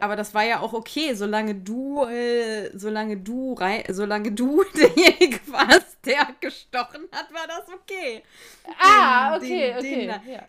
Aber 0.00 0.16
das 0.16 0.34
war 0.34 0.44
ja 0.44 0.60
auch 0.60 0.72
okay, 0.72 1.14
solange 1.14 1.54
du, 1.54 2.04
äh, 2.06 2.70
solange 2.76 3.18
du, 3.18 3.52
rei 3.54 3.84
solange 3.90 4.32
du 4.32 4.64
derjenige 4.76 5.40
warst, 5.48 5.98
der 6.04 6.28
gestochen 6.40 7.08
hat, 7.12 7.32
war 7.32 7.46
das 7.46 7.68
okay. 7.68 8.22
Ah, 8.80 9.38
den, 9.38 9.44
okay, 9.46 9.72
den, 9.82 10.10
okay. 10.10 10.20
Den, 10.24 10.32
ja. 10.32 10.42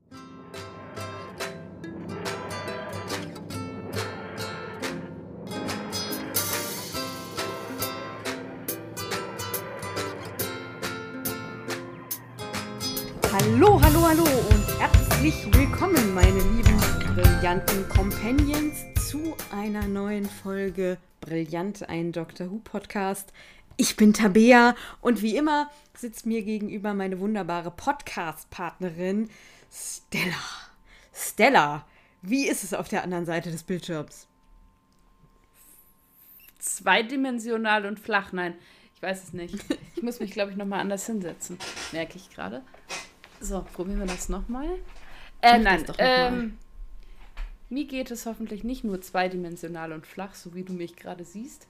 Hallo, 13.33 13.81
hallo, 13.81 14.07
hallo 14.07 14.23
und 14.23 14.79
herzlich 14.79 15.45
willkommen, 15.53 16.13
meine 16.13 16.39
lieben 16.39 16.73
brillanten 17.13 17.89
Companions, 17.89 18.85
zu 19.13 19.37
einer 19.51 19.85
neuen 19.85 20.27
Folge 20.27 20.97
Brillant, 21.21 21.87
ein 21.87 22.11
Doctor 22.11 22.49
Who 22.49 22.57
Podcast. 22.63 23.31
Ich 23.77 23.95
bin 23.95 24.11
Tabea 24.11 24.75
und 25.01 25.21
wie 25.21 25.37
immer 25.37 25.69
sitzt 25.93 26.25
mir 26.25 26.41
gegenüber 26.41 26.95
meine 26.95 27.19
wunderbare 27.19 27.69
Podcast-Partnerin 27.69 29.29
Stella. 29.71 30.33
Stella, 31.13 31.85
wie 32.23 32.47
ist 32.47 32.63
es 32.63 32.73
auf 32.73 32.89
der 32.89 33.03
anderen 33.03 33.27
Seite 33.27 33.51
des 33.51 33.61
Bildschirms? 33.61 34.27
Zweidimensional 36.57 37.85
und 37.85 37.99
flach, 37.99 38.31
nein. 38.31 38.55
Ich 38.95 39.03
weiß 39.03 39.25
es 39.25 39.33
nicht. 39.33 39.63
Ich 39.95 40.01
muss 40.01 40.19
mich, 40.21 40.31
glaube 40.31 40.49
ich, 40.49 40.57
nochmal 40.57 40.79
anders 40.79 41.05
hinsetzen. 41.05 41.59
Merke 41.91 42.17
ich 42.17 42.31
gerade. 42.31 42.63
So, 43.39 43.63
probieren 43.73 43.99
wir 43.99 44.07
das 44.07 44.27
nochmal. 44.27 44.69
Äh, 45.43 45.59
nein, 45.59 45.83
noch 45.83 45.97
ähm, 45.99 46.57
mir 47.73 47.85
geht 47.85 48.11
es 48.11 48.25
hoffentlich 48.25 48.63
nicht 48.63 48.83
nur 48.83 49.01
zweidimensional 49.01 49.91
und 49.91 50.05
flach, 50.05 50.35
so 50.35 50.53
wie 50.55 50.63
du 50.63 50.73
mich 50.73 50.95
gerade 50.95 51.23
siehst. 51.23 51.67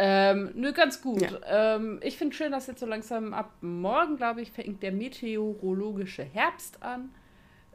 Ähm, 0.00 0.50
nö, 0.54 0.72
ganz 0.72 1.02
gut. 1.02 1.22
Ja. 1.22 1.76
Ähm, 1.76 1.98
ich 2.02 2.16
finde 2.16 2.34
schön, 2.34 2.52
dass 2.52 2.68
jetzt 2.68 2.80
so 2.80 2.86
langsam 2.86 3.34
ab 3.34 3.50
morgen, 3.60 4.16
glaube 4.16 4.40
ich, 4.42 4.52
fängt 4.52 4.82
der 4.82 4.92
meteorologische 4.92 6.22
Herbst 6.22 6.82
an. 6.82 7.10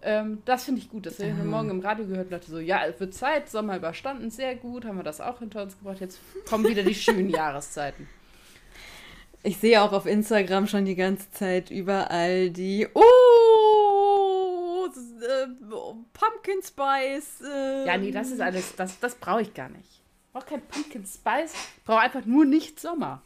Ähm, 0.02 0.42
das 0.46 0.64
finde 0.66 0.82
ich 0.82 0.90
gut. 0.90 1.06
Das 1.06 1.20
haben 1.20 1.38
wir 1.38 1.44
morgen 1.44 1.70
im 1.70 1.80
Radio 1.82 2.06
gehört. 2.06 2.32
Leute 2.32 2.50
so, 2.50 2.60
ja, 2.60 2.86
es 2.86 3.00
wird 3.00 3.14
Zeit, 3.14 3.50
Sommer 3.50 3.76
überstanden, 3.78 4.30
sehr 4.30 4.56
gut. 4.56 4.86
Haben 4.86 4.98
wir 4.98 5.04
das 5.04 5.20
auch 5.20 5.40
hinter 5.40 5.64
uns 5.64 5.78
gebracht. 5.78 6.00
Jetzt 6.00 6.20
kommen 6.48 6.66
wieder 6.66 6.84
die 6.84 6.96
schönen 6.96 7.30
Jahreszeiten. 7.32 8.08
Ich 9.46 9.58
sehe 9.58 9.82
auch 9.82 9.92
auf 9.92 10.06
Instagram 10.06 10.68
schon 10.68 10.86
die 10.86 10.96
ganze 10.96 11.30
Zeit 11.32 11.70
überall 11.70 12.50
die 12.50 12.88
Oh, 12.94 13.02
äh, 15.24 15.48
Pumpkin 16.14 16.62
Spice. 16.62 17.42
Äh. 17.42 17.86
Ja, 17.88 17.98
nee, 17.98 18.12
das 18.12 18.32
ist 18.32 18.42
alles, 18.42 18.76
das, 18.76 19.00
das 19.00 19.16
brauche 19.16 19.42
ich 19.42 19.54
gar 19.54 19.70
nicht. 19.70 19.90
Ich 19.90 20.32
brauche 20.34 20.46
kein 20.46 20.62
Pumpkin 20.62 21.06
Spice, 21.06 21.54
ich 21.54 21.84
brauche 21.84 22.00
einfach 22.00 22.26
nur 22.26 22.46
nicht 22.46 22.80
Sommer. 22.80 23.22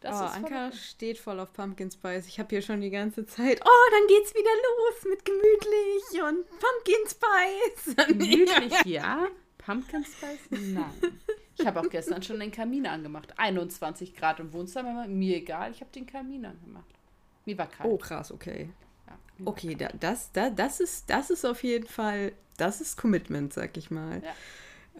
Das 0.00 0.20
oh, 0.20 0.24
Anka 0.24 0.70
voll 0.70 0.72
steht 0.72 1.18
voll 1.18 1.38
auf 1.38 1.52
Pumpkin 1.52 1.90
Spice. 1.90 2.26
Ich 2.26 2.40
habe 2.40 2.48
hier 2.48 2.62
schon 2.62 2.80
die 2.80 2.90
ganze 2.90 3.24
Zeit, 3.24 3.60
oh, 3.64 3.90
dann 3.92 4.06
geht's 4.08 4.34
wieder 4.34 4.50
los 4.50 5.10
mit 5.10 5.24
gemütlich 5.24 6.22
und 6.22 6.44
Pumpkin 6.58 7.06
Spice. 7.06 8.06
Gemütlich, 8.08 8.84
ja. 8.84 9.28
Pumpkin 9.58 10.04
Spice? 10.04 10.48
Nein. 10.50 11.20
Ich 11.56 11.66
habe 11.66 11.80
auch 11.80 11.88
gestern 11.88 12.22
schon 12.22 12.40
den 12.40 12.50
Kamin 12.50 12.86
angemacht. 12.86 13.38
21 13.38 14.16
Grad 14.16 14.40
im 14.40 14.52
Wohnzimmer, 14.52 15.06
mir 15.06 15.36
egal, 15.36 15.70
ich 15.70 15.80
habe 15.80 15.92
den 15.92 16.06
Kamin 16.06 16.46
angemacht. 16.46 16.84
Mir 17.44 17.56
war 17.58 17.68
kalt. 17.68 17.88
Oh, 17.88 17.96
krass, 17.96 18.32
okay. 18.32 18.70
Okay, 19.44 19.74
da, 19.74 19.88
das, 19.98 20.30
da, 20.32 20.50
das, 20.50 20.80
ist, 20.80 21.10
das 21.10 21.30
ist 21.30 21.44
auf 21.44 21.62
jeden 21.62 21.86
Fall, 21.86 22.32
das 22.56 22.80
ist 22.80 22.96
Commitment, 22.96 23.52
sag 23.52 23.76
ich 23.76 23.90
mal. 23.90 24.22
Ja. 24.22 24.32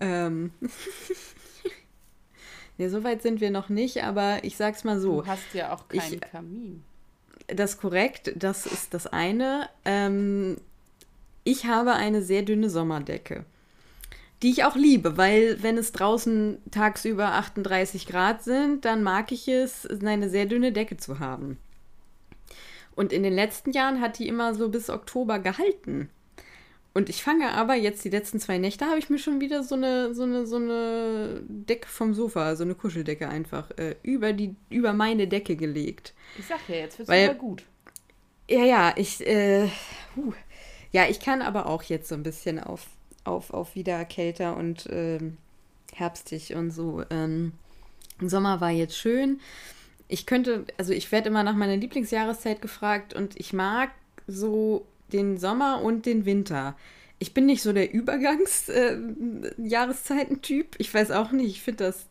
Ähm. 0.00 0.52
nee, 2.78 2.88
so 2.88 3.04
weit 3.04 3.22
sind 3.22 3.40
wir 3.40 3.50
noch 3.50 3.68
nicht, 3.68 4.02
aber 4.02 4.44
ich 4.44 4.56
sag's 4.56 4.84
mal 4.84 4.98
so. 4.98 5.22
Du 5.22 5.26
hast 5.26 5.54
ja 5.54 5.72
auch 5.72 5.88
keinen 5.88 6.14
ich, 6.14 6.20
Kamin. 6.20 6.84
Das 7.46 7.72
ist 7.72 7.80
korrekt, 7.80 8.32
das 8.36 8.66
ist 8.66 8.94
das 8.94 9.06
eine. 9.06 9.68
Ähm, 9.84 10.56
ich 11.44 11.66
habe 11.66 11.92
eine 11.92 12.22
sehr 12.22 12.42
dünne 12.42 12.70
Sommerdecke 12.70 13.44
die 14.42 14.50
ich 14.50 14.64
auch 14.64 14.74
liebe, 14.74 15.16
weil 15.16 15.62
wenn 15.62 15.78
es 15.78 15.92
draußen 15.92 16.58
tagsüber 16.70 17.34
38 17.34 18.06
Grad 18.06 18.42
sind, 18.42 18.84
dann 18.84 19.02
mag 19.02 19.30
ich 19.30 19.46
es, 19.46 19.86
eine 19.86 20.28
sehr 20.28 20.46
dünne 20.46 20.72
Decke 20.72 20.96
zu 20.96 21.20
haben. 21.20 21.58
Und 22.94 23.12
in 23.12 23.22
den 23.22 23.34
letzten 23.34 23.72
Jahren 23.72 24.00
hat 24.00 24.18
die 24.18 24.28
immer 24.28 24.54
so 24.54 24.68
bis 24.68 24.90
Oktober 24.90 25.38
gehalten. 25.38 26.10
Und 26.94 27.08
ich 27.08 27.22
fange 27.22 27.52
aber 27.52 27.74
jetzt 27.74 28.04
die 28.04 28.10
letzten 28.10 28.38
zwei 28.38 28.58
Nächte 28.58 28.84
habe 28.84 28.98
ich 28.98 29.08
mir 29.08 29.18
schon 29.18 29.40
wieder 29.40 29.62
so 29.62 29.74
eine 29.74 30.14
so 30.14 30.24
eine 30.24 30.46
so 30.46 30.56
eine 30.56 31.42
Decke 31.48 31.88
vom 31.88 32.12
Sofa, 32.12 32.54
so 32.54 32.64
eine 32.64 32.74
Kuscheldecke 32.74 33.28
einfach 33.28 33.70
äh, 33.78 33.96
über 34.02 34.34
die 34.34 34.54
über 34.68 34.92
meine 34.92 35.26
Decke 35.26 35.56
gelegt. 35.56 36.12
Ich 36.38 36.46
sag 36.46 36.60
ja, 36.68 36.76
jetzt 36.76 36.98
wird's 36.98 37.10
wieder 37.10 37.34
gut. 37.34 37.62
Ja, 38.50 38.64
ja, 38.64 38.92
ich 38.96 39.26
äh, 39.26 39.68
huh. 40.16 40.34
ja, 40.90 41.08
ich 41.08 41.20
kann 41.20 41.40
aber 41.40 41.66
auch 41.66 41.82
jetzt 41.84 42.10
so 42.10 42.14
ein 42.14 42.22
bisschen 42.22 42.60
auf 42.60 42.86
auf, 43.24 43.54
auf 43.54 43.74
wieder 43.74 44.04
kälter 44.04 44.56
und 44.56 44.86
ähm, 44.90 45.38
herbstig 45.94 46.54
und 46.54 46.72
so. 46.72 47.04
Ähm, 47.08 47.52
Sommer 48.20 48.60
war 48.60 48.70
jetzt 48.70 48.96
schön. 48.96 49.40
Ich 50.12 50.26
könnte, 50.26 50.66
also 50.76 50.92
ich 50.92 51.10
werde 51.10 51.30
immer 51.30 51.42
nach 51.42 51.54
meiner 51.54 51.78
Lieblingsjahreszeit 51.78 52.60
gefragt 52.60 53.14
und 53.14 53.40
ich 53.40 53.54
mag 53.54 53.92
so 54.26 54.84
den 55.10 55.38
Sommer 55.38 55.80
und 55.80 56.04
den 56.04 56.26
Winter. 56.26 56.76
Ich 57.18 57.32
bin 57.32 57.46
nicht 57.46 57.62
so 57.62 57.72
der 57.72 57.94
Übergangsjahreszeitentyp. 57.94 60.74
Äh, 60.74 60.78
ich 60.78 60.92
weiß 60.92 61.12
auch 61.12 61.32
nicht, 61.32 61.48
ich 61.48 61.62
finde 61.62 61.84
das 61.84 62.04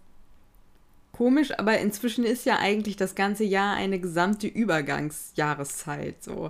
komisch, 1.12 1.52
aber 1.60 1.78
inzwischen 1.78 2.24
ist 2.24 2.48
ja 2.48 2.58
eigentlich 2.58 2.96
das 2.96 3.14
ganze 3.14 3.44
Jahr 3.44 3.76
eine 3.76 4.00
gesamte 4.00 4.48
Übergangsjahreszeit. 4.48 6.24
So. 6.24 6.50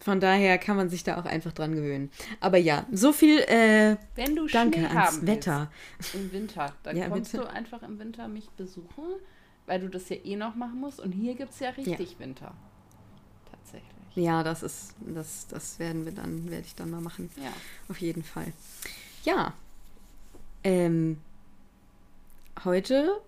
Von 0.00 0.18
daher 0.18 0.58
kann 0.58 0.76
man 0.76 0.90
sich 0.90 1.04
da 1.04 1.20
auch 1.20 1.26
einfach 1.26 1.52
dran 1.52 1.76
gewöhnen. 1.76 2.10
Aber 2.40 2.58
ja, 2.58 2.84
so 2.90 3.12
viel 3.12 3.38
äh, 3.42 3.94
Wenn 4.16 4.34
du 4.34 4.48
Danke 4.48 4.80
Schnee 4.80 4.88
ans 4.88 5.24
Wetter. 5.24 5.70
Im 6.14 6.32
Winter, 6.32 6.74
dann 6.82 6.96
ja, 6.96 7.08
kommst 7.08 7.30
bitte. 7.30 7.44
du 7.44 7.50
einfach 7.50 7.84
im 7.84 8.00
Winter 8.00 8.26
mich 8.26 8.50
besuchen, 8.50 9.20
weil 9.68 9.80
du 9.80 9.88
das 9.88 10.08
ja 10.08 10.16
eh 10.16 10.36
noch 10.36 10.54
machen 10.54 10.80
musst. 10.80 11.00
Und 11.00 11.12
hier 11.12 11.34
gibt 11.34 11.52
es 11.52 11.60
ja 11.60 11.70
richtig 11.70 12.12
ja. 12.12 12.18
Winter. 12.18 12.54
Tatsächlich. 13.50 13.92
Ja, 14.14 14.42
das 14.42 14.62
ist, 14.62 14.94
das, 15.00 15.46
das 15.46 15.78
werden 15.78 16.04
wir 16.04 16.12
dann, 16.12 16.50
werde 16.50 16.66
ich 16.66 16.74
dann 16.74 16.90
mal 16.90 17.00
machen. 17.00 17.30
Ja. 17.36 17.52
Auf 17.88 18.00
jeden 18.00 18.24
Fall. 18.24 18.52
Ja. 19.24 19.52
Ähm, 20.64 21.18
heute 22.64 23.20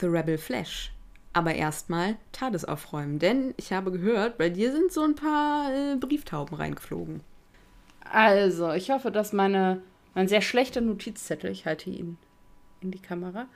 The 0.00 0.06
Rebel 0.06 0.38
Flash 0.38 0.92
aber 1.38 1.54
erstmal 1.54 2.16
TARDIS 2.32 2.64
aufräumen, 2.64 3.20
denn 3.20 3.54
ich 3.56 3.72
habe 3.72 3.92
gehört, 3.92 4.38
bei 4.38 4.48
dir 4.48 4.72
sind 4.72 4.92
so 4.92 5.02
ein 5.02 5.14
paar 5.14 5.72
äh, 5.72 5.96
Brieftauben 5.96 6.56
reingeflogen. 6.56 7.20
Also, 8.10 8.72
ich 8.72 8.90
hoffe, 8.90 9.12
dass 9.12 9.32
meine, 9.32 9.80
mein 10.14 10.26
sehr 10.26 10.40
schlechter 10.40 10.80
Notizzettel, 10.80 11.52
ich 11.52 11.64
halte 11.64 11.90
ihn 11.90 12.18
in 12.80 12.90
die 12.90 13.00
Kamera, 13.00 13.46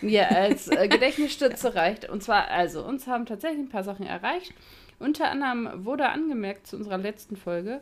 mir 0.00 0.30
als 0.30 0.68
äh, 0.68 0.88
Gedächtnisstütze 0.88 1.74
reicht. 1.74 2.08
Und 2.08 2.22
zwar, 2.22 2.48
also, 2.48 2.84
uns 2.84 3.06
haben 3.06 3.26
tatsächlich 3.26 3.60
ein 3.60 3.68
paar 3.68 3.84
Sachen 3.84 4.06
erreicht. 4.06 4.52
Unter 4.98 5.30
anderem 5.30 5.84
wurde 5.84 6.08
angemerkt 6.08 6.66
zu 6.66 6.76
unserer 6.76 6.98
letzten 6.98 7.36
Folge, 7.36 7.80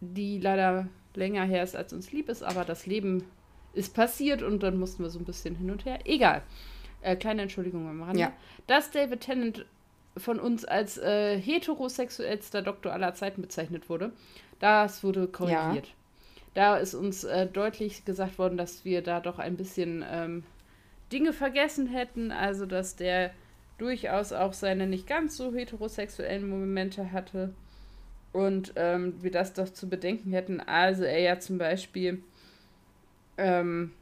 die 0.00 0.38
leider 0.38 0.88
länger 1.14 1.44
her 1.44 1.62
ist, 1.62 1.76
als 1.76 1.92
uns 1.92 2.12
lieb 2.12 2.28
ist, 2.28 2.42
aber 2.42 2.64
das 2.64 2.86
Leben 2.86 3.24
ist 3.72 3.94
passiert 3.94 4.42
und 4.42 4.62
dann 4.62 4.78
mussten 4.78 5.02
wir 5.02 5.10
so 5.10 5.18
ein 5.18 5.24
bisschen 5.24 5.56
hin 5.56 5.70
und 5.70 5.84
her. 5.84 5.98
Egal 6.04 6.42
äh, 7.04 7.16
kleine 7.16 7.42
Entschuldigung 7.42 7.88
am 7.88 8.02
Rande, 8.02 8.20
ja. 8.20 8.32
dass 8.66 8.90
David 8.90 9.20
Tennant 9.20 9.66
von 10.16 10.40
uns 10.40 10.64
als 10.64 10.98
äh, 10.98 11.38
heterosexuellster 11.38 12.62
Doktor 12.62 12.92
aller 12.92 13.14
Zeiten 13.14 13.42
bezeichnet 13.42 13.88
wurde. 13.88 14.12
Das 14.58 15.04
wurde 15.04 15.26
korrigiert. 15.26 15.86
Ja. 15.86 15.92
Da 16.54 16.76
ist 16.76 16.94
uns 16.94 17.24
äh, 17.24 17.46
deutlich 17.46 18.04
gesagt 18.04 18.38
worden, 18.38 18.56
dass 18.56 18.84
wir 18.84 19.02
da 19.02 19.20
doch 19.20 19.38
ein 19.38 19.56
bisschen 19.56 20.04
ähm, 20.08 20.44
Dinge 21.12 21.32
vergessen 21.32 21.88
hätten. 21.88 22.30
Also, 22.30 22.66
dass 22.66 22.96
der 22.96 23.32
durchaus 23.78 24.32
auch 24.32 24.52
seine 24.52 24.86
nicht 24.86 25.06
ganz 25.06 25.36
so 25.36 25.52
heterosexuellen 25.52 26.48
Momente 26.48 27.12
hatte. 27.12 27.52
Und 28.32 28.72
ähm, 28.76 29.14
wir 29.22 29.30
das 29.30 29.52
doch 29.52 29.68
zu 29.68 29.88
bedenken 29.88 30.32
hätten. 30.32 30.60
Also, 30.60 31.04
er 31.04 31.20
ja 31.20 31.38
zum 31.40 31.58
Beispiel 31.58 32.22
ähm, 33.36 33.92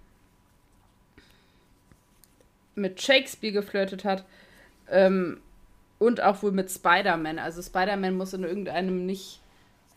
mit 2.75 3.00
Shakespeare 3.00 3.52
geflirtet 3.52 4.05
hat. 4.05 4.25
Ähm, 4.90 5.40
und 5.98 6.20
auch 6.20 6.43
wohl 6.43 6.50
mit 6.50 6.69
Spider-Man. 6.70 7.38
Also 7.38 7.62
Spider-Man 7.62 8.16
muss 8.16 8.34
in 8.34 8.43
irgendeinem 8.43 9.06
nicht 9.06 9.41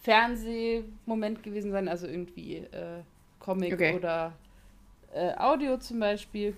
Fernsehmoment 0.05 1.41
gewesen 1.41 1.71
sein, 1.71 1.87
also 1.87 2.05
irgendwie 2.05 2.57
äh, 2.57 3.01
Comic 3.39 3.73
okay. 3.73 3.95
oder 3.95 4.33
äh, 5.15 5.33
Audio 5.35 5.77
zum 5.77 5.99
Beispiel. 5.99 6.55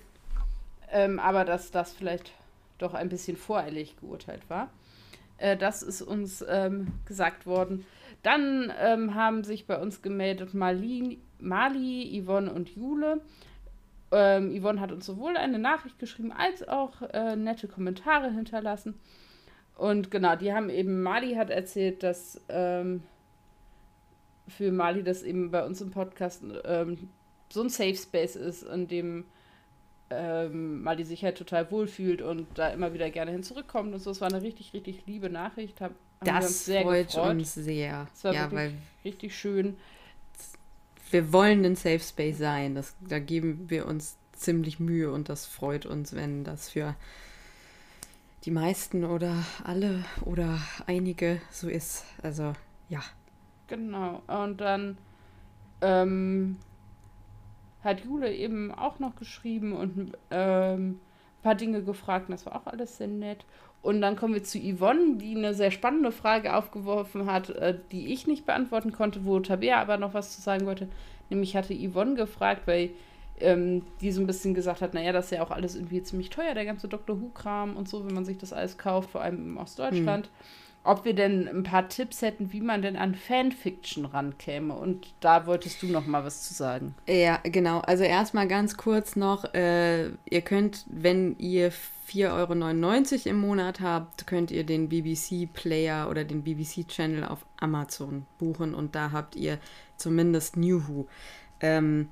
Ähm, 0.90 1.18
aber 1.18 1.46
dass 1.46 1.70
das 1.70 1.94
vielleicht 1.94 2.32
doch 2.76 2.92
ein 2.92 3.08
bisschen 3.08 3.38
voreilig 3.38 3.96
geurteilt 4.00 4.42
war. 4.48 4.68
Äh, 5.38 5.56
das 5.56 5.82
ist 5.82 6.02
uns 6.02 6.44
ähm, 6.46 6.88
gesagt 7.06 7.46
worden. 7.46 7.86
Dann 8.22 8.70
ähm, 8.78 9.14
haben 9.14 9.44
sich 9.44 9.66
bei 9.66 9.80
uns 9.80 10.02
gemeldet 10.02 10.52
Marlene, 10.52 11.16
Mali, 11.38 12.22
Yvonne 12.22 12.52
und 12.52 12.68
Jule. 12.76 13.22
Ähm, 14.12 14.60
Yvonne 14.60 14.80
hat 14.80 14.92
uns 14.92 15.06
sowohl 15.06 15.38
eine 15.38 15.58
Nachricht 15.58 15.98
geschrieben 15.98 16.32
als 16.32 16.68
auch 16.68 17.00
äh, 17.14 17.34
nette 17.34 17.66
Kommentare 17.66 18.30
hinterlassen. 18.30 19.00
Und 19.74 20.10
genau, 20.10 20.36
die 20.36 20.52
haben 20.52 20.68
eben, 20.68 21.02
Mali 21.02 21.34
hat 21.34 21.48
erzählt, 21.48 22.02
dass 22.02 22.42
ähm, 22.50 23.02
für 24.48 24.72
Mali 24.72 25.02
das 25.02 25.22
eben 25.22 25.50
bei 25.50 25.64
uns 25.64 25.80
im 25.80 25.90
Podcast 25.90 26.42
ähm, 26.64 27.08
so 27.50 27.62
ein 27.62 27.68
Safe 27.68 27.94
Space 27.94 28.36
ist, 28.36 28.62
in 28.62 28.88
dem 28.88 29.24
ähm, 30.10 30.82
Mali 30.82 31.04
sich 31.04 31.24
halt 31.24 31.36
total 31.36 31.70
wohlfühlt 31.70 32.22
und 32.22 32.46
da 32.54 32.68
immer 32.68 32.94
wieder 32.94 33.10
gerne 33.10 33.30
hin 33.30 33.42
zurückkommt 33.42 33.92
und 33.92 34.00
so. 34.00 34.10
Es 34.10 34.20
war 34.20 34.28
eine 34.28 34.42
richtig, 34.42 34.72
richtig 34.72 35.04
liebe 35.06 35.30
Nachricht. 35.30 35.80
Hab, 35.80 35.92
das 36.20 36.64
freut 36.64 37.08
gefreut. 37.08 37.30
uns 37.30 37.54
sehr. 37.54 38.06
Es 38.14 38.24
war 38.24 38.34
ja, 38.34 38.50
weil 38.50 38.74
richtig 39.04 39.36
schön. 39.36 39.76
Wir 41.10 41.32
wollen 41.32 41.64
ein 41.64 41.76
Safe 41.76 42.00
Space 42.00 42.38
sein. 42.38 42.74
Das, 42.74 42.94
da 43.00 43.18
geben 43.18 43.68
wir 43.68 43.86
uns 43.86 44.16
ziemlich 44.32 44.78
Mühe 44.78 45.12
und 45.12 45.28
das 45.28 45.46
freut 45.46 45.86
uns, 45.86 46.14
wenn 46.14 46.44
das 46.44 46.70
für 46.70 46.94
die 48.44 48.50
meisten 48.50 49.04
oder 49.04 49.44
alle 49.64 50.04
oder 50.24 50.60
einige 50.86 51.40
so 51.50 51.68
ist. 51.68 52.04
Also 52.22 52.52
ja. 52.88 53.02
Genau. 53.68 54.22
Und 54.26 54.60
dann 54.60 54.98
ähm, 55.80 56.56
hat 57.84 58.04
Jule 58.04 58.34
eben 58.34 58.72
auch 58.72 58.98
noch 58.98 59.16
geschrieben 59.16 59.72
und 59.74 60.16
ähm, 60.30 60.90
ein 60.90 61.00
paar 61.42 61.54
Dinge 61.54 61.82
gefragt. 61.82 62.26
Das 62.28 62.46
war 62.46 62.56
auch 62.56 62.66
alles 62.66 62.96
sehr 62.96 63.08
nett. 63.08 63.44
Und 63.80 64.00
dann 64.00 64.16
kommen 64.16 64.34
wir 64.34 64.42
zu 64.42 64.58
Yvonne, 64.58 65.16
die 65.16 65.36
eine 65.36 65.54
sehr 65.54 65.70
spannende 65.70 66.10
Frage 66.10 66.56
aufgeworfen 66.56 67.30
hat, 67.30 67.50
äh, 67.50 67.78
die 67.92 68.12
ich 68.12 68.26
nicht 68.26 68.44
beantworten 68.44 68.92
konnte, 68.92 69.24
wo 69.24 69.38
Tabea 69.38 69.80
aber 69.80 69.98
noch 69.98 70.14
was 70.14 70.34
zu 70.34 70.42
sagen 70.42 70.66
wollte. 70.66 70.88
Nämlich 71.30 71.56
hatte 71.56 71.74
Yvonne 71.74 72.14
gefragt, 72.14 72.62
weil 72.66 72.90
ähm, 73.40 73.82
die 74.00 74.10
so 74.10 74.20
ein 74.20 74.26
bisschen 74.26 74.54
gesagt 74.54 74.80
hat, 74.82 74.94
naja, 74.94 75.12
das 75.12 75.26
ist 75.26 75.30
ja 75.32 75.42
auch 75.42 75.52
alles 75.52 75.76
irgendwie 75.76 76.02
ziemlich 76.02 76.30
teuer, 76.30 76.54
der 76.54 76.64
ganze 76.64 76.88
Dr. 76.88 77.20
Who-Kram 77.20 77.76
und 77.76 77.88
so, 77.88 78.04
wenn 78.04 78.14
man 78.14 78.24
sich 78.24 78.38
das 78.38 78.52
alles 78.52 78.78
kauft, 78.78 79.10
vor 79.10 79.20
allem 79.20 79.58
aus 79.58 79.76
Deutschland. 79.76 80.26
Hm. 80.26 80.32
Ob 80.84 81.04
wir 81.04 81.14
denn 81.14 81.48
ein 81.48 81.62
paar 81.64 81.88
Tipps 81.88 82.22
hätten, 82.22 82.52
wie 82.52 82.60
man 82.60 82.80
denn 82.82 82.96
an 82.96 83.14
Fanfiction 83.14 84.06
rankäme. 84.06 84.74
Und 84.74 85.12
da 85.20 85.46
wolltest 85.46 85.82
du 85.82 85.86
noch 85.86 86.06
mal 86.06 86.24
was 86.24 86.42
zu 86.42 86.54
sagen. 86.54 86.94
Ja, 87.06 87.40
genau. 87.42 87.80
Also 87.80 88.04
erstmal 88.04 88.48
ganz 88.48 88.76
kurz 88.76 89.14
noch, 89.16 89.52
äh, 89.54 90.08
ihr 90.30 90.40
könnt, 90.42 90.86
wenn 90.88 91.36
ihr 91.38 91.72
4,99 92.08 93.26
Euro 93.26 93.28
im 93.28 93.40
Monat 93.40 93.80
habt, 93.80 94.26
könnt 94.26 94.50
ihr 94.50 94.64
den 94.64 94.88
BBC-Player 94.88 96.08
oder 96.08 96.24
den 96.24 96.42
BBC-Channel 96.42 97.24
auf 97.24 97.44
Amazon 97.60 98.24
buchen 98.38 98.74
und 98.74 98.94
da 98.94 99.12
habt 99.12 99.36
ihr 99.36 99.58
zumindest 99.96 100.56
New 100.56 100.88
Who. 100.88 101.06
Ähm, 101.60 102.08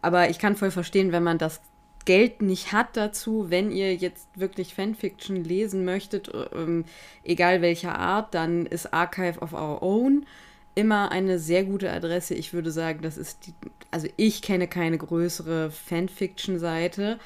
aber 0.00 0.30
ich 0.30 0.38
kann 0.38 0.56
voll 0.56 0.70
verstehen, 0.70 1.12
wenn 1.12 1.22
man 1.22 1.36
das 1.38 1.60
Geld 2.04 2.42
nicht 2.42 2.72
hat 2.72 2.96
dazu, 2.96 3.50
wenn 3.50 3.70
ihr 3.70 3.94
jetzt 3.94 4.28
wirklich 4.34 4.74
Fanfiction 4.74 5.36
lesen 5.36 5.84
möchtet, 5.84 6.30
ähm, 6.54 6.84
egal 7.22 7.62
welcher 7.62 7.98
Art, 7.98 8.34
dann 8.34 8.66
ist 8.66 8.92
Archive 8.92 9.40
of 9.40 9.52
Our 9.52 9.82
Own 9.82 10.26
immer 10.74 11.10
eine 11.12 11.38
sehr 11.38 11.64
gute 11.64 11.92
Adresse. 11.92 12.34
Ich 12.34 12.52
würde 12.52 12.70
sagen, 12.70 13.00
das 13.02 13.18
ist 13.18 13.46
die, 13.46 13.54
also 13.90 14.08
ich 14.16 14.40
kenne 14.42 14.68
keine 14.68 14.98
größere 14.98 15.70
Fanfiction-Seite. 15.70 17.18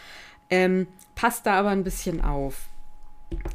Ähm, 0.50 0.86
passt 1.14 1.46
da 1.46 1.54
aber 1.60 1.70
ein 1.70 1.84
bisschen 1.84 2.22
auf. 2.22 2.68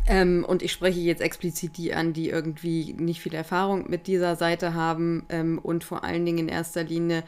Ähm, 0.08 0.46
und 0.48 0.62
ich 0.62 0.72
spreche 0.72 1.00
jetzt 1.00 1.22
explizit 1.22 1.78
die 1.78 1.94
an, 1.94 2.14
die 2.14 2.30
irgendwie 2.30 2.94
nicht 2.94 3.22
viel 3.22 3.34
Erfahrung 3.34 3.90
mit 3.90 4.08
dieser 4.08 4.36
Seite 4.36 4.74
haben 4.74 5.26
ähm, 5.30 5.60
und 5.60 5.84
vor 5.84 6.04
allen 6.04 6.26
Dingen 6.26 6.40
in 6.40 6.48
erster 6.50 6.84
Linie 6.84 7.24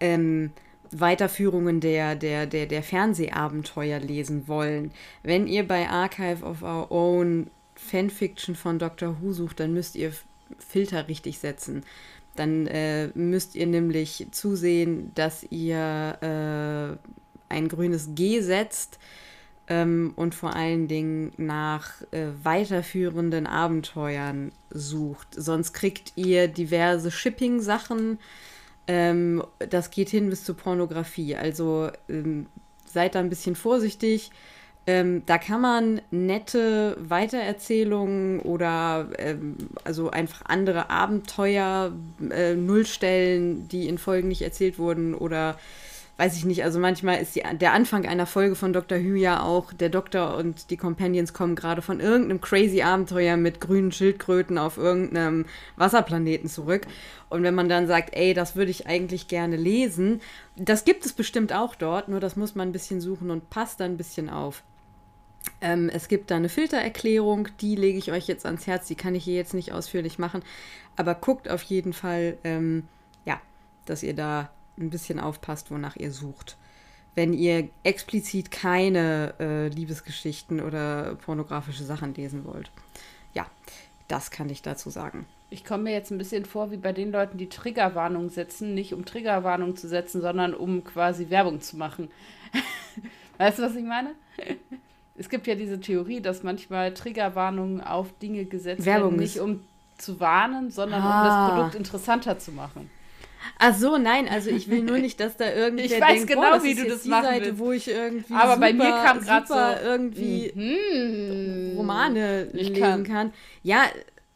ähm, 0.00 0.52
Weiterführungen 0.92 1.80
der, 1.80 2.16
der, 2.16 2.46
der, 2.46 2.66
der 2.66 2.82
Fernsehabenteuer 2.82 4.00
lesen 4.00 4.48
wollen. 4.48 4.92
Wenn 5.22 5.46
ihr 5.46 5.66
bei 5.66 5.88
Archive 5.88 6.44
of 6.44 6.62
Our 6.62 6.90
Own 6.90 7.50
Fanfiction 7.74 8.54
von 8.54 8.78
Doctor 8.78 9.16
Who 9.20 9.32
sucht, 9.32 9.60
dann 9.60 9.72
müsst 9.72 9.96
ihr 9.96 10.12
Filter 10.58 11.08
richtig 11.08 11.38
setzen. 11.38 11.84
Dann 12.36 12.66
äh, 12.66 13.08
müsst 13.14 13.54
ihr 13.54 13.66
nämlich 13.66 14.26
zusehen, 14.30 15.12
dass 15.14 15.44
ihr 15.50 16.98
äh, 17.00 17.52
ein 17.52 17.68
grünes 17.68 18.10
G 18.14 18.40
setzt 18.40 18.98
ähm, 19.68 20.12
und 20.16 20.34
vor 20.34 20.54
allen 20.54 20.88
Dingen 20.88 21.32
nach 21.36 22.02
äh, 22.10 22.28
weiterführenden 22.42 23.46
Abenteuern 23.46 24.52
sucht. 24.70 25.28
Sonst 25.32 25.72
kriegt 25.72 26.12
ihr 26.16 26.48
diverse 26.48 27.10
Shipping-Sachen 27.10 28.18
ähm, 28.90 29.44
das 29.60 29.92
geht 29.92 30.08
hin 30.08 30.30
bis 30.30 30.42
zur 30.42 30.56
Pornografie. 30.56 31.36
Also 31.36 31.90
ähm, 32.08 32.46
seid 32.84 33.14
da 33.14 33.20
ein 33.20 33.28
bisschen 33.28 33.54
vorsichtig. 33.54 34.32
Ähm, 34.84 35.22
da 35.26 35.38
kann 35.38 35.60
man 35.60 36.00
nette 36.10 36.96
Weitererzählungen 36.98 38.40
oder 38.40 39.08
ähm, 39.18 39.56
also 39.84 40.10
einfach 40.10 40.42
andere 40.46 40.90
Abenteuer 40.90 41.92
äh, 42.30 42.56
nullstellen, 42.56 43.68
die 43.68 43.86
in 43.86 43.98
Folgen 43.98 44.26
nicht 44.26 44.42
erzählt 44.42 44.76
wurden 44.80 45.14
oder 45.14 45.56
weiß 46.20 46.36
ich 46.36 46.44
nicht, 46.44 46.64
also 46.64 46.78
manchmal 46.78 47.22
ist 47.22 47.34
die, 47.34 47.42
der 47.54 47.72
Anfang 47.72 48.04
einer 48.04 48.26
Folge 48.26 48.54
von 48.54 48.74
Dr. 48.74 48.98
Who 48.98 49.14
ja 49.14 49.42
auch, 49.42 49.72
der 49.72 49.88
Doktor 49.88 50.36
und 50.36 50.68
die 50.68 50.76
Companions 50.76 51.32
kommen 51.32 51.54
gerade 51.54 51.80
von 51.80 51.98
irgendeinem 51.98 52.42
crazy 52.42 52.82
Abenteuer 52.82 53.38
mit 53.38 53.58
grünen 53.58 53.90
Schildkröten 53.90 54.58
auf 54.58 54.76
irgendeinem 54.76 55.46
Wasserplaneten 55.76 56.50
zurück. 56.50 56.86
Und 57.30 57.42
wenn 57.42 57.54
man 57.54 57.70
dann 57.70 57.86
sagt, 57.86 58.14
ey, 58.14 58.34
das 58.34 58.54
würde 58.54 58.70
ich 58.70 58.86
eigentlich 58.86 59.28
gerne 59.28 59.56
lesen, 59.56 60.20
das 60.56 60.84
gibt 60.84 61.06
es 61.06 61.14
bestimmt 61.14 61.54
auch 61.54 61.74
dort, 61.74 62.08
nur 62.08 62.20
das 62.20 62.36
muss 62.36 62.54
man 62.54 62.68
ein 62.68 62.72
bisschen 62.72 63.00
suchen 63.00 63.30
und 63.30 63.48
passt 63.48 63.80
da 63.80 63.86
ein 63.86 63.96
bisschen 63.96 64.28
auf. 64.28 64.62
Ähm, 65.62 65.88
es 65.90 66.06
gibt 66.06 66.30
da 66.30 66.36
eine 66.36 66.50
Filtererklärung, 66.50 67.48
die 67.62 67.76
lege 67.76 67.96
ich 67.96 68.12
euch 68.12 68.28
jetzt 68.28 68.44
ans 68.44 68.66
Herz, 68.66 68.86
die 68.86 68.94
kann 68.94 69.14
ich 69.14 69.24
hier 69.24 69.36
jetzt 69.36 69.54
nicht 69.54 69.72
ausführlich 69.72 70.18
machen, 70.18 70.42
aber 70.96 71.14
guckt 71.14 71.48
auf 71.48 71.62
jeden 71.62 71.94
Fall, 71.94 72.36
ähm, 72.44 72.86
ja, 73.24 73.40
dass 73.86 74.02
ihr 74.02 74.14
da 74.14 74.50
ein 74.78 74.90
bisschen 74.90 75.20
aufpasst, 75.20 75.70
wonach 75.70 75.96
ihr 75.96 76.12
sucht. 76.12 76.56
Wenn 77.14 77.32
ihr 77.32 77.68
explizit 77.82 78.50
keine 78.50 79.34
äh, 79.40 79.68
Liebesgeschichten 79.68 80.60
oder 80.60 81.16
pornografische 81.16 81.84
Sachen 81.84 82.14
lesen 82.14 82.44
wollt. 82.44 82.70
Ja, 83.34 83.46
das 84.08 84.30
kann 84.30 84.48
ich 84.48 84.62
dazu 84.62 84.90
sagen. 84.90 85.26
Ich 85.50 85.64
komme 85.64 85.84
mir 85.84 85.92
jetzt 85.92 86.12
ein 86.12 86.18
bisschen 86.18 86.44
vor 86.44 86.70
wie 86.70 86.76
bei 86.76 86.92
den 86.92 87.10
Leuten, 87.10 87.36
die 87.36 87.48
Triggerwarnung 87.48 88.30
setzen, 88.30 88.74
nicht 88.74 88.94
um 88.94 89.04
Triggerwarnung 89.04 89.74
zu 89.76 89.88
setzen, 89.88 90.20
sondern 90.20 90.54
um 90.54 90.84
quasi 90.84 91.28
Werbung 91.30 91.60
zu 91.60 91.76
machen. 91.76 92.08
weißt 93.38 93.58
du, 93.58 93.62
was 93.64 93.74
ich 93.74 93.84
meine? 93.84 94.14
Es 95.16 95.28
gibt 95.28 95.48
ja 95.48 95.56
diese 95.56 95.80
Theorie, 95.80 96.20
dass 96.20 96.44
manchmal 96.44 96.94
Triggerwarnungen 96.94 97.80
auf 97.80 98.16
Dinge 98.20 98.44
gesetzt 98.44 98.86
Werbung 98.86 99.12
werden, 99.12 99.20
nicht 99.20 99.40
um 99.40 99.60
zu 99.98 100.20
warnen, 100.20 100.70
sondern 100.70 101.02
ah. 101.02 101.04
um 101.04 101.26
das 101.26 101.34
ah. 101.34 101.48
Produkt 101.48 101.74
interessanter 101.74 102.38
zu 102.38 102.52
machen. 102.52 102.90
Ach 103.58 103.74
so, 103.74 103.98
nein, 103.98 104.28
also 104.28 104.50
ich 104.50 104.68
will 104.68 104.82
nur 104.82 104.98
nicht, 104.98 105.20
dass 105.20 105.36
da 105.36 105.50
irgendwie. 105.54 105.84
ich 105.84 106.00
weiß 106.00 106.08
denkt, 106.08 106.26
genau, 106.28 106.42
boah, 106.42 106.62
wie 106.62 106.74
du 106.74 106.86
das 106.86 107.04
machst. 107.04 107.28
Seite, 107.28 107.58
wo 107.58 107.72
ich 107.72 107.88
irgendwie. 107.88 108.34
Aber 108.34 108.54
super, 108.54 108.60
bei 108.60 108.72
mir 108.72 108.90
kam 108.90 109.20
gerade 109.20 109.46
so 109.46 109.88
irgendwie 109.88 110.52
mhm. 110.54 111.76
Romane 111.76 112.44
lesen 112.52 112.76
kann. 112.76 113.04
kann. 113.04 113.32
Ja. 113.62 113.84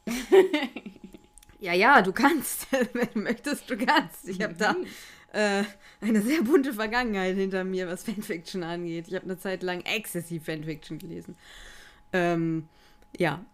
ja, 1.61 1.73
ja, 1.73 2.03
du 2.03 2.13
kannst. 2.13 2.67
Wenn 2.93 3.09
du 3.13 3.19
möchtest, 3.21 3.69
du 3.69 3.77
kannst. 3.77 4.29
Ich 4.29 4.43
habe 4.43 4.55
da 4.55 4.73
mhm. 4.73 4.87
äh, 5.33 5.65
eine 6.01 6.23
sehr 6.23 6.43
bunte 6.43 6.73
Vergangenheit 6.73 7.37
hinter 7.37 7.65
mir, 7.65 7.89
was 7.89 8.05
Fanfiction 8.05 8.63
angeht. 8.63 9.09
Ich 9.09 9.15
habe 9.15 9.25
eine 9.25 9.39
Zeit 9.39 9.63
lang 9.63 9.81
exzessiv 9.83 10.45
Fanfiction 10.45 10.99
gelesen. 10.99 11.37
Ähm, 12.13 12.69
ja. 13.17 13.45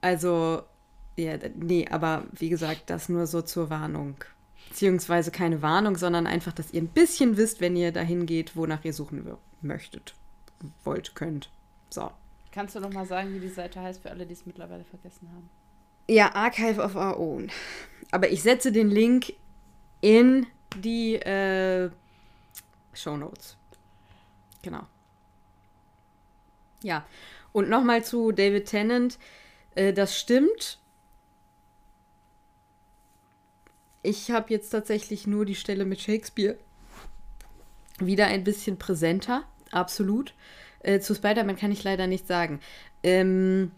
Also, 0.00 0.62
ja, 1.16 1.38
nee, 1.56 1.86
aber 1.90 2.24
wie 2.32 2.50
gesagt, 2.50 2.90
das 2.90 3.08
nur 3.08 3.26
so 3.26 3.42
zur 3.42 3.70
Warnung. 3.70 4.16
Beziehungsweise 4.74 5.30
keine 5.30 5.62
Warnung, 5.62 5.96
sondern 5.96 6.26
einfach, 6.26 6.52
dass 6.52 6.72
ihr 6.72 6.82
ein 6.82 6.88
bisschen 6.88 7.36
wisst, 7.36 7.60
wenn 7.60 7.76
ihr 7.76 7.92
dahin 7.92 8.26
geht, 8.26 8.56
wonach 8.56 8.84
ihr 8.84 8.92
suchen 8.92 9.24
möchtet, 9.60 10.16
wollt, 10.82 11.14
könnt. 11.14 11.48
So. 11.90 12.10
Kannst 12.50 12.74
du 12.74 12.80
noch 12.80 12.92
mal 12.92 13.06
sagen, 13.06 13.32
wie 13.32 13.38
die 13.38 13.50
Seite 13.50 13.80
heißt, 13.80 14.02
für 14.02 14.10
alle, 14.10 14.26
die 14.26 14.32
es 14.32 14.46
mittlerweile 14.46 14.82
vergessen 14.82 15.28
haben? 15.32 15.48
Ja, 16.08 16.34
Archive 16.34 16.82
of 16.82 16.96
Our 16.96 17.20
Own. 17.20 17.52
Aber 18.10 18.28
ich 18.28 18.42
setze 18.42 18.72
den 18.72 18.90
Link 18.90 19.34
in 20.00 20.48
die 20.76 21.14
äh, 21.14 21.88
Show 22.94 23.16
Notes. 23.16 23.56
Genau. 24.62 24.88
Ja. 26.82 27.06
Und 27.52 27.68
nochmal 27.68 28.04
zu 28.04 28.32
David 28.32 28.66
Tennant. 28.66 29.20
Äh, 29.76 29.92
das 29.92 30.18
stimmt. 30.18 30.80
Ich 34.04 34.30
habe 34.30 34.52
jetzt 34.52 34.68
tatsächlich 34.68 35.26
nur 35.26 35.46
die 35.46 35.54
Stelle 35.54 35.86
mit 35.86 35.98
Shakespeare 35.98 36.58
wieder 37.98 38.26
ein 38.26 38.44
bisschen 38.44 38.76
präsenter, 38.76 39.44
absolut. 39.70 40.34
Äh, 40.80 41.00
zu 41.00 41.14
Spider-Man 41.14 41.56
kann 41.56 41.72
ich 41.72 41.82
leider 41.84 42.06
nicht 42.06 42.26
sagen. 42.26 42.60
Ähm, 43.02 43.70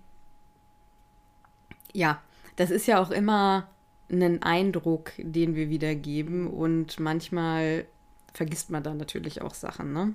ja, 1.92 2.21
das 2.56 2.73
ist 2.73 2.88
ja 2.88 3.00
auch 3.00 3.12
immer 3.12 3.68
einen 4.11 4.42
Eindruck, 4.42 5.12
den 5.16 5.54
wir 5.54 5.71
wiedergeben 5.71 6.49
und 6.49 6.99
manchmal 6.99 7.87
vergisst 8.35 8.71
man 8.71 8.83
da 8.83 8.95
natürlich 8.95 9.42
auch 9.42 9.54
Sachen, 9.54 9.92
ne? 9.92 10.14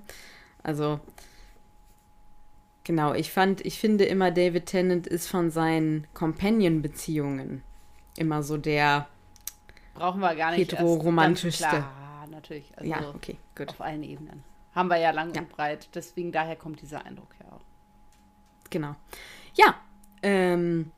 Also 0.62 1.00
genau, 2.84 3.14
ich 3.14 3.32
fand, 3.32 3.64
ich 3.64 3.78
finde 3.78 4.04
immer 4.04 4.30
David 4.30 4.66
Tennant 4.66 5.06
ist 5.06 5.26
von 5.26 5.50
seinen 5.50 6.06
Companion-Beziehungen 6.12 7.62
immer 8.18 8.42
so 8.42 8.58
der 8.58 9.08
brauchen 9.94 10.20
wir 10.20 10.34
gar 10.34 10.50
nicht 10.52 10.72
hetero-romantischste. 10.72 11.68
Klar, 11.68 12.26
natürlich. 12.30 12.72
Also 12.76 12.90
ja, 12.90 13.10
okay, 13.14 13.36
gut. 13.54 13.70
Auf 13.70 13.80
allen 13.80 14.02
Ebenen. 14.02 14.42
Haben 14.74 14.88
wir 14.88 14.96
ja 14.96 15.10
lang 15.10 15.34
ja. 15.34 15.42
und 15.42 15.50
breit. 15.50 15.88
Deswegen 15.94 16.32
daher 16.32 16.56
kommt 16.56 16.80
dieser 16.80 17.04
Eindruck 17.04 17.34
ja 17.40 17.52
auch. 17.52 17.60
Genau. 18.70 18.96
Ja, 19.54 19.74
ähm, 20.22 20.92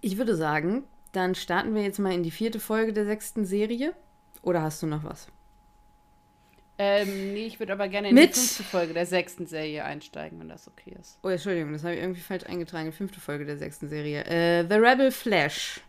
ich 0.00 0.18
würde 0.18 0.36
sagen, 0.36 0.84
dann 1.12 1.34
starten 1.34 1.74
wir 1.74 1.82
jetzt 1.82 1.98
mal 1.98 2.12
in 2.12 2.22
die 2.22 2.30
vierte 2.30 2.60
Folge 2.60 2.92
der 2.92 3.06
sechsten 3.06 3.44
Serie. 3.44 3.94
Oder 4.42 4.62
hast 4.62 4.82
du 4.82 4.86
noch 4.86 5.04
was? 5.04 5.28
Ähm, 6.76 7.32
nee, 7.32 7.46
ich 7.46 7.60
würde 7.60 7.72
aber 7.72 7.88
gerne 7.88 8.08
in 8.08 8.14
Mit 8.14 8.34
die 8.34 8.40
fünfte 8.40 8.64
Folge 8.64 8.94
der 8.94 9.06
sechsten 9.06 9.46
Serie 9.46 9.84
einsteigen, 9.84 10.40
wenn 10.40 10.48
das 10.48 10.66
okay 10.66 10.96
ist. 11.00 11.18
Oh, 11.22 11.28
Entschuldigung, 11.28 11.72
das 11.72 11.84
habe 11.84 11.94
ich 11.94 12.00
irgendwie 12.00 12.20
falsch 12.20 12.44
eingetragen. 12.46 12.86
Die 12.86 12.96
fünfte 12.96 13.20
Folge 13.20 13.44
der 13.44 13.56
sechsten 13.56 13.88
Serie. 13.88 14.24
Äh, 14.24 14.66
The 14.68 14.74
Rebel 14.74 15.12
Flash. 15.12 15.80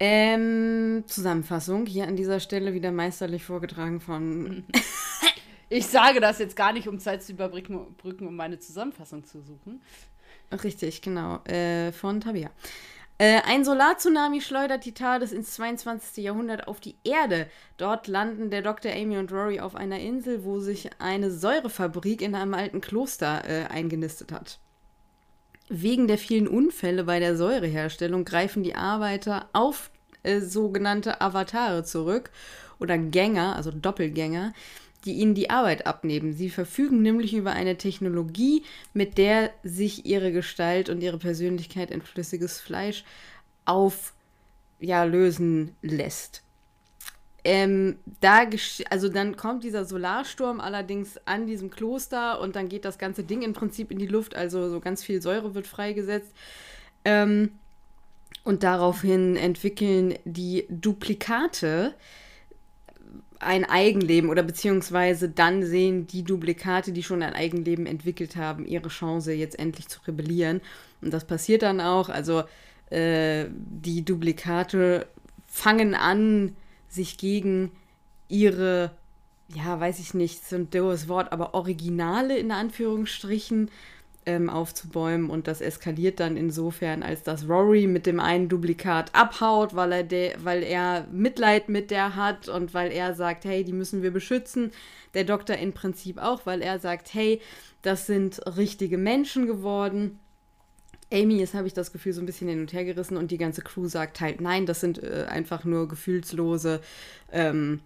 Ähm, 0.00 1.04
Zusammenfassung 1.06 1.86
hier 1.86 2.08
an 2.08 2.16
dieser 2.16 2.40
Stelle 2.40 2.74
wieder 2.74 2.90
meisterlich 2.90 3.44
vorgetragen 3.44 4.00
von. 4.00 4.64
ich 5.68 5.86
sage 5.86 6.20
das 6.20 6.38
jetzt 6.38 6.56
gar 6.56 6.72
nicht, 6.72 6.88
um 6.88 6.98
Zeit 6.98 7.22
zu 7.22 7.32
überbrücken, 7.32 8.26
um 8.26 8.36
meine 8.36 8.58
Zusammenfassung 8.58 9.24
zu 9.24 9.40
suchen. 9.40 9.80
Richtig, 10.62 11.00
genau. 11.02 11.42
Äh, 11.44 11.92
von 11.92 12.20
Tabia. 12.20 12.50
Äh, 13.16 13.42
ein 13.46 13.64
Solarzunami 13.64 14.40
schleudert 14.40 14.84
die 14.84 14.92
TARDIS 14.92 15.32
ins 15.32 15.52
22. 15.54 16.24
Jahrhundert 16.24 16.66
auf 16.66 16.80
die 16.80 16.96
Erde. 17.04 17.48
Dort 17.76 18.08
landen 18.08 18.50
der 18.50 18.62
Dr. 18.62 18.92
Amy 18.92 19.18
und 19.18 19.30
Rory 19.30 19.60
auf 19.60 19.76
einer 19.76 20.00
Insel, 20.00 20.44
wo 20.44 20.58
sich 20.58 20.90
eine 20.98 21.30
Säurefabrik 21.30 22.20
in 22.22 22.34
einem 22.34 22.54
alten 22.54 22.80
Kloster 22.80 23.48
äh, 23.48 23.66
eingenistet 23.66 24.32
hat. 24.32 24.58
Wegen 25.68 26.06
der 26.08 26.18
vielen 26.18 26.46
Unfälle 26.46 27.04
bei 27.04 27.20
der 27.20 27.36
Säureherstellung 27.36 28.24
greifen 28.24 28.62
die 28.62 28.74
Arbeiter 28.74 29.48
auf 29.52 29.90
äh, 30.22 30.40
sogenannte 30.40 31.20
Avatare 31.20 31.84
zurück 31.84 32.30
oder 32.78 32.98
Gänger, 32.98 33.56
also 33.56 33.70
Doppelgänger, 33.70 34.52
die 35.04 35.14
ihnen 35.14 35.34
die 35.34 35.50
Arbeit 35.50 35.86
abnehmen. 35.86 36.32
Sie 36.32 36.50
verfügen 36.50 37.02
nämlich 37.02 37.34
über 37.34 37.52
eine 37.52 37.76
Technologie, 37.76 38.62
mit 38.92 39.18
der 39.18 39.50
sich 39.62 40.06
ihre 40.06 40.32
Gestalt 40.32 40.88
und 40.88 41.02
ihre 41.02 41.18
Persönlichkeit 41.18 41.90
in 41.90 42.02
flüssiges 42.02 42.60
Fleisch 42.60 43.04
auflösen 43.64 43.98
ja, 44.80 45.90
lässt. 45.96 46.43
Ähm, 47.44 47.98
da 48.20 48.46
also 48.88 49.10
dann 49.10 49.36
kommt 49.36 49.64
dieser 49.64 49.84
Solarsturm 49.84 50.60
allerdings 50.60 51.18
an 51.26 51.46
diesem 51.46 51.70
Kloster 51.70 52.40
und 52.40 52.56
dann 52.56 52.70
geht 52.70 52.86
das 52.86 52.96
ganze 52.96 53.22
Ding 53.22 53.42
im 53.42 53.52
Prinzip 53.52 53.90
in 53.90 53.98
die 53.98 54.06
Luft, 54.06 54.34
also 54.34 54.70
so 54.70 54.80
ganz 54.80 55.04
viel 55.04 55.20
Säure 55.20 55.54
wird 55.54 55.66
freigesetzt. 55.66 56.32
Ähm, 57.04 57.50
und 58.44 58.62
daraufhin 58.62 59.36
entwickeln 59.36 60.14
die 60.24 60.66
Duplikate 60.68 61.94
ein 63.40 63.64
Eigenleben 63.64 64.30
oder 64.30 64.42
beziehungsweise 64.42 65.28
dann 65.28 65.64
sehen 65.64 66.06
die 66.06 66.24
Duplikate, 66.24 66.92
die 66.92 67.02
schon 67.02 67.22
ein 67.22 67.34
Eigenleben 67.34 67.86
entwickelt 67.86 68.36
haben, 68.36 68.66
ihre 68.66 68.88
Chance 68.88 69.32
jetzt 69.32 69.58
endlich 69.58 69.88
zu 69.88 70.00
rebellieren. 70.06 70.60
Und 71.02 71.12
das 71.12 71.26
passiert 71.26 71.62
dann 71.62 71.80
auch. 71.80 72.08
Also 72.08 72.44
äh, 72.90 73.46
die 73.50 74.04
Duplikate 74.04 75.06
fangen 75.46 75.94
an, 75.94 76.56
sich 76.94 77.18
gegen 77.18 77.72
ihre, 78.28 78.90
ja, 79.54 79.78
weiß 79.78 79.98
ich 79.98 80.14
nicht, 80.14 80.46
so 80.48 80.56
ein 80.56 80.70
does 80.70 81.08
Wort, 81.08 81.32
aber 81.32 81.54
Originale 81.54 82.36
in 82.38 82.50
Anführungsstrichen 82.50 83.70
ähm, 84.26 84.48
aufzubäumen 84.48 85.28
und 85.28 85.46
das 85.48 85.60
eskaliert 85.60 86.20
dann 86.20 86.36
insofern, 86.36 87.02
als 87.02 87.22
dass 87.22 87.48
Rory 87.48 87.86
mit 87.86 88.06
dem 88.06 88.20
einen 88.20 88.48
Duplikat 88.48 89.14
abhaut, 89.14 89.74
weil 89.76 89.92
er, 89.92 90.02
de, 90.02 90.34
weil 90.42 90.62
er 90.62 91.06
Mitleid 91.12 91.68
mit 91.68 91.90
der 91.90 92.16
hat 92.16 92.48
und 92.48 92.72
weil 92.74 92.90
er 92.90 93.14
sagt, 93.14 93.44
hey, 93.44 93.64
die 93.64 93.72
müssen 93.72 94.02
wir 94.02 94.12
beschützen. 94.12 94.70
Der 95.14 95.24
Doktor 95.24 95.56
im 95.56 95.72
Prinzip 95.72 96.18
auch, 96.18 96.46
weil 96.46 96.62
er 96.62 96.78
sagt, 96.78 97.12
hey, 97.12 97.40
das 97.82 98.06
sind 98.06 98.40
richtige 98.56 98.98
Menschen 98.98 99.46
geworden. 99.46 100.18
Amy 101.14 101.40
ist, 101.42 101.54
habe 101.54 101.66
ich 101.66 101.74
das 101.74 101.92
Gefühl, 101.92 102.12
so 102.12 102.20
ein 102.20 102.26
bisschen 102.26 102.48
hin 102.48 102.60
und 102.60 102.72
her 102.72 102.84
gerissen 102.84 103.16
und 103.16 103.30
die 103.30 103.38
ganze 103.38 103.62
Crew 103.62 103.86
sagt 103.86 104.20
halt, 104.20 104.40
nein, 104.40 104.66
das 104.66 104.80
sind 104.80 105.02
äh, 105.02 105.26
einfach 105.28 105.64
nur 105.64 105.88
gefühlslose, 105.88 106.80
ähm, 107.32 107.80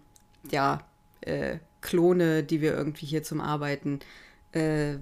ja, 0.50 0.80
äh, 1.20 1.58
Klone, 1.80 2.42
die 2.42 2.60
wir 2.60 2.74
irgendwie 2.74 3.06
hier 3.06 3.22
zum 3.22 3.40
Arbeiten 3.40 4.00
äh, 4.52 4.96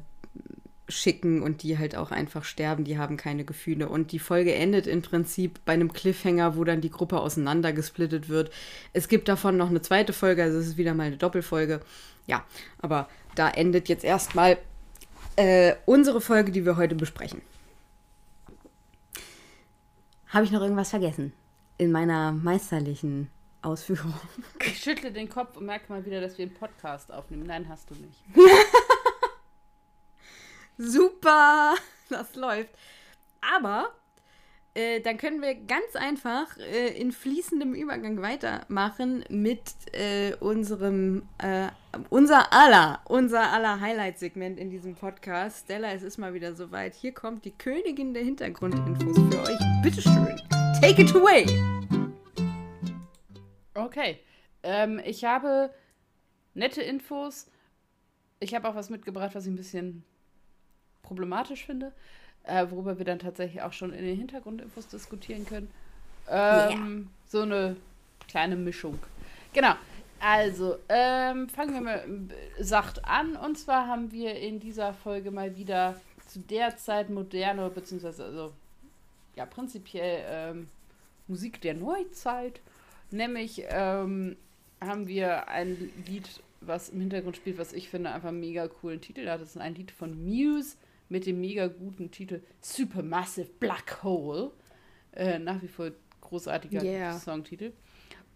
schicken 0.89 1.43
und 1.43 1.63
die 1.63 1.79
halt 1.79 1.97
auch 1.97 2.11
einfach 2.11 2.45
sterben, 2.45 2.85
die 2.85 2.99
haben 2.99 3.17
keine 3.17 3.45
Gefühle. 3.45 3.89
Und 3.89 4.13
die 4.13 4.19
Folge 4.19 4.55
endet 4.55 4.87
im 4.87 5.03
Prinzip 5.03 5.59
bei 5.65 5.73
einem 5.73 5.93
Cliffhanger, 5.93 6.57
wo 6.57 6.65
dann 6.65 6.81
die 6.81 6.91
Gruppe 6.91 7.21
auseinandergesplittet 7.21 8.29
wird. 8.29 8.51
Es 8.93 9.09
gibt 9.09 9.29
davon 9.29 9.57
noch 9.57 9.71
eine 9.71 9.83
zweite 9.83 10.13
Folge, 10.13 10.43
also 10.43 10.59
es 10.59 10.67
ist 10.69 10.77
wieder 10.77 10.95
mal 10.95 11.05
eine 11.05 11.17
Doppelfolge. 11.17 11.81
Ja, 12.27 12.45
aber 12.79 13.09
da 13.35 13.49
endet 13.49 13.89
jetzt 13.89 14.05
erstmal 14.05 14.59
äh, 15.37 15.75
unsere 15.87 16.21
Folge, 16.21 16.53
die 16.53 16.65
wir 16.65 16.77
heute 16.77 16.95
besprechen. 16.95 17.41
Habe 20.37 20.45
ich 20.45 20.53
noch 20.53 20.61
irgendwas 20.61 20.91
vergessen 20.91 21.33
in 21.79 21.91
meiner 21.91 22.31
meisterlichen 22.31 23.31
Ausführung? 23.63 24.13
Ich 24.67 24.83
schüttle 24.83 25.11
den 25.11 25.31
Kopf 25.31 25.57
und 25.57 25.65
merke 25.65 25.91
mal 25.91 26.05
wieder, 26.05 26.21
dass 26.21 26.37
wir 26.37 26.45
einen 26.45 26.53
Podcast 26.53 27.11
aufnehmen. 27.11 27.47
Nein, 27.47 27.67
hast 27.71 27.89
du 27.89 27.95
nicht. 27.95 28.23
Super, 30.77 31.75
das 32.11 32.35
läuft. 32.35 32.69
Aber 33.41 33.95
äh, 34.77 35.01
dann 35.01 35.17
können 35.17 35.41
wir 35.41 35.55
ganz 35.55 35.97
einfach 35.97 36.59
äh, 36.59 36.89
in 37.01 37.11
fließendem 37.11 37.75
Übergang 37.75 38.21
weitermachen 38.21 39.25
mit 39.31 39.63
äh, 39.93 40.35
unserem, 40.35 41.27
äh, 41.39 41.69
unser 42.11 42.53
aller, 42.53 43.01
unser 43.07 43.53
aller 43.53 43.81
Highlight-Segment 43.81 44.59
in 44.59 44.69
diesem 44.69 44.95
Podcast. 44.95 45.65
Stella, 45.65 45.93
es 45.93 46.03
ist 46.03 46.19
mal 46.19 46.35
wieder 46.35 46.55
soweit. 46.55 46.95
Hier 46.95 47.13
kommt 47.13 47.47
die 47.47 47.53
Königin 47.53 48.13
der 48.13 48.23
Hintergrundinfos 48.23 49.17
für 49.17 49.43
euch. 49.51 49.59
Bitteschön. 49.83 50.37
Take 50.83 51.01
it 51.01 51.15
away. 51.15 51.47
Okay. 53.73 54.19
Ähm, 54.63 55.01
ich 55.07 55.25
habe 55.25 55.71
nette 56.53 56.83
Infos. 56.83 57.51
Ich 58.41 58.55
habe 58.55 58.69
auch 58.69 58.75
was 58.75 58.91
mitgebracht, 58.91 59.35
was 59.35 59.47
ich 59.47 59.53
ein 59.53 59.57
bisschen 59.57 60.05
problematisch 61.03 61.65
finde, 61.65 61.95
äh, 62.47 62.67
worüber 62.71 62.99
wir 62.99 63.05
dann 63.05 63.19
tatsächlich 63.19 63.63
auch 63.63 63.73
schon 63.73 63.93
in 63.93 64.05
den 64.05 64.17
Hintergrundinfos 64.17 64.89
diskutieren 64.89 65.45
können. 65.47 65.71
Ähm, 66.29 66.71
yeah. 66.71 67.07
So 67.29 67.43
eine 67.43 67.77
kleine 68.29 68.57
Mischung. 68.57 68.99
Genau. 69.53 69.75
Also, 70.19 70.79
ähm, 70.89 71.49
fangen 71.49 71.75
wir 71.75 71.81
mal 71.81 72.05
sacht 72.59 73.05
an. 73.05 73.37
Und 73.37 73.59
zwar 73.59 73.87
haben 73.87 74.13
wir 74.13 74.35
in 74.37 74.61
dieser 74.61 74.95
Folge 74.95 75.31
mal 75.31 75.57
wieder 75.57 76.01
zu 76.27 76.41
der 76.41 76.77
Zeit 76.77 77.11
moderne, 77.11 77.69
beziehungsweise, 77.71 78.25
also, 78.25 78.53
ja, 79.37 79.45
prinzipiell 79.45 80.25
ähm, 80.29 80.69
Musik 81.29 81.61
der 81.61 81.75
Neuzeit. 81.75 82.61
Nämlich 83.11 83.65
ähm, 83.69 84.37
haben 84.81 85.07
wir 85.07 85.49
ein 85.49 85.91
Lied, 86.07 86.29
was 86.61 86.89
im 86.89 87.01
Hintergrund 87.01 87.37
spielt, 87.37 87.59
was 87.59 87.73
ich 87.73 87.89
finde 87.89 88.11
einfach 88.11 88.31
einen 88.31 88.41
mega 88.41 88.67
coolen 88.69 89.01
Titel 89.01 89.29
hat. 89.29 89.41
Das 89.41 89.51
ist 89.51 89.59
ein 89.59 89.75
Lied 89.75 89.91
von 89.91 90.25
Muse 90.25 90.77
mit 91.09 91.27
dem 91.27 91.41
mega 91.41 91.67
guten 91.69 92.11
Titel 92.11 92.43
Supermassive 92.61 93.51
Black 93.61 94.03
Hole. 94.03 94.51
Äh, 95.13 95.39
nach 95.39 95.63
wie 95.63 95.69
vor 95.69 95.91
großartiger 96.21 96.83
yeah. 96.83 97.19
Songtitel. 97.19 97.73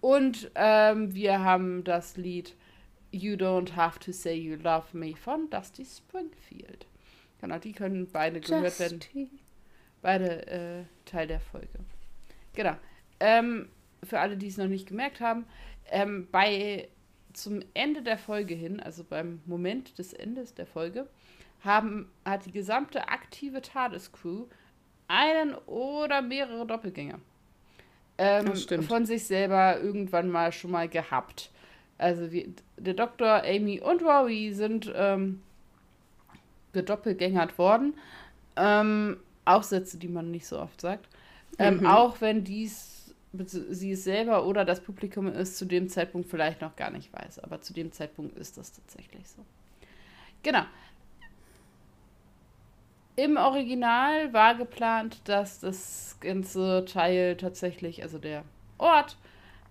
Und 0.00 0.50
ähm, 0.54 1.14
wir 1.14 1.40
haben 1.40 1.84
das 1.84 2.16
Lied 2.16 2.56
You 3.12 3.34
Don't 3.34 3.74
Have 3.74 3.98
to 4.00 4.12
Say 4.12 4.34
You 4.34 4.56
Love 4.56 4.96
Me 4.96 5.14
von 5.14 5.50
Dusty 5.50 5.84
Springfield. 5.84 6.86
Genau, 7.40 7.58
die 7.58 7.72
können 7.72 8.08
beide 8.10 8.40
gehört 8.40 8.78
werden. 8.78 9.00
Beide 10.02 10.46
äh, 10.46 10.84
Teil 11.04 11.26
der 11.26 11.40
Folge. 11.40 11.78
Genau. 12.54 12.76
Ähm, 13.18 13.68
für 14.02 14.20
alle, 14.20 14.36
die 14.36 14.46
es 14.46 14.56
noch 14.56 14.68
nicht 14.68 14.88
gemerkt 14.88 15.20
haben, 15.20 15.44
ähm, 15.90 16.28
bei 16.30 16.88
zum 17.32 17.60
Ende 17.74 18.02
der 18.02 18.18
Folge 18.18 18.54
hin, 18.54 18.80
also 18.80 19.04
beim 19.04 19.40
Moment 19.44 19.98
des 19.98 20.12
Endes 20.12 20.54
der 20.54 20.66
Folge, 20.66 21.08
haben, 21.64 22.10
hat 22.24 22.46
die 22.46 22.52
gesamte 22.52 23.08
aktive 23.08 23.62
TARDIS-Crew 23.62 24.46
einen 25.08 25.54
oder 25.66 26.22
mehrere 26.22 26.66
Doppelgänger 26.66 27.18
ähm, 28.18 28.54
von 28.82 29.06
sich 29.06 29.24
selber 29.24 29.80
irgendwann 29.80 30.30
mal 30.30 30.52
schon 30.52 30.70
mal 30.70 30.88
gehabt. 30.88 31.50
Also 31.98 32.30
wie, 32.32 32.54
der 32.76 32.94
Doktor, 32.94 33.42
Amy 33.44 33.80
und 33.80 34.02
Rory 34.02 34.52
sind 34.52 34.92
ähm, 34.94 35.42
gedoppelgängert 36.72 37.58
worden. 37.58 37.94
Ähm, 38.56 39.18
auch 39.44 39.62
Sätze, 39.62 39.98
die 39.98 40.08
man 40.08 40.30
nicht 40.30 40.46
so 40.46 40.58
oft 40.60 40.80
sagt. 40.80 41.08
Ähm, 41.58 41.78
mhm. 41.78 41.86
Auch 41.86 42.20
wenn 42.20 42.44
dies 42.44 43.14
sie 43.32 43.92
es 43.92 44.04
selber 44.04 44.44
oder 44.44 44.64
das 44.64 44.80
Publikum 44.80 45.28
es 45.28 45.56
zu 45.56 45.64
dem 45.64 45.88
Zeitpunkt 45.88 46.28
vielleicht 46.28 46.60
noch 46.60 46.74
gar 46.74 46.90
nicht 46.90 47.12
weiß. 47.12 47.38
Aber 47.38 47.60
zu 47.60 47.72
dem 47.72 47.92
Zeitpunkt 47.92 48.36
ist 48.36 48.58
das 48.58 48.72
tatsächlich 48.72 49.26
so. 49.28 49.44
Genau. 50.42 50.64
Im 53.22 53.36
Original 53.36 54.32
war 54.32 54.54
geplant, 54.54 55.20
dass 55.24 55.60
das 55.60 56.16
ganze 56.20 56.86
Teil 56.86 57.36
tatsächlich, 57.36 58.02
also 58.02 58.16
der 58.16 58.44
Ort, 58.78 59.18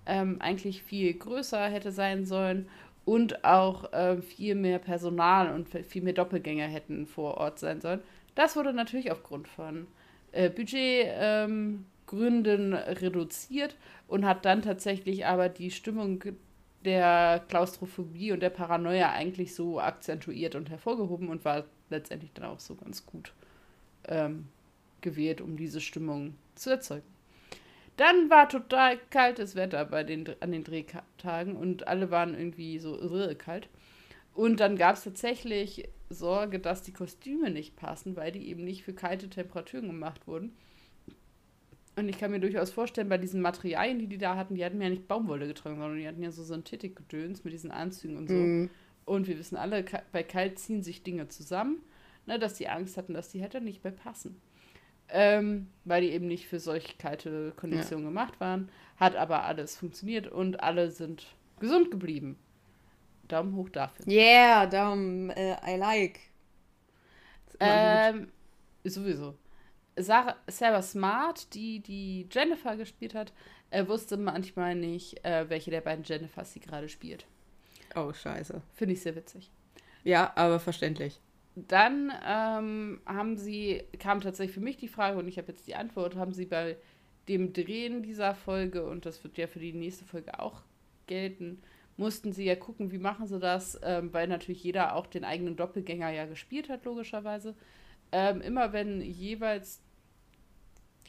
ähm, 0.05 0.37
eigentlich 0.39 0.83
viel 0.83 1.11
größer 1.15 1.67
hätte 1.67 1.91
sein 1.91 2.27
sollen 2.27 2.69
und 3.05 3.43
auch 3.43 3.91
äh, 3.91 4.21
viel 4.21 4.53
mehr 4.53 4.77
Personal 4.77 5.51
und 5.51 5.67
viel 5.67 6.03
mehr 6.03 6.13
Doppelgänger 6.13 6.67
hätten 6.67 7.07
vor 7.07 7.37
Ort 7.37 7.57
sein 7.57 7.81
sollen. 7.81 8.01
Das 8.35 8.55
wurde 8.55 8.71
natürlich 8.71 9.11
aufgrund 9.11 9.47
von 9.47 9.87
äh, 10.31 10.51
Budgetgründen 10.51 11.83
ähm, 12.73 12.73
reduziert 12.73 13.77
und 14.07 14.27
hat 14.27 14.45
dann 14.45 14.61
tatsächlich 14.61 15.25
aber 15.25 15.49
die 15.49 15.71
Stimmung 15.71 16.23
der 16.85 17.43
Klaustrophobie 17.49 18.31
und 18.31 18.43
der 18.43 18.51
Paranoia 18.51 19.11
eigentlich 19.11 19.55
so 19.55 19.79
akzentuiert 19.79 20.53
und 20.53 20.69
hervorgehoben 20.69 21.29
und 21.29 21.43
war 21.45 21.63
letztendlich 21.89 22.31
dann 22.33 22.45
auch 22.45 22.59
so 22.59 22.75
ganz 22.75 23.05
gut 23.05 23.33
ähm, 24.07 24.47
gewählt, 25.01 25.41
um 25.41 25.57
diese 25.57 25.81
Stimmung 25.81 26.35
zu 26.55 26.69
erzeugen. 26.69 27.05
Dann 27.97 28.29
war 28.29 28.47
total 28.47 28.97
kaltes 29.09 29.55
Wetter 29.55 29.83
bei 29.85 30.03
den, 30.03 30.25
an 30.39 30.51
den 30.51 30.63
Drehtagen 30.63 31.55
und 31.55 31.87
alle 31.87 32.11
waren 32.11 32.33
irgendwie 32.33 32.79
so 32.79 32.97
irre 32.97 33.35
kalt. 33.35 33.67
Und 34.33 34.61
dann 34.61 34.77
gab 34.77 34.95
es 34.95 35.03
tatsächlich 35.03 35.89
Sorge, 36.09 36.59
dass 36.59 36.81
die 36.81 36.93
Kostüme 36.93 37.49
nicht 37.49 37.75
passen, 37.75 38.15
weil 38.15 38.31
die 38.31 38.47
eben 38.47 38.63
nicht 38.63 38.83
für 38.83 38.93
kalte 38.93 39.29
Temperaturen 39.29 39.87
gemacht 39.87 40.27
wurden. 40.27 40.53
Und 41.97 42.07
ich 42.07 42.17
kann 42.17 42.31
mir 42.31 42.39
durchaus 42.39 42.71
vorstellen, 42.71 43.09
bei 43.09 43.17
diesen 43.17 43.41
Materialien, 43.41 43.99
die 43.99 44.07
die 44.07 44.17
da 44.17 44.37
hatten, 44.37 44.55
die 44.55 44.63
hatten 44.63 44.81
ja 44.81 44.89
nicht 44.89 45.09
Baumwolle 45.09 45.47
getragen, 45.47 45.75
sondern 45.77 45.99
die 45.99 46.07
hatten 46.07 46.23
ja 46.23 46.31
so 46.31 46.43
Synthetikgedöns 46.43 47.43
mit 47.43 47.51
diesen 47.51 47.71
Anzügen 47.71 48.15
und 48.15 48.29
so. 48.29 48.33
Mhm. 48.33 48.69
Und 49.09 49.27
wir 49.27 49.37
wissen 49.39 49.57
alle, 49.57 49.83
bei 50.11 50.23
kalt 50.23 50.59
ziehen 50.59 50.83
sich 50.83 51.03
Dinge 51.03 51.27
zusammen, 51.27 51.81
ne, 52.25 52.39
dass 52.39 52.53
die 52.53 52.69
Angst 52.69 52.97
hatten, 52.97 53.13
dass 53.13 53.29
die 53.29 53.41
hätte 53.41 53.59
nicht 53.61 53.83
mehr 53.83 53.93
passen 53.93 54.39
ähm, 55.11 55.67
weil 55.85 56.01
die 56.01 56.11
eben 56.11 56.27
nicht 56.27 56.47
für 56.47 56.59
solche 56.59 56.95
kalte 56.97 57.51
Konditionen 57.55 58.05
ja. 58.05 58.09
gemacht 58.09 58.39
waren. 58.39 58.69
Hat 58.97 59.15
aber 59.15 59.43
alles 59.43 59.77
funktioniert 59.77 60.27
und 60.27 60.61
alle 60.61 60.91
sind 60.91 61.25
gesund 61.59 61.91
geblieben. 61.91 62.37
Daumen 63.27 63.55
hoch 63.55 63.69
dafür. 63.69 64.07
Yeah, 64.07 64.65
Daumen, 64.65 65.29
äh, 65.31 65.55
I 65.65 65.77
like. 65.77 66.19
Ähm, 67.59 68.31
sowieso. 68.83 69.35
Sarah, 69.97 70.35
Sarah 70.47 70.81
Smart, 70.81 71.53
die 71.53 71.81
die 71.81 72.27
Jennifer 72.31 72.77
gespielt 72.77 73.13
hat, 73.13 73.33
äh, 73.69 73.85
wusste 73.87 74.17
manchmal 74.17 74.75
nicht, 74.75 75.23
äh, 75.25 75.49
welche 75.49 75.71
der 75.71 75.81
beiden 75.81 76.03
Jennifers 76.05 76.53
sie 76.53 76.59
gerade 76.59 76.89
spielt. 76.89 77.25
Oh, 77.95 78.13
scheiße. 78.13 78.61
Finde 78.75 78.93
ich 78.93 79.01
sehr 79.01 79.15
witzig. 79.15 79.51
Ja, 80.03 80.31
aber 80.35 80.59
verständlich 80.59 81.19
dann 81.67 82.11
ähm, 82.25 83.01
haben 83.05 83.37
sie, 83.37 83.83
kam 83.99 84.21
tatsächlich 84.21 84.53
für 84.53 84.61
mich 84.61 84.77
die 84.77 84.87
Frage 84.87 85.17
und 85.17 85.27
ich 85.27 85.37
habe 85.37 85.49
jetzt 85.49 85.67
die 85.67 85.75
Antwort, 85.75 86.15
haben 86.15 86.33
sie 86.33 86.45
bei 86.45 86.77
dem 87.27 87.53
Drehen 87.53 88.01
dieser 88.03 88.33
Folge, 88.35 88.85
und 88.85 89.05
das 89.05 89.23
wird 89.23 89.37
ja 89.37 89.47
für 89.47 89.59
die 89.59 89.73
nächste 89.73 90.05
Folge 90.05 90.39
auch 90.39 90.61
gelten, 91.07 91.61
mussten 91.97 92.31
sie 92.31 92.45
ja 92.45 92.55
gucken, 92.55 92.91
wie 92.91 92.97
machen 92.97 93.27
sie 93.27 93.39
das, 93.39 93.79
ähm, 93.83 94.13
weil 94.13 94.27
natürlich 94.27 94.63
jeder 94.63 94.95
auch 94.95 95.07
den 95.07 95.25
eigenen 95.25 95.55
Doppelgänger 95.55 96.09
ja 96.11 96.25
gespielt 96.25 96.69
hat, 96.69 96.85
logischerweise. 96.85 97.55
Ähm, 98.11 98.41
immer 98.41 98.73
wenn 98.73 99.01
jeweils 99.01 99.81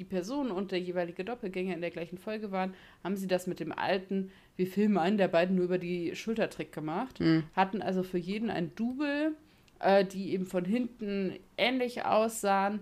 die 0.01 0.05
Person 0.05 0.51
und 0.51 0.73
der 0.73 0.81
jeweilige 0.81 1.25
Doppelgänger 1.25 1.75
in 1.75 1.81
der 1.81 1.91
gleichen 1.91 2.19
Folge 2.19 2.51
waren, 2.51 2.75
haben 3.05 3.17
sie 3.17 3.29
das 3.29 3.47
mit 3.47 3.61
dem 3.61 3.71
alten, 3.71 4.33
wir 4.57 4.67
filmen 4.67 4.99
einen 4.99 5.19
der 5.19 5.29
beiden 5.29 5.57
nur 5.57 5.67
über 5.67 5.79
die 5.79 6.17
Schultertrick 6.17 6.73
gemacht, 6.73 7.21
mhm. 7.21 7.45
hatten 7.55 7.83
also 7.83 8.03
für 8.03 8.19
jeden 8.19 8.51
ein 8.51 8.75
Double 8.75 9.37
äh, 9.81 10.05
die 10.05 10.33
eben 10.33 10.47
von 10.47 10.65
hinten 10.65 11.39
ähnlich 11.57 12.05
aussahen 12.05 12.81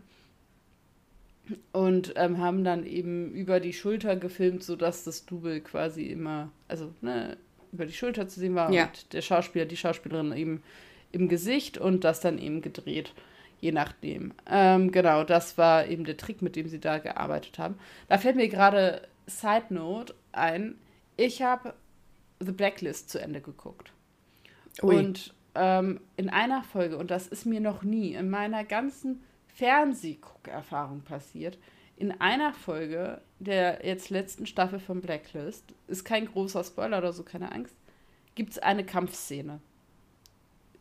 und 1.72 2.12
ähm, 2.16 2.38
haben 2.38 2.62
dann 2.64 2.84
eben 2.84 3.32
über 3.32 3.58
die 3.60 3.72
Schulter 3.72 4.16
gefilmt, 4.16 4.62
sodass 4.62 5.04
das 5.04 5.24
Double 5.24 5.60
quasi 5.60 6.06
immer, 6.06 6.50
also 6.66 6.92
ne, 7.00 7.38
über 7.72 7.86
die 7.86 7.92
Schulter 7.92 8.28
zu 8.28 8.40
sehen 8.40 8.54
war 8.54 8.70
ja. 8.72 8.86
und 8.86 9.12
der 9.12 9.22
Schauspieler, 9.22 9.64
die 9.64 9.76
Schauspielerin 9.76 10.32
eben 10.32 10.62
im 11.12 11.28
Gesicht 11.28 11.78
und 11.78 12.04
das 12.04 12.20
dann 12.20 12.38
eben 12.38 12.60
gedreht, 12.60 13.14
je 13.60 13.72
nachdem. 13.72 14.32
Ähm, 14.46 14.92
genau, 14.92 15.24
das 15.24 15.58
war 15.58 15.86
eben 15.86 16.04
der 16.04 16.16
Trick, 16.16 16.42
mit 16.42 16.56
dem 16.56 16.68
sie 16.68 16.80
da 16.80 16.98
gearbeitet 16.98 17.58
haben. 17.58 17.76
Da 18.08 18.18
fällt 18.18 18.36
mir 18.36 18.48
gerade 18.48 19.02
Side 19.26 19.66
Note 19.70 20.14
ein. 20.32 20.76
Ich 21.16 21.42
habe 21.42 21.74
The 22.40 22.52
Blacklist 22.52 23.10
zu 23.10 23.20
Ende 23.20 23.40
geguckt. 23.40 23.92
Ui. 24.82 24.96
Und 24.96 25.34
ähm, 25.54 26.00
in 26.16 26.30
einer 26.30 26.62
Folge, 26.62 26.96
und 26.96 27.10
das 27.10 27.26
ist 27.26 27.46
mir 27.46 27.60
noch 27.60 27.82
nie 27.82 28.14
in 28.14 28.30
meiner 28.30 28.64
ganzen 28.64 29.22
Fernsehguckerfahrung 29.54 31.02
passiert, 31.02 31.58
in 31.96 32.12
einer 32.20 32.52
Folge 32.54 33.20
der 33.40 33.84
jetzt 33.84 34.10
letzten 34.10 34.46
Staffel 34.46 34.78
von 34.78 35.00
Blacklist, 35.00 35.64
ist 35.88 36.04
kein 36.04 36.26
großer 36.26 36.62
Spoiler 36.62 36.98
oder 36.98 37.12
so, 37.12 37.24
keine 37.24 37.50
Angst, 37.52 37.76
gibt 38.36 38.50
es 38.50 38.58
eine 38.58 38.84
Kampfszene. 38.84 39.60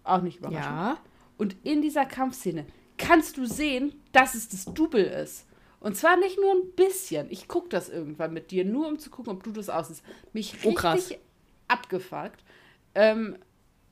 Auch 0.03 0.21
nicht 0.21 0.37
überraschend. 0.37 0.63
Ja. 0.63 0.97
Und 1.37 1.55
in 1.63 1.81
dieser 1.81 2.05
Kampfszene 2.05 2.65
kannst 2.97 3.37
du 3.37 3.45
sehen, 3.45 3.93
dass 4.11 4.35
es 4.35 4.49
das 4.49 4.65
Double 4.65 5.03
ist. 5.03 5.45
Und 5.79 5.95
zwar 5.95 6.17
nicht 6.17 6.37
nur 6.39 6.51
ein 6.53 6.71
bisschen. 6.75 7.27
Ich 7.29 7.47
gucke 7.47 7.69
das 7.69 7.89
irgendwann 7.89 8.33
mit 8.33 8.51
dir, 8.51 8.65
nur 8.65 8.87
um 8.87 8.97
zu 8.97 9.09
gucken, 9.09 9.33
ob 9.33 9.43
du 9.43 9.51
das 9.51 9.69
aussiehst. 9.69 10.03
Mich 10.33 10.55
oh, 10.63 10.69
richtig 10.69 11.19
abgefuckt. 11.67 12.43
Ähm, 12.95 13.37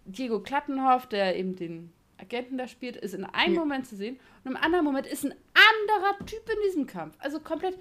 Diego 0.05 0.39
Klattenhoff, 0.39 1.07
der 1.07 1.37
eben 1.37 1.55
den 1.55 1.91
Agenten 2.17 2.57
da 2.57 2.67
spielt, 2.67 2.95
ist 2.95 3.13
in 3.13 3.25
einem 3.25 3.55
ja. 3.55 3.59
Moment 3.59 3.87
zu 3.87 3.95
sehen 3.95 4.19
und 4.43 4.51
im 4.51 4.57
anderen 4.57 4.85
Moment 4.85 5.05
ist 5.05 5.25
ein 5.25 5.33
anderer 5.53 6.25
Typ 6.25 6.49
in 6.49 6.57
diesem 6.67 6.87
Kampf. 6.87 7.15
Also 7.19 7.39
komplett, 7.39 7.77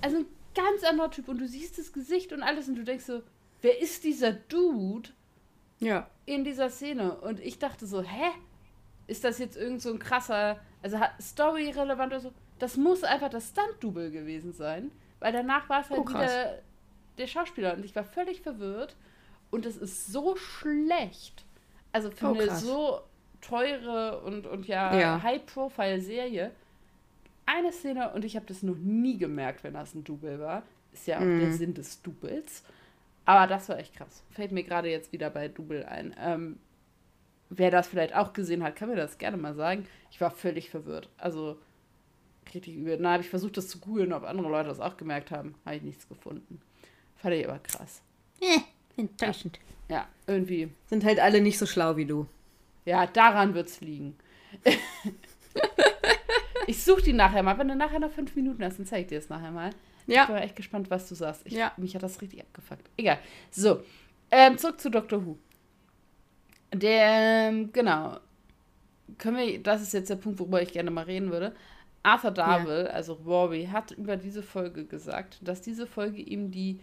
also 0.00 0.18
ein 0.18 0.26
ganz 0.54 0.82
anderer 0.84 1.10
Typ 1.10 1.28
und 1.28 1.38
du 1.38 1.46
siehst 1.46 1.78
das 1.78 1.92
Gesicht 1.92 2.32
und 2.32 2.42
alles 2.42 2.68
und 2.68 2.74
du 2.74 2.84
denkst 2.84 3.04
so, 3.04 3.22
wer 3.62 3.80
ist 3.80 4.04
dieser 4.04 4.32
Dude 4.32 5.10
ja. 5.78 6.08
in 6.26 6.44
dieser 6.44 6.70
Szene? 6.70 7.16
Und 7.20 7.40
ich 7.40 7.58
dachte 7.58 7.86
so, 7.86 8.02
hä? 8.02 8.30
Ist 9.08 9.24
das 9.24 9.38
jetzt 9.38 9.56
irgend 9.56 9.82
so 9.82 9.90
ein 9.90 9.98
krasser, 9.98 10.60
also 10.82 10.98
Story-relevant 11.20 12.12
oder 12.12 12.20
so? 12.20 12.32
Das 12.60 12.76
muss 12.76 13.02
einfach 13.02 13.30
das 13.30 13.48
Stunt-Double 13.48 14.10
gewesen 14.10 14.52
sein, 14.52 14.92
weil 15.18 15.32
danach 15.32 15.68
war 15.68 15.80
es 15.80 15.90
halt 15.90 16.00
oh, 16.00 16.08
wieder 16.08 16.58
der 17.18 17.26
Schauspieler 17.26 17.74
und 17.74 17.84
ich 17.84 17.96
war 17.96 18.04
völlig 18.04 18.42
verwirrt 18.42 18.94
und 19.50 19.66
es 19.66 19.76
ist 19.76 20.12
so 20.12 20.36
schlecht 20.36 21.44
also 21.92 22.10
für 22.10 22.26
oh, 22.26 22.34
eine 22.34 22.54
so 22.54 23.00
teure 23.40 24.20
und, 24.20 24.46
und 24.46 24.66
ja, 24.66 24.96
ja. 24.96 25.22
High-Profile-Serie, 25.22 26.52
eine 27.46 27.72
Szene, 27.72 28.12
und 28.12 28.24
ich 28.24 28.36
habe 28.36 28.46
das 28.46 28.62
noch 28.62 28.76
nie 28.76 29.16
gemerkt, 29.16 29.64
wenn 29.64 29.74
das 29.74 29.94
ein 29.94 30.04
Double 30.04 30.38
war. 30.38 30.62
Ist 30.92 31.06
ja 31.06 31.18
auch 31.18 31.24
mm. 31.24 31.40
der 31.40 31.52
Sinn 31.52 31.74
des 31.74 32.02
Doubles. 32.02 32.64
Aber 33.24 33.46
das 33.46 33.68
war 33.68 33.78
echt 33.78 33.94
krass. 33.94 34.22
Fällt 34.30 34.52
mir 34.52 34.64
gerade 34.64 34.90
jetzt 34.90 35.12
wieder 35.12 35.30
bei 35.30 35.48
Double 35.48 35.84
ein. 35.84 36.14
Ähm, 36.18 36.58
wer 37.50 37.70
das 37.70 37.88
vielleicht 37.88 38.14
auch 38.14 38.32
gesehen 38.32 38.62
hat, 38.62 38.76
kann 38.76 38.88
mir 38.88 38.96
das 38.96 39.18
gerne 39.18 39.36
mal 39.36 39.54
sagen. 39.54 39.86
Ich 40.10 40.20
war 40.20 40.30
völlig 40.30 40.70
verwirrt. 40.70 41.08
Also 41.18 41.58
richtig 42.54 42.74
übel. 42.74 42.98
Na, 43.00 43.12
habe 43.12 43.22
ich 43.22 43.28
versucht, 43.28 43.56
das 43.56 43.68
zu 43.68 43.78
googeln, 43.78 44.12
ob 44.12 44.24
andere 44.24 44.48
Leute 44.48 44.68
das 44.68 44.80
auch 44.80 44.96
gemerkt 44.96 45.30
haben. 45.30 45.54
Habe 45.64 45.76
ich 45.76 45.82
nichts 45.82 46.08
gefunden. 46.08 46.60
Fand 47.16 47.34
ich 47.34 47.48
aber 47.48 47.58
krass. 47.58 48.02
Eh, 48.40 48.60
enttäuschend. 48.96 49.58
Ja. 49.88 49.88
Ja, 49.88 50.08
irgendwie. 50.26 50.70
Sind 50.86 51.04
halt 51.04 51.18
alle 51.18 51.40
nicht 51.40 51.58
so 51.58 51.66
schlau 51.66 51.96
wie 51.96 52.04
du. 52.04 52.26
Ja, 52.84 53.06
daran 53.06 53.54
wird's 53.54 53.80
liegen. 53.80 54.16
ich 56.66 56.82
suche 56.82 57.02
die 57.02 57.12
nachher 57.12 57.42
mal. 57.42 57.58
Wenn 57.58 57.68
du 57.68 57.76
nachher 57.76 57.98
noch 57.98 58.12
fünf 58.12 58.34
Minuten 58.36 58.62
hast, 58.62 58.78
dann 58.78 58.86
zeig 58.86 59.02
ich 59.02 59.06
dir 59.08 59.18
das 59.18 59.28
nachher 59.28 59.50
mal. 59.50 59.70
Ja. 60.06 60.22
Ich 60.22 60.28
bin 60.28 60.36
echt 60.36 60.56
gespannt, 60.56 60.90
was 60.90 61.08
du 61.08 61.14
sagst. 61.14 61.42
Ich, 61.44 61.54
ja. 61.54 61.72
Mich 61.76 61.94
hat 61.94 62.02
das 62.02 62.20
richtig 62.20 62.40
abgefuckt. 62.40 62.88
Egal. 62.96 63.18
So, 63.50 63.82
ähm, 64.30 64.58
zurück 64.58 64.80
zu 64.80 64.90
Doctor 64.90 65.24
Who. 65.24 65.38
Der, 66.72 67.48
ähm, 67.48 67.72
genau. 67.72 68.18
Können 69.16 69.36
wir, 69.38 69.62
das 69.62 69.82
ist 69.82 69.92
jetzt 69.94 70.10
der 70.10 70.16
Punkt, 70.16 70.38
worüber 70.38 70.62
ich 70.62 70.72
gerne 70.72 70.90
mal 70.90 71.04
reden 71.04 71.30
würde. 71.30 71.54
Arthur 72.02 72.30
Darvill, 72.30 72.84
ja. 72.86 72.92
also 72.92 73.14
Rory, 73.14 73.68
hat 73.70 73.90
über 73.92 74.16
diese 74.16 74.42
Folge 74.42 74.84
gesagt, 74.84 75.38
dass 75.42 75.60
diese 75.60 75.86
Folge 75.86 76.22
ihm 76.22 76.50
die 76.50 76.80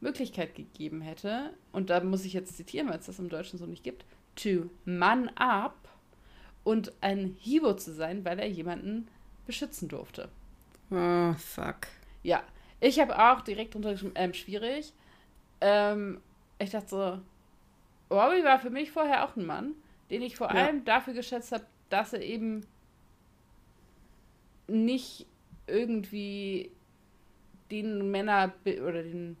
Möglichkeit 0.00 0.54
gegeben 0.54 1.00
hätte, 1.00 1.50
und 1.72 1.90
da 1.90 2.00
muss 2.00 2.24
ich 2.24 2.32
jetzt 2.32 2.56
zitieren, 2.56 2.88
weil 2.88 2.98
es 2.98 3.06
das 3.06 3.18
im 3.18 3.28
Deutschen 3.28 3.58
so 3.58 3.66
nicht 3.66 3.84
gibt, 3.84 4.04
to 4.34 4.68
man 4.84 5.28
up 5.36 5.76
und 6.64 6.92
ein 7.00 7.36
Hero 7.40 7.74
zu 7.76 7.92
sein, 7.92 8.24
weil 8.24 8.38
er 8.38 8.48
jemanden 8.48 9.08
beschützen 9.46 9.88
durfte. 9.88 10.28
Oh, 10.90 11.32
fuck. 11.34 11.86
Ja, 12.22 12.42
ich 12.80 13.00
habe 13.00 13.18
auch 13.18 13.40
direkt 13.40 13.74
drunter 13.74 13.92
geschrieben, 13.92 14.14
ähm, 14.16 14.34
schwierig. 14.34 14.92
Ähm, 15.60 16.20
ich 16.58 16.70
dachte 16.70 16.88
so, 16.88 17.18
Robbie 18.10 18.44
war 18.44 18.58
für 18.58 18.70
mich 18.70 18.90
vorher 18.90 19.24
auch 19.24 19.36
ein 19.36 19.46
Mann, 19.46 19.74
den 20.10 20.22
ich 20.22 20.36
vor 20.36 20.48
ja. 20.48 20.66
allem 20.66 20.84
dafür 20.84 21.14
geschätzt 21.14 21.52
habe, 21.52 21.64
dass 21.88 22.12
er 22.12 22.22
eben 22.22 22.66
nicht 24.68 25.26
irgendwie 25.66 26.70
den 27.70 28.10
Männer 28.10 28.52
oder 28.64 29.02
den 29.02 29.36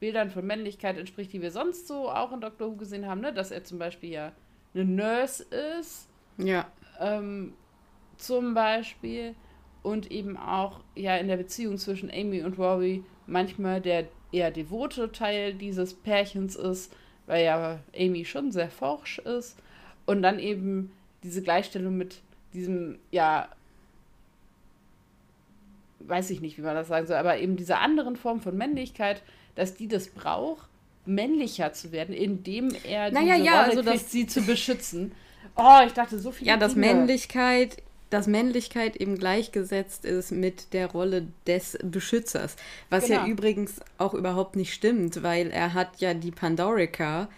Bildern 0.00 0.30
von 0.30 0.46
Männlichkeit 0.46 0.98
entspricht, 0.98 1.32
die 1.32 1.42
wir 1.42 1.50
sonst 1.50 1.86
so 1.86 2.10
auch 2.10 2.32
in 2.32 2.40
Doctor 2.40 2.68
Who 2.68 2.76
gesehen 2.76 3.06
haben, 3.06 3.20
ne? 3.20 3.32
dass 3.32 3.50
er 3.50 3.64
zum 3.64 3.78
Beispiel 3.78 4.10
ja 4.10 4.32
eine 4.74 4.84
Nurse 4.84 5.44
ist. 5.78 6.08
Ja. 6.38 6.70
Ähm, 7.00 7.54
zum 8.16 8.54
Beispiel. 8.54 9.34
Und 9.82 10.10
eben 10.10 10.36
auch 10.36 10.80
ja 10.96 11.16
in 11.16 11.28
der 11.28 11.36
Beziehung 11.36 11.78
zwischen 11.78 12.10
Amy 12.10 12.42
und 12.42 12.58
Rory 12.58 13.04
manchmal 13.28 13.80
der 13.80 14.08
eher 14.32 14.50
devote 14.50 15.12
Teil 15.12 15.54
dieses 15.54 15.94
Pärchens 15.94 16.56
ist, 16.56 16.92
weil 17.26 17.44
ja 17.44 17.78
Amy 17.96 18.24
schon 18.24 18.52
sehr 18.52 18.70
forsch 18.70 19.18
ist. 19.18 19.56
Und 20.04 20.22
dann 20.22 20.38
eben 20.38 20.92
diese 21.22 21.42
Gleichstellung 21.42 21.96
mit 21.96 22.20
diesem, 22.52 22.98
ja, 23.10 23.48
weiß 26.00 26.30
ich 26.30 26.40
nicht, 26.40 26.56
wie 26.58 26.62
man 26.62 26.74
das 26.74 26.88
sagen 26.88 27.06
soll, 27.06 27.16
aber 27.16 27.38
eben 27.38 27.56
dieser 27.56 27.80
anderen 27.80 28.16
Form 28.16 28.40
von 28.40 28.56
Männlichkeit, 28.56 29.22
dass 29.56 29.74
die 29.74 29.88
das 29.88 30.08
braucht, 30.08 30.68
männlicher 31.04 31.72
zu 31.72 31.92
werden, 31.92 32.14
indem 32.14 32.74
er 32.84 33.10
naja, 33.10 33.34
diese 33.34 33.46
ja, 33.46 33.62
Rolle 33.62 33.78
also 33.78 33.90
kriegt, 33.90 34.10
sie 34.10 34.26
zu 34.26 34.42
beschützen. 34.46 35.12
Oh, 35.56 35.80
ich 35.86 35.92
dachte 35.92 36.18
so 36.18 36.32
viel. 36.32 36.46
Ja, 36.46 36.56
dass 36.56 36.74
Männlichkeit, 36.74 37.82
dass 38.10 38.26
Männlichkeit 38.26 38.96
eben 38.96 39.18
gleichgesetzt 39.18 40.04
ist 40.04 40.30
mit 40.30 40.72
der 40.72 40.90
Rolle 40.90 41.26
des 41.46 41.78
Beschützers. 41.82 42.56
Was 42.88 43.06
genau. 43.06 43.20
ja 43.22 43.26
übrigens 43.26 43.80
auch 43.98 44.14
überhaupt 44.14 44.56
nicht 44.56 44.72
stimmt, 44.72 45.22
weil 45.22 45.50
er 45.50 45.74
hat 45.74 46.00
ja 46.00 46.14
die 46.14 46.30
Pandorica 46.30 47.28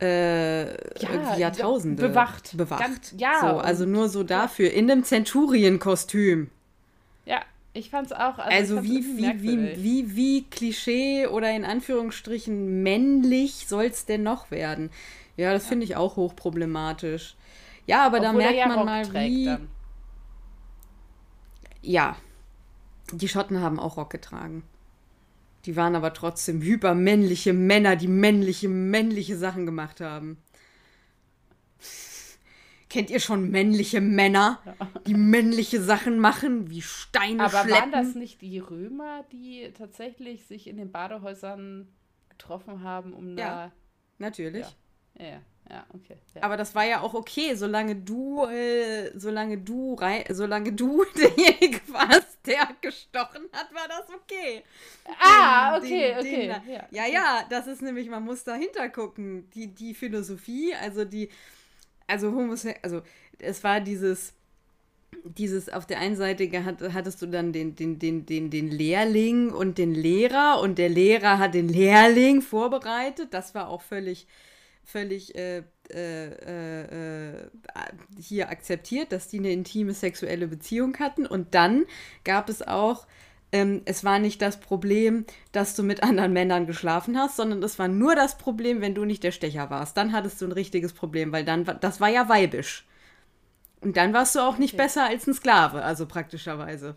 äh, 0.00 0.70
ja, 1.00 1.36
Jahrtausende 1.36 2.08
bewacht. 2.08 2.56
bewacht. 2.56 2.80
Ganz, 2.80 3.14
ja, 3.16 3.40
so, 3.40 3.58
also 3.58 3.86
nur 3.86 4.08
so 4.08 4.22
dafür, 4.22 4.72
in 4.72 4.90
einem 4.90 5.04
Zenturienkostüm. 5.04 6.50
Ja, 7.26 7.40
ich 7.72 7.90
fand's 7.90 8.12
auch. 8.12 8.38
Also, 8.38 8.76
also 8.76 8.82
wie, 8.84 9.04
wie, 9.16 9.42
wie, 9.42 9.82
wie, 9.82 10.16
wie 10.16 10.42
Klischee 10.44 11.26
oder 11.26 11.50
in 11.50 11.64
Anführungsstrichen 11.64 12.82
männlich 12.82 13.66
soll 13.68 13.86
es 13.86 14.04
denn 14.06 14.22
noch 14.22 14.50
werden? 14.50 14.90
Ja, 15.36 15.52
das 15.52 15.64
ja. 15.64 15.70
finde 15.70 15.84
ich 15.84 15.96
auch 15.96 16.16
hochproblematisch. 16.16 17.34
Ja, 17.86 18.06
aber 18.06 18.18
Obwohl 18.18 18.42
da 18.42 18.52
merkt 18.52 18.68
man 18.68 18.86
mal, 18.86 19.14
wie. 19.14 19.44
Dann. 19.46 19.68
Ja, 21.84 22.16
die 23.12 23.28
Schotten 23.28 23.60
haben 23.60 23.78
auch 23.78 23.96
Rock 23.96 24.10
getragen. 24.10 24.64
Die 25.66 25.76
waren 25.76 25.94
aber 25.94 26.12
trotzdem 26.12 26.60
hypermännliche 26.62 27.52
Männer, 27.52 27.96
die 27.96 28.08
männliche, 28.08 28.68
männliche 28.68 29.36
Sachen 29.36 29.66
gemacht 29.66 30.00
haben. 30.00 30.38
Kennt 32.88 33.10
ihr 33.10 33.20
schon 33.20 33.50
männliche 33.50 34.00
Männer, 34.00 34.60
die 35.06 35.14
männliche 35.14 35.82
Sachen 35.82 36.18
machen, 36.18 36.70
wie 36.70 36.80
Steine 36.80 37.44
Aber 37.44 37.62
schleppen? 37.62 37.92
waren 37.92 37.92
das 37.92 38.14
nicht 38.14 38.40
die 38.40 38.58
Römer, 38.58 39.24
die 39.32 39.72
tatsächlich 39.76 40.46
sich 40.46 40.68
in 40.68 40.76
den 40.76 40.92
Badehäusern 40.92 41.88
getroffen 42.28 42.82
haben, 42.82 43.12
um 43.12 43.36
ja, 43.36 43.66
da... 43.66 43.72
natürlich. 44.18 44.66
Ja, 45.18 45.24
ja. 45.24 45.30
Ja, 45.32 45.40
okay. 45.94 46.18
Ja. 46.34 46.42
Aber 46.42 46.56
das 46.56 46.74
war 46.74 46.84
ja 46.84 47.00
auch 47.00 47.14
okay, 47.14 47.54
solange 47.54 47.96
du, 47.96 48.44
äh, 48.44 49.10
solange 49.18 49.58
du 49.58 49.94
rein, 49.94 50.24
solange 50.30 50.72
du 50.72 51.04
derjenige 51.16 51.80
warst, 51.88 52.38
der 52.46 52.68
gestochen 52.80 53.48
hat, 53.52 53.72
war 53.74 53.88
das 53.88 54.08
okay. 54.14 54.62
Ah, 55.20 55.78
den, 55.80 55.86
okay, 55.86 56.08
den, 56.08 56.18
okay. 56.18 56.60
Den, 56.66 56.74
ja. 56.74 56.86
ja, 56.90 57.06
ja, 57.06 57.46
das 57.48 57.66
ist 57.66 57.82
nämlich, 57.82 58.08
man 58.08 58.24
muss 58.24 58.44
dahinter 58.44 58.88
gucken. 58.90 59.48
Die, 59.54 59.68
die 59.68 59.94
Philosophie, 59.94 60.74
also 60.74 61.04
die, 61.04 61.30
also 62.06 62.32
homosexuell, 62.32 62.80
also 62.82 63.02
es 63.38 63.64
war 63.64 63.80
dieses, 63.80 64.34
dieses 65.24 65.68
auf 65.68 65.86
der 65.86 65.98
einen 65.98 66.16
Seite 66.16 66.48
hattest 66.92 67.22
du 67.22 67.26
dann 67.26 67.52
den, 67.52 67.74
den, 67.74 67.98
den, 67.98 68.26
den, 68.26 68.50
den 68.50 68.70
Lehrling 68.70 69.50
und 69.50 69.78
den 69.78 69.94
Lehrer 69.94 70.60
und 70.60 70.78
der 70.78 70.88
Lehrer 70.88 71.38
hat 71.38 71.54
den 71.54 71.68
Lehrling 71.68 72.42
vorbereitet. 72.42 73.28
Das 73.32 73.54
war 73.54 73.68
auch 73.68 73.82
völlig, 73.82 74.26
völlig 74.84 75.34
äh, 75.34 75.62
äh, 75.90 77.34
äh, 77.34 77.50
hier 78.18 78.48
akzeptiert, 78.48 79.12
dass 79.12 79.28
die 79.28 79.38
eine 79.38 79.52
intime 79.52 79.94
sexuelle 79.94 80.48
Beziehung 80.48 80.98
hatten. 80.98 81.26
Und 81.26 81.54
dann 81.54 81.84
gab 82.24 82.48
es 82.48 82.62
auch 82.62 83.06
ähm, 83.54 83.82
es 83.84 84.02
war 84.02 84.18
nicht 84.18 84.42
das 84.42 84.58
Problem, 84.58 85.26
dass 85.52 85.76
du 85.76 85.84
mit 85.84 86.02
anderen 86.02 86.32
Männern 86.32 86.66
geschlafen 86.66 87.16
hast, 87.16 87.36
sondern 87.36 87.62
es 87.62 87.78
war 87.78 87.86
nur 87.86 88.16
das 88.16 88.36
Problem, 88.36 88.80
wenn 88.80 88.96
du 88.96 89.04
nicht 89.04 89.22
der 89.22 89.30
Stecher 89.30 89.70
warst. 89.70 89.96
Dann 89.96 90.12
hattest 90.12 90.42
du 90.42 90.46
ein 90.46 90.52
richtiges 90.52 90.92
Problem, 90.92 91.30
weil 91.30 91.44
dann, 91.44 91.64
das 91.80 92.00
war 92.00 92.08
ja 92.08 92.28
weibisch. 92.28 92.84
Und 93.80 93.96
dann 93.96 94.12
warst 94.12 94.34
du 94.34 94.40
auch 94.40 94.58
nicht 94.58 94.74
okay. 94.74 94.82
besser 94.82 95.04
als 95.06 95.28
ein 95.28 95.34
Sklave, 95.34 95.84
also 95.84 96.06
praktischerweise. 96.06 96.96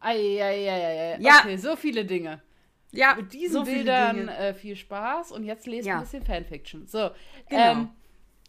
Eieieiei. 0.00 1.18
Ja. 1.20 1.38
Okay, 1.44 1.56
so 1.56 1.76
viele 1.76 2.04
Dinge. 2.04 2.42
Ja, 2.92 3.14
mit 3.16 3.32
diesen 3.32 3.52
so 3.52 3.64
Bildern 3.64 4.28
äh, 4.28 4.54
viel 4.54 4.76
Spaß 4.76 5.32
und 5.32 5.44
jetzt 5.44 5.66
lest 5.66 5.86
ja. 5.86 5.96
ein 5.96 6.02
bisschen 6.02 6.24
Fanfiction. 6.24 6.86
So, 6.86 7.10
genau. 7.48 7.72
Ähm, 7.72 7.88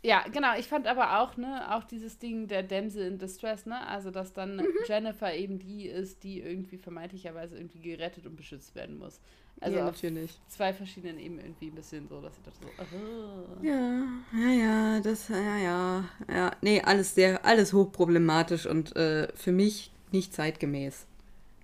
ja, 0.03 0.23
genau. 0.31 0.57
Ich 0.57 0.67
fand 0.67 0.87
aber 0.87 1.19
auch, 1.19 1.37
ne, 1.37 1.75
auch 1.75 1.83
dieses 1.83 2.17
Ding 2.17 2.47
der 2.47 2.63
Dämse 2.63 3.05
in 3.05 3.19
Distress, 3.19 3.67
ne, 3.67 3.85
also 3.87 4.09
dass 4.09 4.33
dann 4.33 4.57
mhm. 4.57 4.67
Jennifer 4.87 5.33
eben 5.33 5.59
die 5.59 5.85
ist, 5.85 6.23
die 6.23 6.39
irgendwie 6.39 6.77
vermeintlicherweise 6.77 7.55
irgendwie 7.55 7.81
gerettet 7.81 8.25
und 8.25 8.35
beschützt 8.35 8.73
werden 8.73 8.97
muss. 8.97 9.19
Also 9.59 9.77
ja, 9.77 9.85
natürlich. 9.85 10.39
zwei 10.47 10.73
verschiedenen 10.73 11.19
eben 11.19 11.37
irgendwie 11.37 11.67
ein 11.67 11.75
bisschen 11.75 12.07
so, 12.07 12.19
dass 12.19 12.35
ich 12.35 12.43
dachte 12.43 12.57
so, 12.61 12.97
oh. 12.97 13.63
Ja, 13.63 14.07
ja, 14.33 14.49
ja, 14.49 14.99
das, 15.01 15.27
ja, 15.27 15.57
ja, 15.57 16.05
ja. 16.27 16.51
Nee, 16.61 16.81
alles 16.81 17.13
sehr, 17.13 17.45
alles 17.45 17.71
hochproblematisch 17.71 18.65
und 18.65 18.95
äh, 18.95 19.27
für 19.35 19.51
mich 19.51 19.91
nicht 20.11 20.33
zeitgemäß. 20.33 21.05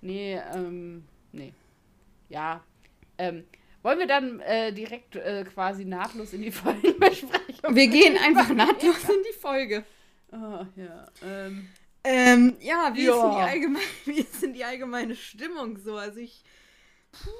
Nee, 0.00 0.38
ähm, 0.54 1.04
nee. 1.32 1.52
Ja, 2.28 2.62
ähm, 3.16 3.44
wollen 3.82 3.98
wir 3.98 4.06
dann 4.06 4.40
äh, 4.40 4.72
direkt 4.72 5.16
äh, 5.16 5.44
quasi 5.44 5.84
nahtlos 5.84 6.32
in 6.32 6.42
die 6.42 6.50
Folgenbesprechung? 6.52 7.74
Wir 7.74 7.88
gehen 7.88 8.16
einfach 8.18 8.48
nahtlos 8.50 9.04
in 9.04 9.22
die 9.28 9.38
Folge. 9.38 9.84
Oh, 10.32 10.64
ja. 10.76 11.06
Ähm, 11.24 11.68
ähm, 12.04 12.56
ja, 12.60 12.92
wie, 12.94 13.04
ja. 13.04 13.14
Ist 13.14 13.22
denn 13.22 13.30
die 13.30 13.50
allgemeine, 13.50 13.84
wie 14.04 14.20
ist 14.20 14.42
denn 14.42 14.52
die 14.52 14.64
allgemeine 14.64 15.16
Stimmung 15.16 15.78
so? 15.78 15.96
Also 15.96 16.18
ich. 16.18 16.42
Puh, 17.12 17.30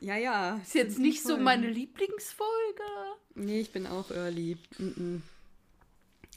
ja, 0.00 0.16
ja. 0.16 0.56
Ist 0.62 0.74
jetzt 0.74 0.98
nicht 0.98 1.22
so 1.22 1.36
meine 1.36 1.68
Lieblingsfolge. 1.68 2.82
Nee, 3.34 3.60
ich 3.60 3.70
bin 3.70 3.86
auch 3.86 4.10
early. 4.10 4.56
Mm 4.78 4.84
-mm. 4.84 5.20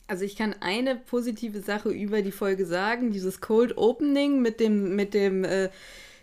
Also 0.08 0.26
ich 0.26 0.36
kann 0.36 0.54
eine 0.60 0.96
positive 0.96 1.62
Sache 1.62 1.90
über 1.90 2.22
die 2.22 2.32
Folge 2.32 2.66
sagen. 2.66 3.12
Dieses 3.12 3.40
Cold 3.40 3.78
Opening 3.78 4.42
mit 4.42 4.60
dem, 4.60 4.96
mit 4.96 5.14
dem 5.14 5.46
äh, 5.46 5.70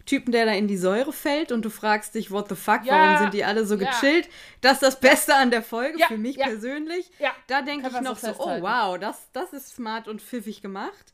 Typen, 0.07 0.33
der 0.33 0.47
da 0.47 0.53
in 0.53 0.69
die 0.69 0.77
Säure 0.77 1.13
fällt 1.13 1.53
und 1.53 1.65
du 1.65 1.71
fragst 1.71 2.15
dich, 2.15 2.31
what 2.31 2.49
the 2.49 2.55
fuck, 2.55 2.85
ja, 2.85 2.95
warum 2.95 3.19
sind 3.19 3.35
die 3.35 3.45
alle 3.45 3.65
so 3.65 3.79
gechillt? 3.79 4.27
Ja. 4.27 4.33
Das 4.61 4.73
ist 4.75 4.83
das 4.83 5.01
Beste 5.01 5.35
an 5.35 5.51
der 5.51 5.63
Folge, 5.63 5.99
ja, 5.99 6.07
für 6.07 6.19
mich 6.19 6.39
persönlich. 6.39 7.11
Da 7.47 7.63
denke 7.63 7.89
ich 7.89 8.01
noch 8.01 8.17
so, 8.17 8.35
oh 8.39 8.61
wow, 8.61 8.99
das, 8.99 9.29
das 9.33 9.53
ist 9.53 9.69
smart 9.75 10.09
und 10.09 10.21
pfiffig 10.21 10.63
gemacht. 10.63 11.13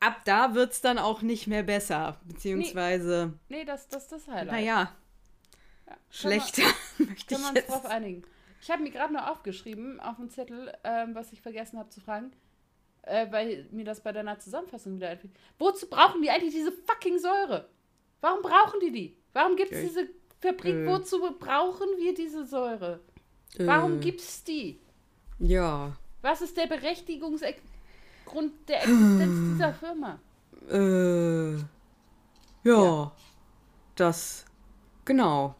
Ab 0.00 0.22
da 0.24 0.54
wird 0.54 0.72
es 0.72 0.80
dann 0.80 0.98
auch 0.98 1.22
nicht 1.22 1.46
mehr 1.46 1.62
besser, 1.62 2.20
beziehungsweise... 2.24 3.34
Nee, 3.48 3.58
nee 3.58 3.64
das, 3.64 3.86
das 3.86 4.04
ist 4.04 4.12
das 4.12 4.28
Highlight. 4.28 4.50
Naja, 4.50 4.92
schlechter 6.10 6.62
möchte 6.98 7.34
ich 7.34 7.54
jetzt. 7.54 7.70
drauf 7.70 7.86
einigen. 7.86 8.24
Ich 8.60 8.70
habe 8.70 8.82
mir 8.82 8.90
gerade 8.90 9.12
nur 9.12 9.30
aufgeschrieben 9.30 10.00
auf 10.00 10.16
dem 10.16 10.30
Zettel, 10.30 10.72
ähm, 10.84 11.14
was 11.14 11.32
ich 11.32 11.40
vergessen 11.40 11.78
habe 11.78 11.88
zu 11.90 12.00
fragen, 12.00 12.32
äh, 13.02 13.26
weil 13.30 13.68
mir 13.72 13.84
das 13.84 14.00
bei 14.00 14.12
deiner 14.12 14.38
Zusammenfassung 14.38 14.96
wieder 14.96 15.08
einfiel. 15.08 15.30
Wozu 15.58 15.88
brauchen 15.88 16.22
die 16.22 16.30
eigentlich 16.30 16.54
diese 16.54 16.72
fucking 16.72 17.18
Säure? 17.18 17.68
Warum 18.22 18.40
brauchen 18.40 18.80
die 18.80 18.90
die? 18.90 19.16
Warum 19.34 19.56
gibt 19.56 19.72
es 19.72 19.78
okay. 19.78 19.88
diese 19.88 20.08
Fabrik? 20.40 20.74
Äh. 20.74 20.86
Wozu 20.86 21.20
brauchen 21.38 21.88
wir 21.98 22.14
diese 22.14 22.46
Säure? 22.46 23.00
Warum 23.58 24.00
äh. 24.00 24.00
es 24.16 24.44
die? 24.44 24.80
Ja. 25.38 25.94
Was 26.22 26.40
ist 26.40 26.56
der 26.56 26.68
Berechtigungsgrund 26.68 28.52
der 28.68 28.82
Existenz 28.82 29.52
dieser 29.52 29.74
Firma? 29.74 30.18
Äh. 30.70 31.56
Ja, 32.64 32.84
ja. 32.84 33.12
Das. 33.96 34.46
Genau. 35.04 35.56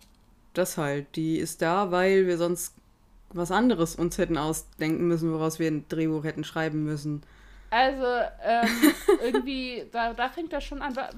Das 0.54 0.78
halt. 0.78 1.16
Die 1.16 1.38
ist 1.38 1.60
da, 1.62 1.90
weil 1.90 2.26
wir 2.26 2.38
sonst 2.38 2.76
was 3.30 3.50
anderes 3.50 3.96
uns 3.96 4.18
hätten 4.18 4.38
ausdenken 4.38 5.08
müssen, 5.08 5.32
woraus 5.32 5.58
wir 5.58 5.68
ein 5.68 5.88
Drehbuch 5.88 6.22
hätten 6.22 6.44
schreiben 6.44 6.84
müssen. 6.84 7.22
Also, 7.72 8.04
ähm, 8.44 8.92
irgendwie, 9.22 9.84
da, 9.90 10.12
da 10.12 10.28
fängt 10.28 10.52
das 10.52 10.62
schon 10.62 10.82
an. 10.82 10.94
Warum 10.94 11.08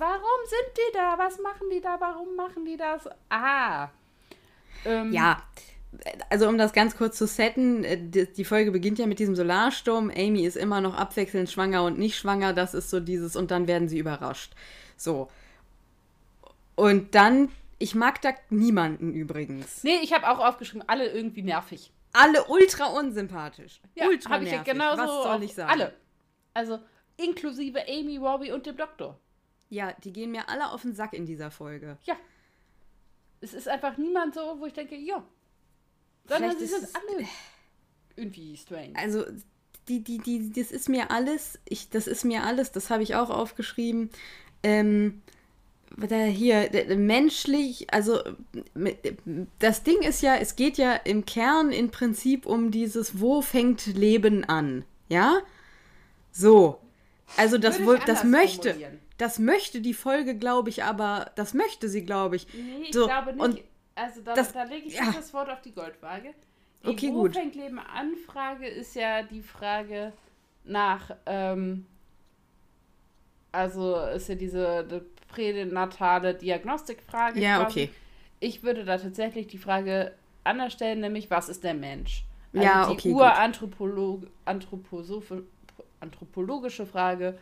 sind 0.46 0.76
die 0.76 0.92
da? 0.92 1.18
Was 1.18 1.40
machen 1.40 1.68
die 1.68 1.80
da? 1.80 1.96
Warum 1.98 2.36
machen 2.36 2.64
die 2.64 2.76
das? 2.76 3.08
Ah. 3.28 3.88
Ähm, 4.84 5.12
ja, 5.12 5.42
also 6.30 6.48
um 6.48 6.56
das 6.56 6.72
ganz 6.72 6.96
kurz 6.96 7.18
zu 7.18 7.26
setten, 7.26 7.82
äh, 7.82 7.98
die, 7.98 8.44
Folge 8.44 8.70
beginnt 8.70 9.00
ja 9.00 9.06
mit 9.06 9.18
diesem 9.18 9.34
Solarsturm. 9.34 10.12
Amy 10.16 10.46
ist 10.46 10.56
immer 10.56 10.80
noch 10.80 10.94
abwechselnd 10.94 11.50
schwanger 11.50 11.82
und 11.82 11.98
nicht 11.98 12.16
schwanger. 12.16 12.52
Das 12.52 12.72
ist 12.72 12.88
so 12.88 13.00
dieses, 13.00 13.34
und 13.34 13.50
dann 13.50 13.66
werden 13.66 13.88
sie 13.88 13.98
überrascht. 13.98 14.52
So. 14.96 15.28
Und 16.76 17.16
dann, 17.16 17.48
ich 17.80 17.96
mag 17.96 18.22
da 18.22 18.30
niemanden 18.50 19.12
übrigens. 19.12 19.82
Nee, 19.82 19.98
ich 20.04 20.12
habe 20.12 20.28
auch 20.28 20.38
aufgeschrieben, 20.38 20.88
alle 20.88 21.08
irgendwie 21.10 21.42
nervig. 21.42 21.90
Alle 22.12 22.44
ultra 22.44 22.86
unsympathisch. 22.86 23.80
Ja, 23.96 24.06
ultra 24.06 24.38
nervig. 24.38 24.46
Ich 24.46 24.52
ja 24.52 24.62
genauso 24.62 25.02
Was 25.02 25.24
soll 25.24 25.42
ich 25.42 25.54
sagen? 25.54 25.70
Alle. 25.70 26.03
Also 26.54 26.78
inklusive 27.16 27.86
Amy, 27.88 28.16
Robbie 28.16 28.52
und 28.52 28.66
dem 28.66 28.76
Doktor. 28.76 29.18
Ja, 29.68 29.92
die 30.04 30.12
gehen 30.12 30.30
mir 30.30 30.48
alle 30.48 30.70
auf 30.70 30.82
den 30.82 30.94
Sack 30.94 31.12
in 31.12 31.26
dieser 31.26 31.50
Folge. 31.50 31.98
Ja. 32.04 32.16
Es 33.40 33.52
ist 33.52 33.68
einfach 33.68 33.96
niemand 33.98 34.34
so, 34.34 34.58
wo 34.58 34.66
ich 34.66 34.72
denke, 34.72 34.96
ja. 34.96 35.22
Sondern 36.26 36.58
sie 36.58 36.66
sind 36.66 36.88
alle 36.94 37.28
irgendwie 38.16 38.56
strange. 38.56 38.92
Also, 38.94 39.24
die, 39.88 40.02
die, 40.02 40.18
die, 40.18 40.50
das 40.50 40.70
ist 40.70 40.88
mir 40.88 41.10
alles, 41.10 41.58
ich, 41.68 41.90
das 41.90 42.06
ist 42.06 42.24
mir 42.24 42.44
alles, 42.44 42.72
das 42.72 42.88
habe 42.88 43.02
ich 43.02 43.16
auch 43.16 43.28
aufgeschrieben. 43.30 44.10
Ähm, 44.62 45.22
da 45.96 46.16
hier, 46.24 46.70
menschlich, 46.96 47.92
also 47.92 48.20
das 49.58 49.82
Ding 49.82 50.00
ist 50.00 50.22
ja, 50.22 50.36
es 50.36 50.56
geht 50.56 50.78
ja 50.78 50.94
im 50.94 51.24
Kern 51.24 51.70
im 51.70 51.90
Prinzip 51.90 52.46
um 52.46 52.70
dieses, 52.70 53.20
wo 53.20 53.42
fängt 53.42 53.86
Leben 53.86 54.44
an? 54.44 54.84
Ja? 55.08 55.40
So. 56.34 56.80
Also 57.38 57.56
das, 57.58 57.82
wohl, 57.84 57.98
das 58.06 58.22
möchte, 58.24 58.70
formulieren. 58.70 59.00
das 59.18 59.38
möchte 59.38 59.80
die 59.80 59.94
Folge, 59.94 60.36
glaube 60.36 60.68
ich, 60.68 60.84
aber 60.84 61.30
das 61.36 61.54
möchte 61.54 61.88
sie, 61.88 62.04
glaube 62.04 62.36
ich. 62.36 62.46
Nee, 62.52 62.82
ich 62.88 62.92
So, 62.92 63.06
glaube 63.06 63.32
nicht. 63.32 63.40
und 63.42 63.60
also 63.94 64.20
da, 64.20 64.34
das- 64.34 64.52
da 64.52 64.64
lege 64.64 64.86
ich 64.88 64.94
ja. 64.94 65.10
das 65.14 65.32
Wort 65.32 65.48
auf 65.48 65.62
die 65.62 65.72
Goldwaage. 65.72 66.34
Die 66.84 66.88
Okay, 66.88 67.10
Wo 67.12 67.22
gut. 67.22 67.34
fängt 67.34 67.54
Leben 67.54 67.78
an? 67.78 68.14
Frage 68.26 68.66
ist 68.66 68.94
ja 68.94 69.22
die 69.22 69.40
Frage 69.42 70.12
nach, 70.64 71.12
ähm, 71.24 71.86
also 73.52 73.96
ist 74.14 74.28
ja 74.28 74.34
diese 74.34 74.84
die 74.84 75.00
pränatale 75.28 76.34
Diagnostikfrage. 76.34 77.40
Ja, 77.40 77.62
quasi. 77.62 77.84
okay. 77.84 77.90
Ich 78.40 78.62
würde 78.62 78.84
da 78.84 78.98
tatsächlich 78.98 79.46
die 79.46 79.58
Frage 79.58 80.12
anders 80.42 80.72
stellen, 80.74 81.00
nämlich 81.00 81.30
was 81.30 81.48
ist 81.48 81.64
der 81.64 81.74
Mensch? 81.74 82.24
Also 82.52 82.66
Ja, 82.66 82.86
die 82.86 82.92
okay, 82.92 83.12
uranthropolog 83.12 84.26
anthroposoph- 84.46 85.42
anthropologische 86.04 86.86
Frage, 86.86 87.36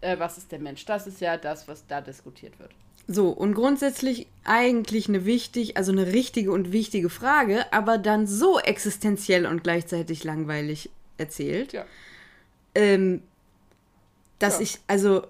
äh, 0.00 0.18
was 0.18 0.38
ist 0.38 0.52
der 0.52 0.58
Mensch? 0.58 0.84
Das 0.84 1.06
ist 1.06 1.20
ja 1.20 1.36
das, 1.36 1.66
was 1.68 1.86
da 1.86 2.00
diskutiert 2.00 2.58
wird. 2.58 2.70
So, 3.10 3.30
und 3.30 3.54
grundsätzlich 3.54 4.26
eigentlich 4.44 5.08
eine 5.08 5.24
wichtig, 5.24 5.76
also 5.78 5.92
eine 5.92 6.08
richtige 6.12 6.52
und 6.52 6.72
wichtige 6.72 7.08
Frage, 7.08 7.64
aber 7.72 7.96
dann 7.96 8.26
so 8.26 8.58
existenziell 8.60 9.46
und 9.46 9.64
gleichzeitig 9.64 10.24
langweilig 10.24 10.90
erzählt, 11.16 11.72
Ja. 11.72 11.86
ähm, 12.74 13.22
dass 14.38 14.56
Ja. 14.56 14.60
ich, 14.64 14.78
also, 14.86 15.22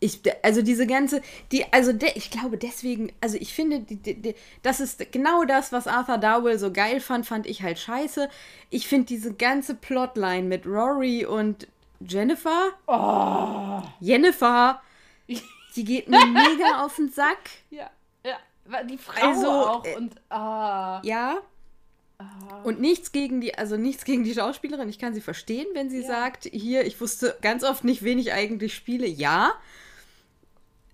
ich, 0.00 0.20
also 0.42 0.60
diese 0.62 0.88
ganze, 0.88 1.22
die, 1.52 1.64
also 1.72 1.92
de, 1.92 2.10
ich 2.16 2.32
glaube 2.32 2.58
deswegen, 2.58 3.12
also 3.20 3.36
ich 3.40 3.54
finde, 3.54 3.78
die, 3.80 3.94
die, 4.14 4.34
das 4.64 4.80
ist 4.80 5.12
genau 5.12 5.44
das, 5.44 5.70
was 5.70 5.86
Arthur 5.86 6.18
Darwell 6.18 6.58
so 6.58 6.72
geil 6.72 6.98
fand, 7.00 7.24
fand 7.26 7.46
ich 7.46 7.62
halt 7.62 7.78
scheiße. 7.78 8.28
Ich 8.70 8.88
finde 8.88 9.06
diese 9.06 9.32
ganze 9.34 9.76
Plotline 9.76 10.48
mit 10.48 10.66
Rory 10.66 11.24
und 11.24 11.68
Jennifer, 12.06 12.70
Oh. 12.86 13.82
Jennifer, 14.00 14.80
die 15.76 15.84
geht 15.84 16.08
mir 16.08 16.26
mega 16.26 16.84
auf 16.84 16.96
den 16.96 17.08
Sack. 17.10 17.38
Ja, 17.70 17.90
ja. 18.24 18.82
Die 18.84 18.98
Frau 18.98 19.26
Also, 19.26 19.48
auch 19.50 19.84
äh, 19.84 19.96
und 19.96 20.14
ah, 20.30 21.00
Ja. 21.04 21.38
Und 22.62 22.80
nichts 22.80 23.10
gegen 23.10 23.40
die, 23.40 23.56
also 23.58 23.76
nichts 23.76 24.04
gegen 24.04 24.22
die 24.22 24.32
Schauspielerin. 24.34 24.88
Ich 24.88 25.00
kann 25.00 25.12
sie 25.12 25.20
verstehen, 25.20 25.66
wenn 25.74 25.90
sie 25.90 26.02
Ja. 26.02 26.06
sagt, 26.06 26.44
hier, 26.44 26.86
ich 26.86 27.00
wusste 27.00 27.36
ganz 27.42 27.64
oft 27.64 27.82
nicht, 27.82 28.04
wen 28.04 28.18
ich 28.20 28.32
eigentlich 28.32 28.74
spiele. 28.74 29.06
Ja. 29.08 29.52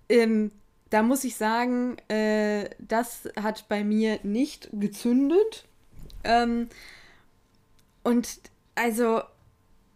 Ähm, 0.09 0.51
da 0.89 1.03
muss 1.03 1.23
ich 1.23 1.35
sagen, 1.35 1.97
äh, 2.09 2.67
das 2.79 3.29
hat 3.39 3.67
bei 3.69 3.83
mir 3.83 4.19
nicht 4.23 4.69
gezündet. 4.73 5.65
Ähm, 6.23 6.69
und 8.03 8.27
also, 8.73 9.21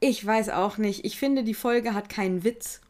ich 0.10 0.26
weiß 0.26 0.50
auch 0.50 0.78
nicht. 0.78 1.06
Ich 1.06 1.18
finde, 1.18 1.44
die 1.44 1.54
Folge 1.54 1.94
hat 1.94 2.10
keinen 2.10 2.44
Witz. 2.44 2.82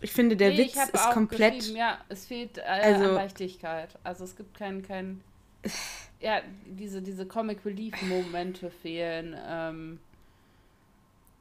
Ich 0.00 0.12
finde, 0.12 0.36
der 0.36 0.50
nee, 0.50 0.58
Witz 0.58 0.76
ist 0.76 1.10
komplett. 1.10 1.62
Ja, 1.74 1.98
es 2.08 2.26
fehlt 2.26 2.58
äh, 2.58 2.62
Also- 2.62 3.04
an 3.08 3.14
Leichtigkeit. 3.14 3.90
Also 4.04 4.24
es 4.24 4.36
gibt 4.36 4.56
keinen, 4.56 4.82
kein, 4.82 5.20
ja, 6.20 6.40
diese, 6.66 7.02
diese 7.02 7.26
Comic 7.26 7.64
Relief 7.64 7.94
Momente 8.02 8.70
fehlen. 8.70 9.36
Ähm, 9.46 9.98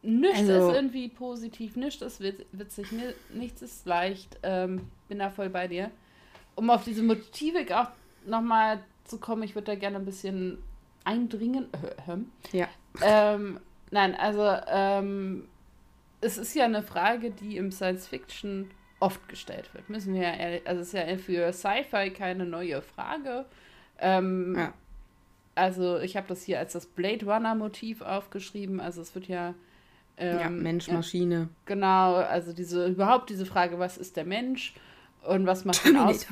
nichts 0.01 0.39
Also- 0.39 0.69
ist 0.69 0.75
irgendwie 0.75 1.07
positiv, 1.09 1.75
nichts 1.75 2.01
ist 2.01 2.19
witz- 2.21 2.45
witzig, 2.51 2.91
ni- 2.91 3.13
nichts 3.37 3.61
ist 3.61 3.85
leicht. 3.85 4.37
Ähm, 4.43 4.89
bin 5.07 5.19
da 5.19 5.29
voll 5.29 5.49
bei 5.49 5.67
dir. 5.67 5.91
Um 6.55 6.69
auf 6.71 6.83
diese 6.83 7.03
Motivik 7.03 7.71
auch 7.71 7.89
nochmal 8.25 8.79
zu 9.05 9.19
kommen, 9.19 9.43
ich 9.43 9.53
würde 9.55 9.67
da 9.67 9.75
gerne 9.75 9.97
ein 9.97 10.05
bisschen 10.05 10.57
eindringen. 11.03 11.67
Ja. 12.51 12.67
Ähm, 13.01 13.59
nein, 13.91 14.15
also 14.15 14.47
ähm, 14.67 15.47
es 16.21 16.37
ist 16.37 16.55
ja 16.55 16.65
eine 16.65 16.83
Frage, 16.83 17.31
die 17.31 17.57
im 17.57 17.71
Science 17.71 18.07
Fiction 18.07 18.71
oft 18.99 19.27
gestellt 19.29 19.73
wird. 19.73 19.89
Müssen 19.89 20.13
wir 20.13 20.23
ja 20.23 20.33
ehrlich, 20.33 20.67
also 20.67 20.81
es 20.81 20.87
ist 20.87 20.93
ja 20.93 21.17
für 21.17 21.53
Sci-Fi 21.53 22.11
keine 22.11 22.45
neue 22.45 22.81
Frage. 22.81 23.45
Ähm, 23.99 24.55
Ja. 24.57 24.73
Also 25.55 25.97
ich 25.99 26.15
habe 26.15 26.27
das 26.27 26.43
hier 26.43 26.59
als 26.59 26.73
das 26.73 26.85
Blade 26.85 27.25
Runner 27.25 27.55
Motiv 27.55 28.01
aufgeschrieben. 28.01 28.79
Also 28.79 29.01
es 29.01 29.15
wird 29.15 29.27
ja 29.27 29.55
ähm, 30.17 30.39
ja, 30.39 30.49
Mensch, 30.49 30.87
ja, 30.87 30.93
Maschine. 30.93 31.49
Genau, 31.65 32.15
also 32.15 32.53
diese 32.53 32.87
überhaupt 32.87 33.29
diese 33.29 33.45
Frage, 33.45 33.79
was 33.79 33.97
ist 33.97 34.17
der 34.17 34.25
Mensch 34.25 34.75
und 35.23 35.47
was 35.47 35.65
macht 35.65 35.83
ihn 35.85 35.97
aus? 35.97 36.27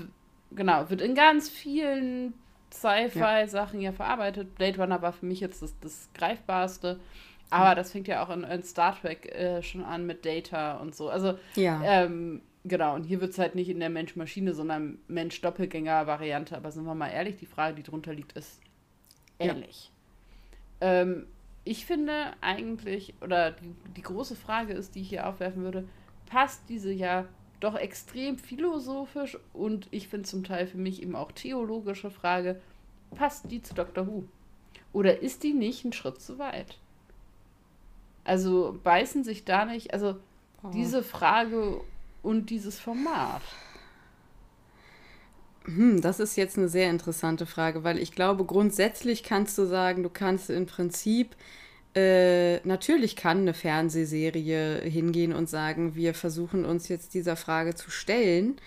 Genau, 0.51 0.89
wird 0.89 1.01
in 1.01 1.15
ganz 1.15 1.49
vielen 1.49 2.33
Sci-Fi-Sachen 2.71 3.81
ja 3.81 3.91
verarbeitet. 3.91 4.55
Blade 4.55 4.79
Runner 4.79 5.01
war 5.01 5.11
für 5.11 5.25
mich 5.25 5.39
jetzt 5.39 5.61
das, 5.61 5.73
das 5.79 6.09
greifbarste. 6.13 6.99
Aber 7.49 7.75
das 7.75 7.91
fängt 7.91 8.07
ja 8.07 8.23
auch 8.23 8.29
in, 8.29 8.43
in 8.43 8.63
Star 8.63 8.99
Trek 8.99 9.25
äh, 9.33 9.61
schon 9.61 9.83
an 9.83 10.05
mit 10.05 10.25
Data 10.25 10.77
und 10.77 10.95
so. 10.95 11.09
Also, 11.09 11.37
Ja. 11.55 11.81
ähm, 11.83 12.41
genau, 12.63 12.95
und 12.95 13.03
hier 13.03 13.21
wird 13.21 13.31
es 13.31 13.39
halt 13.39 13.55
nicht 13.55 13.69
in 13.69 13.79
der 13.79 13.89
Mensch-Maschine, 13.89 14.53
sondern 14.53 14.97
Mensch-Doppelgänger-Variante. 15.07 16.55
Aber 16.57 16.71
sind 16.71 16.85
wir 16.85 16.95
mal 16.95 17.09
ehrlich, 17.09 17.37
die 17.37 17.45
Frage, 17.45 17.75
die 17.75 17.83
drunter 17.83 18.13
liegt, 18.13 18.33
ist 18.33 18.59
Ja. 19.39 19.51
ähnlich. 19.53 19.91
Ähm, 20.81 21.27
ich 21.63 21.85
finde 21.85 22.13
eigentlich, 22.41 23.13
oder 23.21 23.51
die, 23.51 23.73
die 23.95 24.01
große 24.01 24.35
Frage 24.35 24.73
ist, 24.73 24.95
die 24.95 25.01
ich 25.01 25.09
hier 25.09 25.27
aufwerfen 25.27 25.63
würde, 25.63 25.87
passt 26.27 26.63
diese 26.69 26.91
ja 26.91 27.25
doch 27.59 27.75
extrem 27.75 28.37
philosophisch 28.37 29.37
und 29.53 29.87
ich 29.91 30.07
finde 30.07 30.27
zum 30.27 30.43
Teil 30.43 30.67
für 30.67 30.77
mich 30.77 31.01
eben 31.01 31.15
auch 31.15 31.31
theologische 31.31 32.11
Frage, 32.11 32.61
passt 33.15 33.49
die 33.49 33.61
zu 33.61 33.73
Dr. 33.73 34.05
Who? 34.07 34.25
Oder 34.93 35.21
ist 35.21 35.43
die 35.43 35.53
nicht 35.53 35.83
einen 35.85 35.93
Schritt 35.93 36.21
zu 36.21 36.37
weit? 36.37 36.77
Also 38.25 38.77
beißen 38.83 39.23
sich 39.23 39.45
da 39.45 39.65
nicht, 39.65 39.93
also 39.93 40.15
diese 40.73 41.03
Frage 41.03 41.79
und 42.23 42.49
dieses 42.49 42.79
Format. 42.79 43.41
Hm, 45.65 46.01
das 46.01 46.19
ist 46.19 46.35
jetzt 46.35 46.57
eine 46.57 46.67
sehr 46.67 46.89
interessante 46.89 47.45
Frage, 47.45 47.83
weil 47.83 47.97
ich 47.99 48.11
glaube, 48.11 48.45
grundsätzlich 48.45 49.23
kannst 49.23 49.57
du 49.57 49.65
sagen, 49.65 50.03
du 50.03 50.09
kannst 50.09 50.49
im 50.49 50.65
Prinzip, 50.65 51.35
äh, 51.95 52.57
natürlich 52.67 53.15
kann 53.15 53.39
eine 53.39 53.53
Fernsehserie 53.53 54.81
hingehen 54.81 55.33
und 55.33 55.49
sagen, 55.49 55.95
wir 55.95 56.13
versuchen 56.13 56.65
uns 56.65 56.87
jetzt 56.87 57.13
dieser 57.13 57.35
Frage 57.35 57.75
zu 57.75 57.89
stellen. 57.89 58.57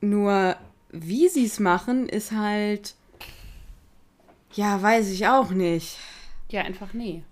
Nur 0.00 0.56
wie 0.90 1.28
sie 1.28 1.44
es 1.44 1.60
machen, 1.60 2.08
ist 2.08 2.32
halt, 2.32 2.94
ja, 4.52 4.80
weiß 4.80 5.10
ich 5.10 5.26
auch 5.26 5.50
nicht. 5.50 5.98
Ja, 6.50 6.62
einfach 6.62 6.92
nee. 6.92 7.22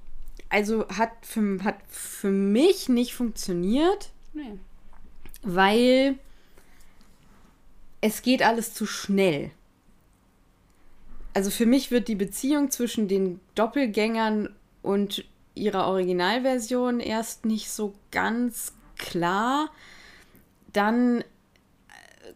Also 0.54 0.86
hat 0.88 1.10
für, 1.22 1.64
hat 1.64 1.78
für 1.88 2.30
mich 2.30 2.88
nicht 2.88 3.12
funktioniert. 3.14 4.10
Nee. 4.32 4.58
weil 5.42 6.18
es 8.00 8.22
geht 8.22 8.42
alles 8.42 8.74
zu 8.74 8.86
schnell. 8.86 9.50
Also 11.32 11.50
für 11.50 11.66
mich 11.66 11.90
wird 11.90 12.08
die 12.08 12.14
Beziehung 12.14 12.70
zwischen 12.70 13.08
den 13.08 13.40
Doppelgängern 13.54 14.48
und 14.82 15.24
ihrer 15.54 15.86
Originalversion 15.86 17.00
erst 17.00 17.44
nicht 17.44 17.70
so 17.70 17.94
ganz 18.10 18.74
klar. 18.96 19.70
Dann 20.72 21.20
äh, 21.20 21.24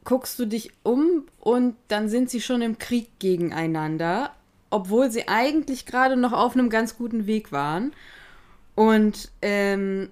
guckst 0.04 0.38
du 0.38 0.46
dich 0.46 0.72
um 0.82 1.26
und 1.38 1.76
dann 1.88 2.08
sind 2.08 2.30
sie 2.30 2.40
schon 2.40 2.62
im 2.62 2.78
Krieg 2.78 3.18
gegeneinander, 3.20 4.34
obwohl 4.70 5.10
sie 5.10 5.28
eigentlich 5.28 5.86
gerade 5.86 6.16
noch 6.16 6.32
auf 6.32 6.54
einem 6.54 6.70
ganz 6.70 6.96
guten 6.96 7.26
Weg 7.26 7.52
waren. 7.52 7.92
Und 8.74 9.30
ähm, 9.42 10.10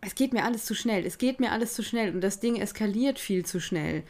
es 0.00 0.14
geht 0.14 0.32
mir 0.32 0.44
alles 0.44 0.64
zu 0.64 0.74
schnell. 0.74 1.04
Es 1.04 1.18
geht 1.18 1.40
mir 1.40 1.52
alles 1.52 1.74
zu 1.74 1.82
schnell 1.82 2.14
und 2.14 2.20
das 2.20 2.40
Ding 2.40 2.56
eskaliert 2.56 3.18
viel 3.18 3.44
zu 3.44 3.60
schnell. 3.60 4.04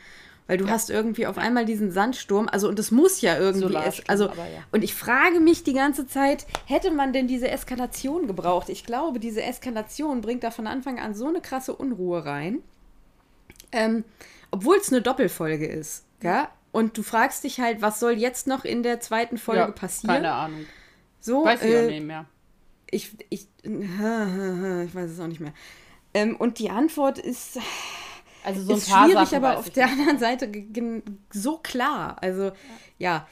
Weil 0.46 0.58
du 0.58 0.68
hast 0.68 0.90
irgendwie 0.90 1.26
auf 1.26 1.38
einmal 1.38 1.64
diesen 1.64 1.90
Sandsturm, 1.90 2.48
also 2.48 2.68
und 2.68 2.78
es 2.78 2.92
muss 2.92 3.20
ja 3.20 3.36
irgendwie, 3.36 3.74
es, 3.74 4.08
also 4.08 4.26
ja. 4.26 4.44
und 4.70 4.84
ich 4.84 4.94
frage 4.94 5.40
mich 5.40 5.64
die 5.64 5.72
ganze 5.72 6.06
Zeit, 6.06 6.46
hätte 6.66 6.92
man 6.92 7.12
denn 7.12 7.26
diese 7.26 7.50
Eskalation 7.50 8.28
gebraucht? 8.28 8.68
Ich 8.68 8.84
glaube, 8.84 9.18
diese 9.18 9.42
Eskalation 9.42 10.20
bringt 10.20 10.44
da 10.44 10.52
von 10.52 10.68
Anfang 10.68 11.00
an 11.00 11.14
so 11.14 11.26
eine 11.26 11.40
krasse 11.40 11.74
Unruhe 11.74 12.24
rein, 12.24 12.60
ähm, 13.72 14.04
obwohl 14.52 14.76
es 14.76 14.92
eine 14.92 15.02
Doppelfolge 15.02 15.66
ist, 15.66 16.04
ja? 16.22 16.48
Und 16.76 16.98
du 16.98 17.02
fragst 17.02 17.42
dich 17.44 17.58
halt, 17.58 17.80
was 17.80 18.00
soll 18.00 18.12
jetzt 18.18 18.46
noch 18.46 18.64
in 18.66 18.82
der 18.82 19.00
zweiten 19.00 19.38
Folge 19.38 19.60
Ja, 19.62 19.70
passieren? 19.70 20.16
Keine 20.16 20.32
Ahnung. 20.32 20.66
So, 21.20 21.42
Weiß 21.44 21.62
ich 21.62 21.70
äh, 21.70 21.84
auch 21.84 21.88
nicht 21.88 22.04
mehr. 22.04 22.26
ich, 22.90 23.12
ich, 23.30 23.48
ich 23.62 24.94
weiß 24.94 25.10
es 25.10 25.18
auch 25.20 25.26
nicht 25.26 25.40
mehr. 25.40 25.54
Ähm, 26.12 26.36
und 26.36 26.58
die 26.58 26.68
Antwort 26.68 27.18
ist, 27.18 27.58
Also 28.44 28.62
so 28.62 28.72
ein 28.72 28.78
ist 28.78 28.90
schwierig, 28.90 29.14
Sachen 29.30 29.36
aber 29.44 29.58
auf 29.58 29.70
der 29.70 29.86
nicht. 29.86 29.98
anderen 30.00 30.18
Seite 30.18 30.52
so 31.32 31.56
klar. 31.56 32.18
Also, 32.20 32.52
ja. 32.98 33.26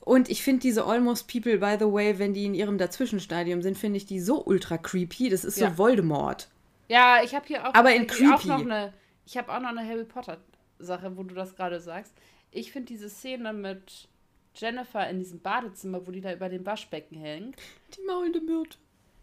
Und 0.00 0.28
ich 0.28 0.42
finde 0.42 0.60
diese 0.60 0.84
Almost 0.84 1.28
People, 1.32 1.58
by 1.58 1.76
the 1.78 1.90
way, 1.90 2.18
wenn 2.18 2.34
die 2.34 2.46
in 2.46 2.54
ihrem 2.54 2.78
Dazwischenstadium 2.78 3.62
sind, 3.62 3.78
finde 3.78 3.96
ich 3.96 4.06
die 4.06 4.18
so 4.20 4.44
ultra 4.44 4.76
creepy. 4.76 5.28
Das 5.30 5.44
ist 5.44 5.56
Ja. 5.56 5.70
so 5.70 5.78
Voldemort. 5.78 6.48
Ja, 6.88 7.22
ich 7.22 7.32
habe 7.34 7.46
hier 7.46 7.66
auch, 7.66 7.74
Aber 7.74 7.94
in 7.94 8.08
tatsächlich 8.08 8.32
auch 8.34 8.40
creepy. 8.40 8.48
noch 8.48 8.60
eine. 8.60 8.92
Ich 9.24 9.36
habe 9.38 9.50
auch 9.54 9.60
noch 9.60 9.70
eine 9.70 9.88
Harry 9.88 10.04
Potter 10.04 10.38
Sache, 10.78 11.16
wo 11.16 11.22
du 11.22 11.34
das 11.34 11.56
gerade 11.56 11.80
sagst. 11.80 12.14
Ich 12.50 12.72
finde 12.72 12.86
diese 12.86 13.08
Szene 13.08 13.52
mit 13.52 14.08
Jennifer 14.54 15.08
in 15.08 15.18
diesem 15.18 15.40
Badezimmer, 15.40 16.06
wo 16.06 16.10
die 16.10 16.20
da 16.20 16.32
über 16.32 16.48
dem 16.48 16.64
Waschbecken 16.64 17.16
hängt. 17.18 17.56
Die 17.96 18.06
maulende 18.06 18.40
Myrte. 18.40 18.78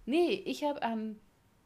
Nee, 0.06 0.42
ich 0.46 0.64
habe 0.64 0.82
an 0.84 1.20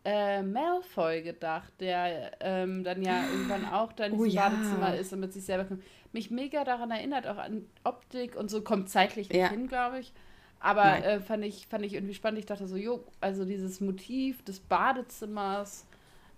äh, 0.03 0.43
Malfoy 0.43 1.23
gedacht, 1.23 1.73
der 1.79 2.31
ähm, 2.41 2.83
dann 2.83 3.01
ja 3.01 3.23
irgendwann 3.31 3.65
auch 3.65 3.91
da 3.93 4.05
in 4.05 4.13
Oh 4.13 4.23
diesem 4.23 4.37
ja. 4.37 4.49
Badezimmer 4.49 4.95
ist 4.95 5.11
und 5.13 5.19
mit 5.21 5.33
sich 5.33 5.43
selber 5.45 5.65
kommt. 5.65 5.83
Mich 6.11 6.29
mega 6.29 6.63
daran 6.63 6.91
erinnert, 6.91 7.25
auch 7.27 7.37
an 7.37 7.65
Optik 7.83 8.35
und 8.35 8.49
so, 8.51 8.61
kommt 8.61 8.89
zeitlich 8.89 9.29
nicht 9.29 9.39
Ja. 9.39 9.49
hin, 9.49 9.67
glaube 9.67 9.99
ich. 9.99 10.13
Aber 10.59 11.03
äh, 11.03 11.19
fand, 11.19 11.43
ich, 11.43 11.67
fand 11.67 11.85
ich 11.85 11.93
irgendwie 11.93 12.13
spannend. 12.13 12.39
Ich 12.39 12.45
dachte 12.45 12.67
so, 12.67 12.75
jo, 12.75 13.03
also 13.19 13.45
dieses 13.45 13.81
Motiv 13.81 14.43
des 14.43 14.59
Badezimmers 14.59 15.85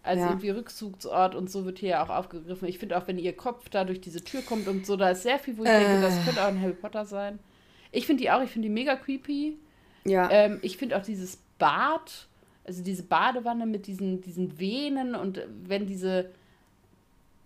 als 0.07 0.19
Ja. 0.19 0.27
irgendwie 0.29 0.49
Rückzugsort 0.49 1.35
und 1.35 1.49
so 1.51 1.65
wird 1.65 1.79
hier 1.79 1.89
ja 1.89 2.03
auch 2.03 2.09
aufgegriffen. 2.09 2.67
Ich 2.67 2.79
finde 2.79 2.97
auch, 2.97 3.07
wenn 3.07 3.17
ihr 3.19 3.35
Kopf 3.35 3.69
da 3.69 3.83
durch 3.83 4.01
diese 4.01 4.23
Tür 4.23 4.41
kommt 4.41 4.67
und 4.67 4.85
so, 4.85 4.95
da 4.95 5.09
ist 5.11 5.23
sehr 5.23 5.37
viel, 5.39 5.57
wo 5.57 5.63
ich 5.63 5.69
Äh. 5.69 5.79
denke, 5.79 6.01
das 6.01 6.23
könnte 6.25 6.41
auch 6.41 6.47
ein 6.47 6.61
Harry 6.61 6.73
Potter 6.73 7.05
sein. 7.05 7.39
Ich 7.91 8.05
finde 8.05 8.23
die 8.23 8.31
auch, 8.31 8.41
ich 8.41 8.49
finde 8.49 8.67
die 8.67 8.73
mega 8.73 8.95
creepy. 8.95 9.57
Ja. 10.05 10.29
Ähm, 10.31 10.59
ich 10.61 10.77
finde 10.77 10.97
auch 10.97 11.03
dieses 11.03 11.37
Bad, 11.59 12.27
also 12.65 12.83
diese 12.83 13.03
Badewanne 13.03 13.65
mit 13.65 13.87
diesen, 13.87 14.21
diesen 14.21 14.59
Venen 14.59 15.15
und 15.15 15.41
wenn 15.63 15.85
diese, 15.87 16.29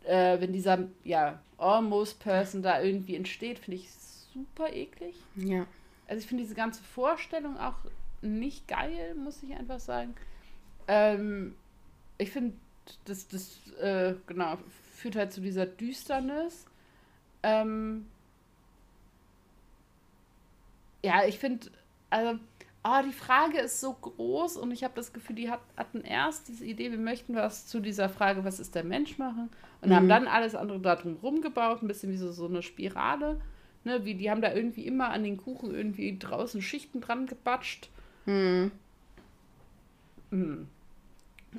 äh, 0.05 0.39
wenn 0.39 0.53
dieser, 0.53 0.79
ja, 1.03 1.39
Almost 1.57 2.19
Person 2.19 2.63
da 2.63 2.81
irgendwie 2.81 3.15
entsteht, 3.15 3.59
finde 3.59 3.77
ich 3.77 3.89
super 4.33 4.73
eklig. 4.73 5.15
ja. 5.35 5.65
Also 6.07 6.19
ich 6.23 6.27
finde 6.27 6.43
diese 6.43 6.55
ganze 6.55 6.83
Vorstellung 6.83 7.57
auch 7.57 7.75
nicht 8.21 8.67
geil, 8.67 9.15
muss 9.15 9.41
ich 9.43 9.53
einfach 9.55 9.79
sagen. 9.79 10.13
Ähm, 10.89 11.55
ich 12.21 12.31
finde, 12.31 12.53
das, 13.05 13.27
das 13.27 13.59
äh, 13.81 14.15
genau, 14.27 14.57
führt 14.95 15.15
halt 15.15 15.33
zu 15.33 15.41
dieser 15.41 15.65
Düsternis. 15.65 16.65
Ähm, 17.43 18.05
ja, 21.03 21.25
ich 21.25 21.39
finde, 21.39 21.67
also, 22.09 22.39
ah, 22.83 23.01
die 23.01 23.13
Frage 23.13 23.59
ist 23.59 23.81
so 23.81 23.93
groß 23.93 24.57
und 24.57 24.71
ich 24.71 24.83
habe 24.83 24.93
das 24.95 25.13
Gefühl, 25.13 25.35
die 25.35 25.49
hat, 25.49 25.61
hatten 25.75 26.01
erst 26.01 26.47
diese 26.47 26.65
Idee, 26.65 26.91
wir 26.91 26.99
möchten 26.99 27.35
was 27.35 27.67
zu 27.67 27.79
dieser 27.79 28.09
Frage, 28.09 28.43
was 28.43 28.59
ist 28.59 28.75
der 28.75 28.83
Mensch 28.83 29.17
machen 29.17 29.49
und 29.81 29.93
haben 29.95 30.07
dann 30.07 30.27
alles 30.27 30.53
andere 30.53 30.79
darum 30.79 31.17
rumgebaut, 31.23 31.81
ein 31.81 31.87
bisschen 31.87 32.11
wie 32.11 32.17
so, 32.17 32.31
so 32.31 32.45
eine 32.45 32.61
Spirale. 32.61 33.41
Ne, 33.83 34.05
wie, 34.05 34.13
die 34.13 34.29
haben 34.29 34.43
da 34.43 34.53
irgendwie 34.53 34.85
immer 34.85 35.09
an 35.09 35.23
den 35.23 35.37
Kuchen 35.37 35.73
irgendwie 35.73 36.19
draußen 36.19 36.61
Schichten 36.61 37.01
dran 37.01 37.25
gebatscht. 37.25 37.89
Hm. 38.25 38.71
Mm. 40.29 40.67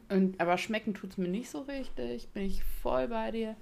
Und, 0.09 0.41
aber 0.41 0.59
schmecken 0.59 0.95
tut 0.95 1.11
es 1.11 1.19
mir 1.19 1.29
nicht 1.29 1.51
so 1.51 1.61
richtig. 1.63 2.29
Bin 2.29 2.45
ich 2.45 2.65
voll 2.65 3.09
bei 3.09 3.31
dir. 3.31 3.57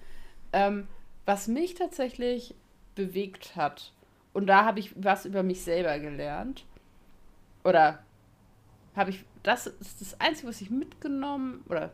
Ähm, 0.53 0.87
was 1.27 1.49
mich 1.49 1.75
tatsächlich 1.75 2.55
bewegt 2.95 3.57
hat, 3.57 3.93
und 4.33 4.47
da 4.47 4.65
habe 4.65 4.81
ich 4.81 4.93
was 4.97 5.27
über 5.27 5.43
mich 5.43 5.63
selber 5.63 5.99
gelernt, 5.99 6.65
oder 7.65 8.05
habe 8.95 9.11
ich, 9.11 9.25
das 9.43 9.67
ist 9.67 10.01
das 10.01 10.21
Einzige, 10.21 10.49
was 10.49 10.61
ich 10.61 10.71
mitgenommen, 10.71 11.65
oder 11.69 11.93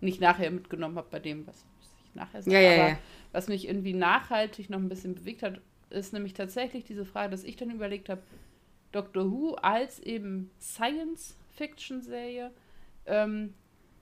nicht 0.00 0.20
nachher 0.20 0.50
mitgenommen 0.50 0.96
habe 0.96 1.08
bei 1.10 1.18
dem, 1.18 1.46
was 1.46 1.64
ich 1.80 2.14
nachher 2.14 2.42
sage, 2.42 2.56
Ja, 2.56 2.60
ja, 2.60 2.72
aber 2.72 2.88
ja. 2.90 2.98
was 3.32 3.48
mich 3.48 3.68
irgendwie 3.68 3.94
nachhaltig 3.94 4.70
noch 4.70 4.78
ein 4.78 4.88
bisschen 4.88 5.14
bewegt 5.14 5.42
hat, 5.42 5.60
ist 5.90 6.12
nämlich 6.12 6.34
tatsächlich 6.34 6.84
diese 6.84 7.04
Frage, 7.04 7.30
dass 7.30 7.44
ich 7.44 7.56
dann 7.56 7.70
überlegt 7.70 8.08
habe, 8.08 8.22
Doctor 8.92 9.30
Who 9.30 9.54
als 9.54 10.00
eben 10.00 10.50
Science-Fiction-Serie 10.60 12.52
ähm, 13.06 13.54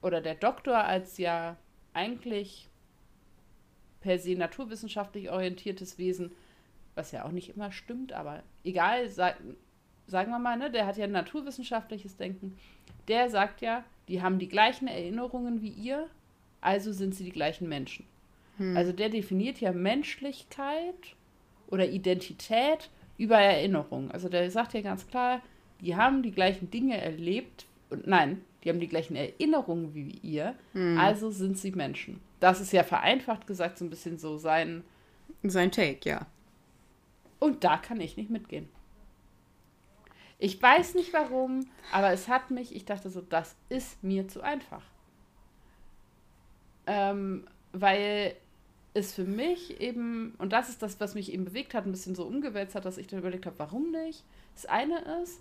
oder 0.02 0.20
der 0.20 0.34
Doktor 0.34 0.84
als 0.84 1.18
ja 1.18 1.56
eigentlich 1.92 2.68
per 4.00 4.18
se 4.18 4.34
naturwissenschaftlich 4.34 5.30
orientiertes 5.30 5.98
Wesen, 5.98 6.32
was 6.94 7.12
ja 7.12 7.24
auch 7.24 7.32
nicht 7.32 7.50
immer 7.50 7.70
stimmt, 7.72 8.12
aber 8.12 8.42
egal, 8.64 9.08
sag, 9.08 9.36
sagen 10.06 10.30
wir 10.30 10.38
mal, 10.38 10.56
ne, 10.56 10.70
der 10.70 10.86
hat 10.86 10.96
ja 10.96 11.04
ein 11.04 11.12
naturwissenschaftliches 11.12 12.16
Denken, 12.16 12.56
der 13.08 13.28
sagt 13.28 13.60
ja, 13.60 13.84
die 14.08 14.22
haben 14.22 14.38
die 14.38 14.48
gleichen 14.48 14.88
Erinnerungen 14.88 15.62
wie 15.62 15.68
ihr, 15.68 16.08
also 16.60 16.92
sind 16.92 17.14
sie 17.14 17.24
die 17.24 17.32
gleichen 17.32 17.68
Menschen. 17.68 18.06
Also 18.76 18.92
der 18.92 19.08
definiert 19.08 19.60
ja 19.60 19.72
Menschlichkeit 19.72 21.16
oder 21.68 21.88
Identität 21.88 22.90
über 23.16 23.38
Erinnerung. 23.38 24.10
Also 24.10 24.28
der 24.28 24.50
sagt 24.50 24.74
ja 24.74 24.82
ganz 24.82 25.06
klar, 25.06 25.40
die 25.80 25.96
haben 25.96 26.22
die 26.22 26.32
gleichen 26.32 26.70
Dinge 26.70 27.00
erlebt 27.00 27.66
und 27.88 28.06
nein, 28.06 28.44
die 28.62 28.68
haben 28.68 28.80
die 28.80 28.88
gleichen 28.88 29.16
Erinnerungen 29.16 29.94
wie 29.94 30.18
ihr, 30.22 30.54
also 30.98 31.30
sind 31.30 31.58
sie 31.58 31.72
Menschen. 31.72 32.20
Das 32.40 32.60
ist 32.60 32.72
ja 32.72 32.82
vereinfacht 32.82 33.46
gesagt 33.46 33.78
so 33.78 33.84
ein 33.84 33.90
bisschen 33.90 34.18
so 34.18 34.38
sein 34.38 34.84
Sein 35.42 35.70
Take, 35.72 36.08
ja. 36.08 36.26
und 37.38 37.64
da 37.64 37.76
kann 37.76 38.00
ich 38.00 38.16
nicht 38.16 38.30
mitgehen. 38.30 38.68
Ich 40.38 40.60
weiß 40.60 40.94
nicht 40.94 41.12
warum, 41.12 41.66
aber 41.92 42.12
es 42.12 42.28
hat 42.28 42.50
mich, 42.50 42.74
ich 42.74 42.86
dachte 42.86 43.10
so, 43.10 43.20
das 43.20 43.56
ist 43.68 44.02
mir 44.02 44.26
zu 44.26 44.40
einfach. 44.40 44.82
Ähm, 46.86 47.46
weil 47.72 48.34
es 48.94 49.12
für 49.12 49.24
mich 49.24 49.80
eben, 49.80 50.34
und 50.38 50.52
das 50.52 50.68
ist 50.68 50.82
das, 50.82 50.98
was 50.98 51.14
mich 51.14 51.32
eben 51.32 51.44
bewegt 51.44 51.74
hat, 51.74 51.86
ein 51.86 51.92
bisschen 51.92 52.14
so 52.14 52.24
umgewälzt 52.24 52.74
hat, 52.74 52.84
dass 52.86 52.98
ich 52.98 53.06
dann 53.06 53.20
überlegt 53.20 53.46
habe, 53.46 53.58
warum 53.58 53.90
nicht? 53.90 54.24
Das 54.54 54.66
eine 54.66 54.98
ist, 55.22 55.40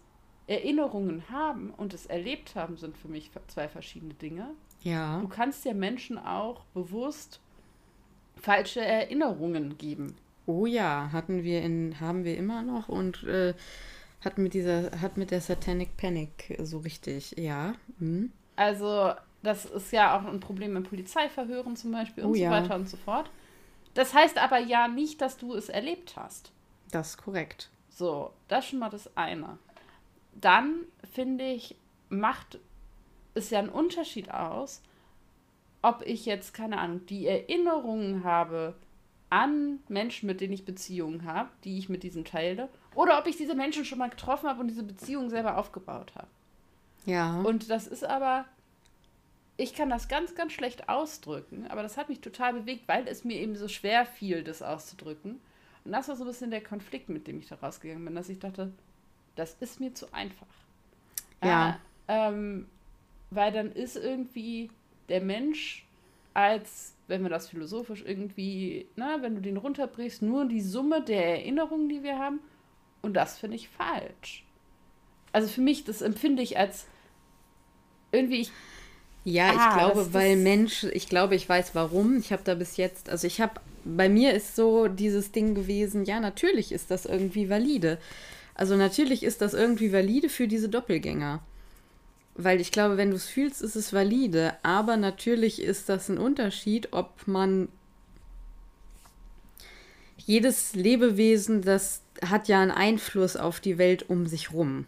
Erinnerungen 0.50 1.30
haben 1.30 1.72
und 1.78 1.94
es 1.94 2.08
erlebt 2.08 2.56
haben 2.56 2.76
sind 2.76 2.98
für 2.98 3.08
mich 3.08 3.30
zwei 3.48 3.68
verschiedene 3.68 4.16
Dinge. 4.16 4.50
Ja. 4.82 5.20
Du 5.20 5.28
kannst 5.28 5.64
ja 5.64 5.74
Menschen 5.74 6.18
auch 6.18 6.64
bewusst 6.74 7.40
falsche 8.36 8.82
Erinnerungen 8.82 9.78
geben. 9.78 10.16
Oh 10.48 10.66
ja, 10.66 11.10
hatten 11.12 11.44
wir 11.44 11.62
in, 11.62 12.00
haben 12.00 12.24
wir 12.24 12.36
immer 12.36 12.64
noch 12.64 12.90
und 12.90 13.24
äh, 13.26 13.54
hat 14.26 14.40
mit 14.40 14.56
dieser, 14.56 15.00
hat 15.00 15.18
mit 15.18 15.30
der 15.30 15.42
Satanic 15.42 15.96
Panic 15.98 16.58
so 16.64 16.80
richtig, 16.80 17.36
ja. 17.38 17.76
Hm. 18.00 18.32
Also, 18.56 19.14
das 19.44 19.66
ist 19.66 19.92
ja 19.92 20.18
auch 20.18 20.26
ein 20.26 20.40
Problem 20.40 20.76
in 20.76 20.84
Polizeiverhören 20.84 21.76
zum 21.76 21.92
Beispiel 21.92 22.24
und 22.24 22.32
Oh 22.32 22.34
so 22.34 22.42
ja. 22.42 22.50
weiter 22.50 22.76
und 22.76 22.90
so 22.90 22.98
fort. 22.98 23.30
Das 23.94 24.16
heißt 24.16 24.38
aber 24.40 24.58
ja 24.58 24.88
nicht, 24.88 25.22
dass 25.22 25.38
du 25.38 25.54
es 25.54 25.70
erlebt 25.70 26.16
hast. 26.16 26.52
Das 26.92 27.12
ist 27.12 27.18
korrekt. 27.18 27.70
So, 27.90 28.32
das 28.48 28.64
ist 28.64 28.72
schon 28.72 28.80
mal 28.80 28.90
das 28.90 29.16
eine. 29.16 29.60
Dann 30.34 30.86
finde 31.12 31.46
ich, 31.46 31.76
macht 32.10 32.60
es 33.34 33.50
ja 33.50 33.60
einen 33.60 33.70
Unterschied 33.70 34.32
aus, 34.32 34.82
ob 35.82 36.02
ich 36.06 36.26
jetzt, 36.26 36.54
keine 36.54 36.80
Ahnung, 36.80 37.06
die 37.06 37.28
Erinnerungen 37.28 38.24
habe 38.24 38.76
an 39.30 39.80
Menschen, 39.88 40.28
mit 40.28 40.42
denen 40.42 40.54
ich 40.54 40.66
Beziehungen 40.66 41.24
habe, 41.24 41.50
die 41.64 41.78
ich 41.78 41.90
mit 41.90 42.04
diesem 42.04 42.26
teile, 42.26 42.70
oder 42.96 43.20
ob 43.20 43.28
ich 43.28 43.38
diese 43.38 43.56
Menschen 43.56 43.86
schon 43.86 44.00
mal 44.00 44.10
getroffen 44.10 44.50
habe 44.50 44.62
und 44.62 44.68
diese 44.68 44.84
Beziehung 44.84 45.30
selber 45.30 45.58
aufgebaut 45.58 46.14
habe. 46.16 46.28
Ja. 47.06 47.40
Und 47.42 47.70
das 47.70 47.88
ist 47.88 48.04
aber, 48.04 48.46
ich 49.56 49.74
kann 49.74 49.90
das 49.90 50.08
ganz, 50.08 50.36
ganz 50.36 50.54
schlecht 50.54 50.90
ausdrücken, 50.90 51.68
aber 51.70 51.84
das 51.84 51.98
hat 51.98 52.10
mich 52.10 52.22
total 52.22 52.54
bewegt, 52.54 52.88
weil 52.88 53.08
es 53.08 53.24
mir 53.24 53.38
eben 53.40 53.56
so 53.56 53.68
schwer 53.68 54.06
fiel, 54.06 54.44
das 54.44 54.62
auszudrücken. 54.62 55.40
Und 55.86 55.92
das 55.92 56.08
war 56.10 56.16
so 56.16 56.24
ein 56.24 56.28
bisschen 56.28 56.52
der 56.52 56.64
Konflikt, 56.64 57.10
mit 57.10 57.28
dem 57.28 57.40
ich 57.40 57.48
da 57.48 57.56
rausgegangen 57.56 58.04
bin, 58.04 58.16
dass 58.16 58.30
ich 58.30 58.40
dachte, 58.40 58.74
das 59.40 59.56
ist 59.60 59.80
mir 59.80 59.94
zu 59.94 60.12
einfach. 60.14 60.48
Ja. 61.44 61.80
Äh, 62.08 62.30
ähm, 62.30 62.68
weil 63.32 63.52
dann 63.52 63.72
ist 63.72 63.96
irgendwie 63.96 64.70
der 65.08 65.22
Mensch 65.22 65.86
als, 66.34 66.94
wenn 67.08 67.24
wir 67.24 67.30
das 67.30 67.50
philosophisch 67.50 68.04
irgendwie, 68.06 68.88
na, 68.96 69.22
wenn 69.22 69.36
du 69.36 69.42
den 69.42 69.58
runterbrichst, 69.58 70.22
nur 70.22 70.46
die 70.46 70.62
Summe 70.62 71.02
der 71.02 71.26
Erinnerungen, 71.40 71.90
die 71.90 72.04
wir 72.04 72.18
haben. 72.20 72.40
Und 73.02 73.14
das 73.14 73.38
finde 73.40 73.56
ich 73.56 73.70
falsch. 73.70 74.44
Also 75.32 75.48
für 75.48 75.62
mich, 75.62 75.84
das 75.86 76.02
empfinde 76.02 76.44
ich 76.44 76.58
als 76.58 76.86
irgendwie, 78.12 78.42
ich, 78.42 78.52
Ja, 79.26 79.52
ich 79.52 79.60
Ah, 79.60 79.78
glaube, 79.78 80.00
das- 80.00 80.14
weil 80.14 80.36
das- 80.36 80.44
Mensch, 80.44 80.84
ich 80.86 81.08
glaube, 81.10 81.36
ich 81.36 81.48
weiß 81.48 81.76
warum. 81.76 82.18
Ich 82.18 82.32
habe 82.32 82.42
da 82.44 82.56
bis 82.56 82.78
jetzt, 82.78 83.10
also 83.10 83.28
ich 83.28 83.42
habe, 83.42 83.60
bei 83.84 84.08
mir 84.10 84.34
ist 84.34 84.56
so 84.56 84.88
dieses 84.88 85.32
Ding 85.34 85.56
gewesen, 85.56 86.06
ja, 86.06 86.20
natürlich 86.22 86.72
ist 86.72 86.90
das 86.90 87.06
irgendwie 87.06 87.50
valide. 87.50 88.00
Also 88.60 88.76
natürlich 88.76 89.24
ist 89.24 89.40
das 89.40 89.54
irgendwie 89.54 89.94
valide 89.94 90.28
für 90.28 90.46
diese 90.46 90.68
Doppelgänger. 90.68 91.42
Weil 92.36 92.60
ich 92.60 92.74
glaube, 92.74 92.98
wenn 92.98 93.10
du 93.10 93.16
es 93.16 93.26
fühlst, 93.26 93.62
ist 93.62 93.78
es 93.78 93.94
valide. 93.94 94.54
Aber 94.64 94.98
natürlich 94.98 95.62
ist 95.62 95.88
das 95.88 96.10
ein 96.10 96.18
Unterschied, 96.18 96.90
ob 96.92 97.26
man 97.26 97.70
jedes 100.18 100.76
Lebewesen, 100.76 101.62
das 101.62 102.02
hat 102.22 102.50
ja 102.50 102.62
einen 102.62 102.72
Einfluss 102.72 103.38
auf 103.38 103.62
die 103.62 103.78
Welt 103.78 104.10
um 104.10 104.28
sich 104.28 104.52
rum. 104.52 104.88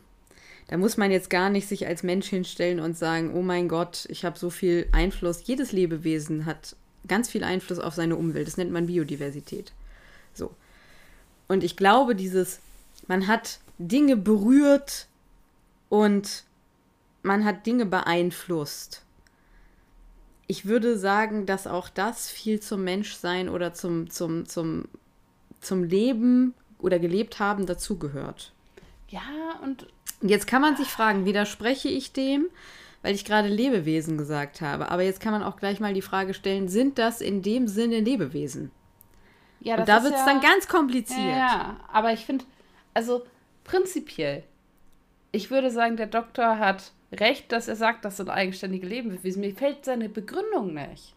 Da 0.68 0.76
muss 0.76 0.98
man 0.98 1.10
jetzt 1.10 1.30
gar 1.30 1.50
nicht 1.50 1.70
sich 1.70 1.88
als 1.88 2.04
Mensch 2.04 2.28
hinstellen 2.28 2.82
und 2.82 2.98
sagen, 2.98 3.34
oh 3.34 3.42
mein 3.42 3.70
Gott, 3.70 4.06
ich 4.10 4.26
habe 4.26 4.38
so 4.38 4.50
viel 4.50 4.90
Einfluss. 4.92 5.44
Jedes 5.46 5.72
Lebewesen 5.72 6.46
hat 6.46 6.76
ganz 7.08 7.30
viel 7.30 7.46
Einfluss 7.46 7.80
auf 7.80 7.96
seine 7.96 8.18
Umwelt. 8.18 8.48
Das 8.48 8.58
nennt 8.58 8.72
man 8.72 8.88
Biodiversität. 8.88 9.72
So. 10.34 10.54
Und 11.48 11.64
ich 11.64 11.78
glaube, 11.78 12.16
dieses, 12.16 12.60
man 13.12 13.28
hat 13.28 13.60
Dinge 13.78 14.16
berührt 14.16 15.08
und 15.90 16.46
man 17.24 17.44
hat 17.44 17.66
Dinge 17.66 17.86
beeinflusst. 17.86 19.04
Ich 20.48 20.66
würde 20.66 20.98
sagen, 20.98 21.46
dass 21.46 21.68
auch 21.68 21.90
das 21.90 22.30
viel 22.30 22.62
zum 22.62 22.86
Menschsein 22.86 23.50
oder 23.50 23.74
zum, 23.74 24.10
zum, 24.10 24.46
zum, 24.46 24.86
zum 25.60 25.84
Leben 25.84 26.54
oder 26.80 27.00
gelebt 27.00 27.40
haben 27.40 27.66
dazugehört. 27.66 28.54
Ja, 29.10 29.60
und. 29.62 29.88
Jetzt 30.22 30.48
kann 30.48 30.62
man 30.62 30.78
sich 30.78 30.88
fragen, 30.88 31.26
widerspreche 31.26 31.90
ich 31.90 32.14
dem, 32.14 32.46
weil 33.02 33.14
ich 33.14 33.26
gerade 33.26 33.50
Lebewesen 33.50 34.18
gesagt 34.18 34.62
habe. 34.62 34.90
Aber 34.90 35.02
jetzt 35.02 35.20
kann 35.20 35.34
man 35.34 35.44
auch 35.44 35.58
gleich 35.58 35.82
mal 35.82 35.94
die 35.94 36.02
Frage 36.02 36.34
stellen, 36.34 36.70
sind 36.70 36.98
das 36.98 37.20
in 37.20 37.42
dem 37.42 37.68
Sinne 37.68 38.00
Lebewesen? 38.00 38.72
Ja, 39.60 39.76
und 39.76 39.90
da 39.90 40.02
wird 40.02 40.14
es 40.14 40.20
ja, 40.22 40.26
dann 40.26 40.40
ganz 40.40 40.70
kompliziert. 40.70 41.20
Ja, 41.20 41.76
aber 41.92 42.14
ich 42.14 42.26
finde, 42.26 42.46
also 42.94 43.26
prinzipiell, 43.64 44.44
ich 45.32 45.50
würde 45.50 45.72
sagen, 45.72 45.98
der 45.98 46.08
Doktor 46.08 46.60
hat 46.60 46.92
recht, 47.12 47.52
dass 47.52 47.68
er 47.68 47.76
sagt, 47.76 48.06
das 48.06 48.18
sind 48.18 48.30
eigenständige 48.30 48.88
Lebewesen. 48.88 49.42
Mir 49.42 49.56
fällt 49.56 49.86
seine 49.86 50.10
Begründung 50.10 50.74
nicht. 50.74 51.16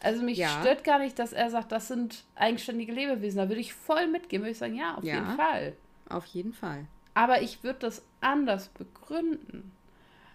Also 0.00 0.22
mich 0.22 0.38
ja. 0.38 0.60
stört 0.60 0.84
gar 0.84 0.98
nicht, 0.98 1.18
dass 1.18 1.32
er 1.32 1.50
sagt, 1.50 1.72
das 1.72 1.88
sind 1.88 2.24
eigenständige 2.34 2.92
Lebewesen. 2.92 3.38
Da 3.38 3.48
würde 3.48 3.60
ich 3.60 3.72
voll 3.72 4.06
mitgehen, 4.06 4.42
würde 4.42 4.52
ich 4.52 4.58
sagen, 4.58 4.74
ja, 4.74 4.96
auf 4.96 5.04
ja, 5.04 5.14
jeden 5.14 5.36
Fall. 5.36 5.72
Auf 6.08 6.26
jeden 6.26 6.52
Fall. 6.52 6.86
Aber 7.14 7.40
ich 7.40 7.62
würde 7.62 7.78
das 7.80 8.02
anders 8.20 8.68
begründen. 8.68 9.72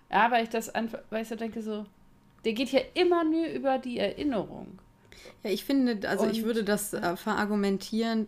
Ja, 0.10 0.32
weil 0.32 0.44
ich 0.44 0.50
das 0.50 0.74
einfach, 0.74 1.00
weil 1.10 1.22
ich 1.22 1.28
so 1.28 1.36
denke, 1.36 1.62
so, 1.62 1.86
der 2.46 2.54
geht 2.54 2.72
ja 2.72 2.82
immer 2.96 3.24
nur 3.24 3.46
über 3.46 3.78
die 3.78 4.00
Erinnerung. 4.00 4.80
Ja, 5.44 5.52
ich 5.52 5.66
finde, 5.66 6.08
also 6.10 6.24
und, 6.24 6.32
ich 6.32 6.44
würde 6.44 6.64
das 6.64 6.94
äh, 6.94 7.16
verargumentieren, 7.16 8.28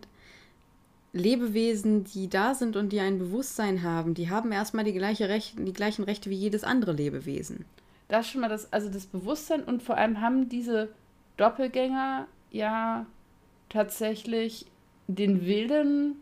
Lebewesen, 1.12 2.04
die 2.04 2.28
da 2.28 2.54
sind 2.54 2.76
und 2.76 2.90
die 2.90 3.00
ein 3.00 3.18
Bewusstsein 3.18 3.82
haben, 3.82 4.14
die 4.14 4.30
haben 4.30 4.50
erstmal 4.50 4.84
die, 4.84 4.94
gleiche 4.94 5.28
Rechte, 5.28 5.62
die 5.62 5.72
gleichen 5.72 6.04
Rechte 6.04 6.30
wie 6.30 6.36
jedes 6.36 6.64
andere 6.64 6.92
Lebewesen. 6.92 7.66
Das 8.08 8.26
ist 8.26 8.32
schon 8.32 8.40
mal 8.40 8.48
das, 8.48 8.72
also 8.72 8.88
das 8.88 9.06
Bewusstsein 9.06 9.62
und 9.62 9.82
vor 9.82 9.96
allem 9.96 10.20
haben 10.20 10.48
diese 10.48 10.88
Doppelgänger 11.36 12.26
ja 12.50 13.06
tatsächlich 13.68 14.66
den 15.06 15.44
Willen, 15.44 16.16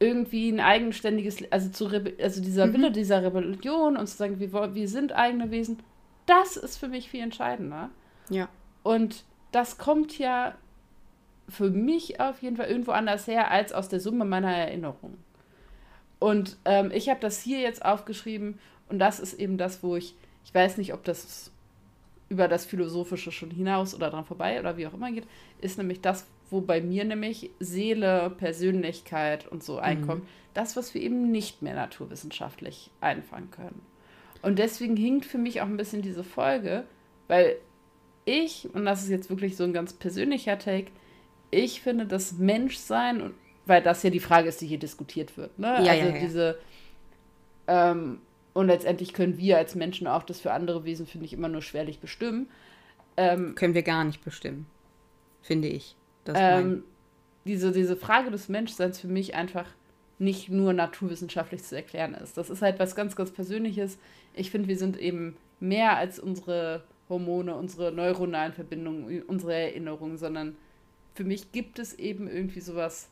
irgendwie 0.00 0.50
ein 0.50 0.60
eigenständiges, 0.60 1.38
also 1.50 1.70
zu 1.70 1.86
also 2.20 2.40
dieser 2.40 2.66
mhm. 2.66 2.74
Wille 2.74 2.92
dieser 2.92 3.22
Rebellion 3.22 3.96
und 3.96 4.06
zu 4.06 4.16
sagen, 4.16 4.38
wir, 4.38 4.74
wir 4.74 4.88
sind 4.88 5.12
eigene 5.12 5.50
Wesen, 5.50 5.78
das 6.26 6.56
ist 6.56 6.76
für 6.76 6.88
mich 6.88 7.10
viel 7.10 7.22
entscheidender. 7.22 7.90
Ja. 8.28 8.48
Und 8.82 9.24
das 9.50 9.78
kommt 9.78 10.18
ja 10.18 10.54
für 11.48 11.70
mich 11.70 12.20
auf 12.20 12.42
jeden 12.42 12.56
Fall 12.56 12.68
irgendwo 12.68 12.92
anders 12.92 13.26
her 13.26 13.50
als 13.50 13.72
aus 13.72 13.88
der 13.88 14.00
Summe 14.00 14.24
meiner 14.24 14.54
Erinnerungen. 14.54 15.18
Und 16.18 16.56
ähm, 16.64 16.90
ich 16.92 17.08
habe 17.08 17.20
das 17.20 17.40
hier 17.40 17.60
jetzt 17.60 17.84
aufgeschrieben 17.84 18.58
und 18.88 18.98
das 18.98 19.20
ist 19.20 19.34
eben 19.34 19.56
das, 19.56 19.82
wo 19.82 19.96
ich, 19.96 20.14
ich 20.44 20.54
weiß 20.54 20.78
nicht, 20.78 20.92
ob 20.92 21.04
das 21.04 21.52
über 22.28 22.48
das 22.48 22.66
Philosophische 22.66 23.32
schon 23.32 23.50
hinaus 23.50 23.94
oder 23.94 24.10
dran 24.10 24.24
vorbei 24.24 24.60
oder 24.60 24.76
wie 24.76 24.86
auch 24.86 24.94
immer 24.94 25.10
geht, 25.10 25.26
ist 25.60 25.78
nämlich 25.78 26.00
das, 26.00 26.26
wo 26.50 26.60
bei 26.60 26.80
mir 26.80 27.04
nämlich 27.04 27.50
Seele, 27.60 28.30
Persönlichkeit 28.30 29.46
und 29.46 29.62
so 29.62 29.78
einkommt. 29.78 30.24
Mhm. 30.24 30.28
Das, 30.54 30.76
was 30.76 30.92
wir 30.92 31.00
eben 31.00 31.30
nicht 31.30 31.62
mehr 31.62 31.74
naturwissenschaftlich 31.74 32.90
einfangen 33.00 33.50
können. 33.50 33.80
Und 34.42 34.58
deswegen 34.58 34.96
hinkt 34.96 35.24
für 35.24 35.38
mich 35.38 35.60
auch 35.60 35.66
ein 35.66 35.76
bisschen 35.76 36.02
diese 36.02 36.24
Folge, 36.24 36.84
weil 37.28 37.56
ich, 38.24 38.68
und 38.74 38.84
das 38.84 39.02
ist 39.02 39.08
jetzt 39.08 39.30
wirklich 39.30 39.56
so 39.56 39.64
ein 39.64 39.72
ganz 39.72 39.92
persönlicher 39.92 40.58
Take, 40.58 40.90
ich 41.50 41.80
finde 41.80 42.06
das 42.06 42.32
Menschsein, 42.32 43.32
weil 43.66 43.82
das 43.82 44.02
ja 44.02 44.10
die 44.10 44.20
Frage 44.20 44.48
ist, 44.48 44.60
die 44.60 44.66
hier 44.66 44.78
diskutiert 44.78 45.36
wird, 45.36 45.58
ne? 45.58 45.66
Ja, 45.84 45.92
also 45.92 46.06
ja, 46.06 46.14
ja. 46.14 46.18
diese, 46.20 46.58
ähm, 47.66 48.20
und 48.54 48.66
letztendlich 48.66 49.12
können 49.12 49.38
wir 49.38 49.58
als 49.58 49.74
Menschen 49.74 50.06
auch 50.06 50.22
das 50.22 50.40
für 50.40 50.52
andere 50.52 50.84
Wesen, 50.84 51.06
finde 51.06 51.26
ich, 51.26 51.32
immer 51.32 51.48
nur 51.48 51.62
schwerlich 51.62 52.00
bestimmen. 52.00 52.48
Ähm, 53.16 53.54
können 53.54 53.74
wir 53.74 53.82
gar 53.82 54.04
nicht 54.04 54.24
bestimmen, 54.24 54.66
finde 55.42 55.68
ich. 55.68 55.96
Ähm, 56.34 56.84
diese, 57.44 57.72
diese 57.72 57.96
Frage 57.96 58.30
des 58.30 58.48
Menschseins 58.48 59.00
für 59.00 59.08
mich 59.08 59.34
einfach 59.34 59.66
nicht 60.18 60.48
nur 60.48 60.72
naturwissenschaftlich 60.72 61.62
zu 61.62 61.76
erklären 61.76 62.14
ist. 62.14 62.36
Das 62.36 62.50
ist 62.50 62.62
halt 62.62 62.78
was 62.78 62.96
ganz, 62.96 63.16
ganz 63.16 63.30
Persönliches. 63.30 63.98
Ich 64.34 64.50
finde, 64.50 64.68
wir 64.68 64.76
sind 64.76 64.98
eben 64.98 65.36
mehr 65.60 65.96
als 65.96 66.18
unsere 66.18 66.82
Hormone, 67.08 67.54
unsere 67.54 67.92
neuronalen 67.92 68.52
Verbindungen, 68.52 69.22
unsere 69.22 69.54
Erinnerungen, 69.54 70.18
sondern 70.18 70.56
für 71.18 71.24
mich 71.24 71.50
gibt 71.50 71.80
es 71.80 71.94
eben 71.94 72.28
irgendwie 72.28 72.60
sowas, 72.60 73.08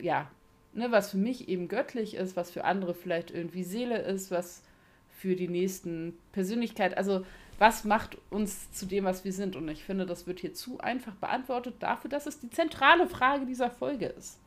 ja, 0.00 0.30
ne, 0.72 0.92
was 0.92 1.10
für 1.10 1.16
mich 1.16 1.48
eben 1.48 1.66
göttlich 1.66 2.14
ist, 2.14 2.36
was 2.36 2.52
für 2.52 2.62
andere 2.62 2.94
vielleicht 2.94 3.32
irgendwie 3.32 3.64
Seele 3.64 3.98
ist, 3.98 4.30
was 4.30 4.62
für 5.10 5.34
die 5.34 5.48
nächsten 5.48 6.16
Persönlichkeit, 6.30 6.96
also 6.96 7.26
was 7.58 7.82
macht 7.82 8.16
uns 8.30 8.70
zu 8.70 8.86
dem, 8.86 9.02
was 9.02 9.24
wir 9.24 9.32
sind? 9.32 9.56
Und 9.56 9.66
ich 9.66 9.82
finde, 9.82 10.06
das 10.06 10.28
wird 10.28 10.38
hier 10.38 10.54
zu 10.54 10.78
einfach 10.78 11.16
beantwortet 11.16 11.74
dafür, 11.80 12.08
dass 12.08 12.26
es 12.28 12.38
die 12.38 12.50
zentrale 12.50 13.08
Frage 13.08 13.44
dieser 13.44 13.72
Folge 13.72 14.06
ist. 14.06 14.38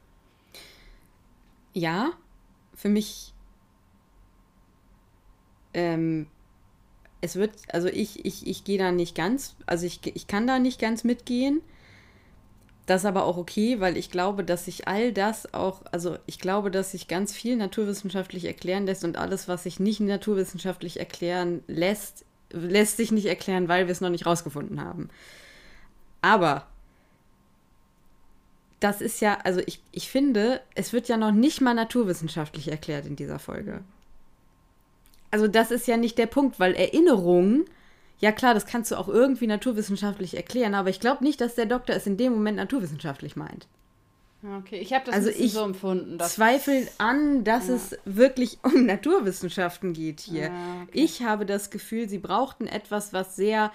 Ja, 1.74 2.14
für 2.76 2.88
mich 2.88 3.34
ähm, 5.74 6.28
es 7.22 7.36
wird, 7.36 7.52
also 7.72 7.88
ich, 7.88 8.26
ich, 8.26 8.46
ich 8.48 8.64
gehe 8.64 8.78
da 8.78 8.92
nicht 8.92 9.16
ganz, 9.16 9.56
also 9.66 9.86
ich, 9.86 10.00
ich 10.16 10.28
kann 10.28 10.48
da 10.48 10.60
nicht 10.60 10.80
ganz 10.80 11.04
mitgehen. 11.04 11.62
Das 12.86 13.02
ist 13.02 13.06
aber 13.06 13.26
auch 13.26 13.36
okay, 13.36 13.82
weil 13.82 13.98
ich 13.98 14.12
glaube, 14.12 14.46
dass 14.46 14.66
sich 14.66 14.88
all 14.88 15.12
das 15.12 15.54
auch, 15.54 15.82
also 15.92 16.18
ich 16.26 16.40
glaube, 16.40 16.72
dass 16.72 16.92
sich 16.92 17.10
ganz 17.10 17.34
viel 17.34 17.58
naturwissenschaftlich 17.58 18.46
erklären 18.46 18.86
lässt 18.86 19.04
und 19.04 19.18
alles, 19.18 19.50
was 19.50 19.64
sich 19.64 19.80
nicht 19.82 20.00
naturwissenschaftlich 20.00 20.98
erklären 20.98 21.64
lässt, 21.68 22.24
lässt 22.50 22.96
sich 22.96 23.12
nicht 23.12 23.26
erklären, 23.26 23.68
weil 23.68 23.88
wir 23.88 23.92
es 23.92 24.00
noch 24.00 24.10
nicht 24.10 24.26
rausgefunden 24.26 24.82
haben. 24.82 25.10
Aber 26.22 26.66
das 28.80 29.02
ist 29.02 29.20
ja, 29.20 29.38
also 29.44 29.60
ich, 29.66 29.82
ich 29.92 30.10
finde, 30.10 30.62
es 30.74 30.94
wird 30.94 31.10
ja 31.10 31.18
noch 31.18 31.32
nicht 31.32 31.60
mal 31.60 31.74
naturwissenschaftlich 31.74 32.70
erklärt 32.70 33.06
in 33.06 33.18
dieser 33.18 33.40
Folge 33.40 33.84
also 35.32 35.48
das 35.48 35.72
ist 35.72 35.88
ja 35.88 35.98
nicht 35.98 36.18
der 36.18 36.28
Punkt, 36.28 36.60
weil 36.60 36.74
Erinnerung, 36.74 37.66
ja 38.20 38.32
klar, 38.32 38.54
das 38.54 38.66
kannst 38.66 38.92
du 38.92 38.96
auch 38.96 39.08
irgendwie 39.08 39.48
naturwissenschaftlich 39.48 40.36
erklären, 40.36 40.76
aber 40.76 40.90
ich 40.90 41.00
glaube 41.00 41.24
nicht, 41.24 41.42
dass 41.42 41.56
der 41.56 41.66
Doktor 41.66 41.96
es 41.96 42.08
in 42.08 42.18
dem 42.18 42.34
Moment 42.34 42.58
naturwissenschaftlich 42.58 43.36
meint. 43.36 43.68
Okay, 44.60 44.80
ich 44.80 44.94
habe 44.94 45.06
das 45.06 45.16
also 45.16 45.30
ich 45.30 45.54
so 45.54 45.64
empfunden. 45.64 46.18
Dass 46.18 46.36
zweifle 46.36 46.88
an, 47.00 47.44
dass 47.44 47.68
ja. 47.68 47.76
es 47.76 47.98
wirklich 48.06 48.60
um 48.64 48.86
Naturwissenschaften 48.86 49.94
geht 49.94 50.22
hier. 50.22 50.52
Ah, 50.52 50.84
okay. 50.84 50.92
Ich 50.94 51.24
habe 51.24 51.46
das 51.46 51.70
Gefühl, 51.70 52.08
sie 52.08 52.20
brauchten 52.20 52.68
etwas, 52.68 53.14
was 53.14 53.36
sehr, 53.36 53.72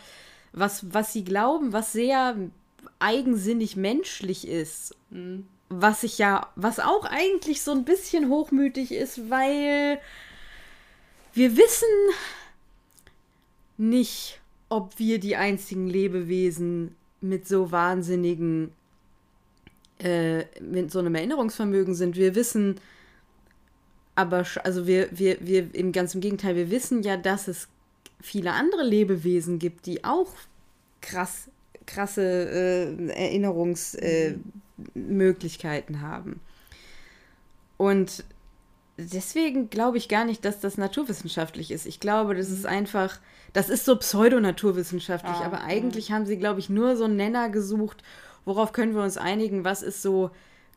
was, 0.53 0.95
was 0.95 1.13
sie 1.13 1.25
glauben, 1.25 1.73
was 1.73 1.93
sehr 1.93 2.37
eigensinnig 3.01 3.77
menschlich 3.77 4.47
ist. 4.47 4.95
Mhm. 5.11 5.47
Was 5.69 6.03
ich 6.05 6.19
ja, 6.19 6.49
was 6.55 6.79
auch 6.79 7.07
eigentlich 7.07 7.63
so 7.63 7.73
ein 7.73 7.85
bisschen 7.85 8.29
hochmütig 8.29 8.93
ist, 8.93 9.31
weil 9.31 9.99
wir 11.33 11.57
wissen 11.57 11.89
nicht, 13.77 14.41
ob 14.69 14.99
wir 14.99 15.19
die 15.19 15.37
einzigen 15.37 15.89
Lebewesen 15.89 16.95
mit 17.21 17.47
so 17.47 17.71
wahnsinnigen, 17.71 18.73
äh, 19.99 20.45
mit 20.61 20.91
so 20.91 20.99
einem 20.99 21.15
Erinnerungsvermögen 21.15 21.95
sind. 21.95 22.17
Wir 22.17 22.35
wissen 22.35 22.81
aber, 24.15 24.45
also 24.65 24.87
wir, 24.87 25.09
wir, 25.11 25.39
wir, 25.41 25.75
im 25.75 25.93
ganz 25.93 26.13
Gegenteil, 26.13 26.57
wir 26.57 26.71
wissen 26.71 27.03
ja, 27.03 27.17
dass 27.17 27.49
es 27.49 27.69
viele 28.21 28.53
andere 28.53 28.85
Lebewesen 28.85 29.59
gibt, 29.59 29.87
die 29.87 30.05
auch 30.05 30.35
krass, 31.01 31.49
krasse 31.87 32.23
äh, 32.23 33.09
Erinnerungsmöglichkeiten 33.09 35.95
äh, 35.95 35.99
haben. 35.99 36.41
Und 37.79 38.23
deswegen 38.97 39.71
glaube 39.71 39.99
ich 39.99 40.09
gar 40.09 40.25
nicht, 40.25 40.45
dass 40.45 40.61
das 40.61 40.79
naturwissenschaftlich 40.79 41.71
ist. 41.71 41.87
Ich 41.87 42.01
glaube, 42.01 42.35
das 42.35 42.51
ist 42.51 42.65
mhm. 42.65 42.71
einfach, 42.71 43.19
das 43.53 43.69
ist 43.69 43.85
so 43.85 43.97
pseudonaturwissenschaftlich, 43.97 45.37
ah, 45.37 45.45
aber 45.45 45.63
eigentlich 45.63 46.09
ja. 46.09 46.17
haben 46.17 46.27
sie, 46.27 46.37
glaube 46.37 46.61
ich, 46.61 46.69
nur 46.69 46.97
so 46.97 47.05
einen 47.05 47.17
Nenner 47.17 47.49
gesucht, 47.49 48.03
worauf 48.45 48.73
können 48.73 48.95
wir 48.95 49.03
uns 49.03 49.17
einigen, 49.17 49.65
was 49.65 49.83
ist 49.83 50.03
so 50.03 50.31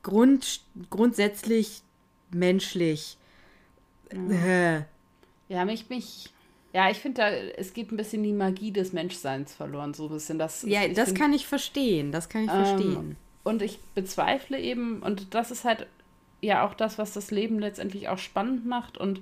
grund, 0.04 0.62
grundsätzlich 0.90 1.82
menschlich. 2.32 3.18
Ja, 4.14 4.78
äh. 4.78 4.84
ja 5.50 5.66
mich, 5.66 5.90
mich, 5.90 6.30
ja, 6.74 6.90
ich 6.90 6.98
finde, 6.98 7.22
da 7.22 7.30
es 7.30 7.74
geht 7.74 7.92
ein 7.92 7.98
bisschen 7.98 8.24
die 8.24 8.34
Magie 8.34 8.72
des 8.72 8.94
Menschseins 8.94 9.54
verloren, 9.54 9.94
so 9.94 10.06
ein 10.06 10.14
bisschen. 10.14 10.38
Das, 10.38 10.64
ja, 10.64 10.88
das 10.88 11.10
find, 11.10 11.20
kann 11.20 11.34
ich 11.34 11.48
verstehen, 11.48 12.12
das 12.12 12.30
kann 12.30 12.44
ich 12.44 12.52
ähm, 12.52 12.66
verstehen. 12.66 13.16
Und 13.44 13.62
ich 13.62 13.80
bezweifle 13.94 14.60
eben, 14.60 15.02
und 15.02 15.34
das 15.34 15.52
ist 15.52 15.66
halt 15.66 15.88
ja 16.46 16.66
auch 16.66 16.74
das, 16.74 16.98
was 16.98 17.14
das 17.14 17.32
Leben 17.32 17.60
letztendlich 17.60 18.08
auch 18.08 18.18
spannend 18.18 18.66
macht. 18.66 18.98
Und 18.98 19.22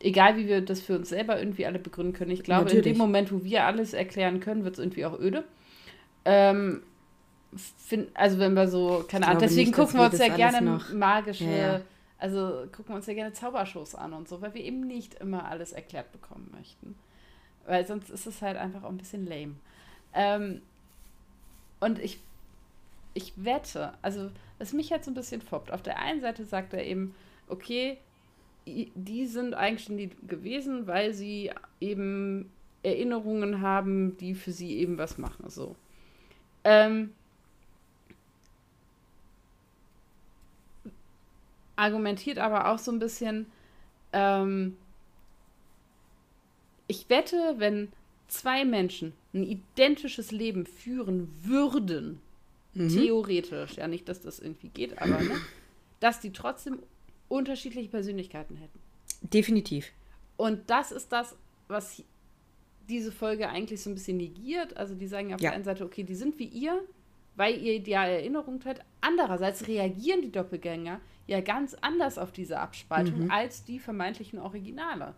egal 0.00 0.36
wie 0.36 0.46
wir 0.46 0.60
das 0.60 0.80
für 0.80 0.96
uns 0.96 1.08
selber 1.08 1.38
irgendwie 1.38 1.66
alle 1.66 1.78
begründen 1.78 2.12
können. 2.12 2.30
Ich 2.30 2.42
glaube, 2.42 2.64
Natürlich. 2.64 2.86
in 2.86 2.92
dem 2.92 2.98
Moment, 2.98 3.32
wo 3.32 3.44
wir 3.44 3.64
alles 3.64 3.92
erklären 3.92 4.40
können, 4.40 4.64
wird 4.64 4.74
es 4.74 4.78
irgendwie 4.78 5.04
auch 5.06 5.18
öde. 5.18 5.44
Ähm, 6.24 6.82
find, 7.54 8.08
also 8.14 8.38
wenn 8.38 8.54
wir 8.54 8.68
so, 8.68 9.04
keine 9.08 9.26
Ahnung, 9.26 9.40
deswegen 9.40 9.70
nicht, 9.70 9.74
gucken 9.74 9.98
wir 9.98 10.06
uns 10.06 10.18
ja 10.18 10.34
gerne 10.34 10.60
noch... 10.60 10.92
magische, 10.92 11.44
ja, 11.44 11.80
also 12.18 12.66
gucken 12.72 12.88
wir 12.88 12.96
uns 12.96 13.06
ja 13.06 13.14
gerne 13.14 13.32
Zaubershows 13.32 13.94
an 13.94 14.12
und 14.12 14.28
so, 14.28 14.40
weil 14.40 14.54
wir 14.54 14.62
eben 14.62 14.86
nicht 14.86 15.14
immer 15.14 15.46
alles 15.46 15.72
erklärt 15.72 16.12
bekommen 16.12 16.52
möchten. 16.56 16.96
Weil 17.66 17.86
sonst 17.86 18.10
ist 18.10 18.26
es 18.26 18.42
halt 18.42 18.56
einfach 18.56 18.84
auch 18.84 18.90
ein 18.90 18.98
bisschen 18.98 19.26
lame. 19.26 19.54
Ähm, 20.14 20.62
und 21.80 21.98
ich, 21.98 22.20
ich 23.14 23.32
wette, 23.36 23.92
also 24.02 24.30
was 24.58 24.72
mich 24.72 24.90
jetzt 24.90 25.08
ein 25.08 25.14
bisschen 25.14 25.40
foppt, 25.40 25.70
auf 25.70 25.82
der 25.82 25.98
einen 25.98 26.20
Seite 26.20 26.44
sagt 26.44 26.72
er 26.74 26.84
eben, 26.84 27.14
okay, 27.48 27.98
die 28.66 29.26
sind 29.26 29.54
eigenständig 29.54 30.12
gewesen, 30.26 30.86
weil 30.86 31.14
sie 31.14 31.50
eben 31.80 32.50
Erinnerungen 32.82 33.60
haben, 33.60 34.16
die 34.18 34.34
für 34.34 34.52
sie 34.52 34.78
eben 34.78 34.98
was 34.98 35.18
machen. 35.18 35.48
So. 35.48 35.74
Ähm, 36.64 37.12
argumentiert 41.76 42.38
aber 42.38 42.68
auch 42.68 42.78
so 42.78 42.90
ein 42.90 42.98
bisschen, 42.98 43.46
ähm, 44.12 44.76
ich 46.88 47.08
wette, 47.08 47.54
wenn 47.58 47.92
zwei 48.26 48.64
Menschen 48.64 49.14
ein 49.32 49.44
identisches 49.44 50.30
Leben 50.30 50.66
führen 50.66 51.32
würden, 51.42 52.20
mhm. 52.78 52.88
theoretisch, 52.88 53.76
ja 53.76 53.88
nicht, 53.88 54.08
dass 54.08 54.20
das 54.20 54.38
irgendwie 54.38 54.68
geht, 54.68 55.00
aber 55.00 55.20
ne, 55.20 55.40
dass 56.00 56.20
die 56.20 56.32
trotzdem 56.32 56.78
unterschiedliche 57.28 57.88
Persönlichkeiten 57.88 58.56
hätten. 58.56 58.78
Definitiv. 59.22 59.92
Und 60.36 60.70
das 60.70 60.92
ist 60.92 61.12
das, 61.12 61.36
was 61.66 62.02
diese 62.88 63.12
Folge 63.12 63.48
eigentlich 63.48 63.82
so 63.82 63.90
ein 63.90 63.94
bisschen 63.94 64.16
negiert. 64.16 64.76
Also 64.76 64.94
die 64.94 65.06
sagen 65.06 65.34
auf 65.34 65.40
ja. 65.40 65.50
der 65.50 65.56
einen 65.56 65.64
Seite, 65.64 65.84
okay, 65.84 66.04
die 66.04 66.14
sind 66.14 66.38
wie 66.38 66.46
ihr, 66.46 66.82
weil 67.36 67.60
ihr 67.60 67.80
die 67.80 67.92
Erinnerung 67.92 68.60
teilt. 68.60 68.80
Andererseits 69.00 69.68
reagieren 69.68 70.22
die 70.22 70.32
Doppelgänger 70.32 71.00
ja 71.26 71.40
ganz 71.40 71.74
anders 71.74 72.18
auf 72.18 72.32
diese 72.32 72.58
Abspaltung 72.58 73.24
mhm. 73.24 73.30
als 73.30 73.64
die 73.64 73.78
vermeintlichen 73.78 74.38
Originale. 74.38 75.14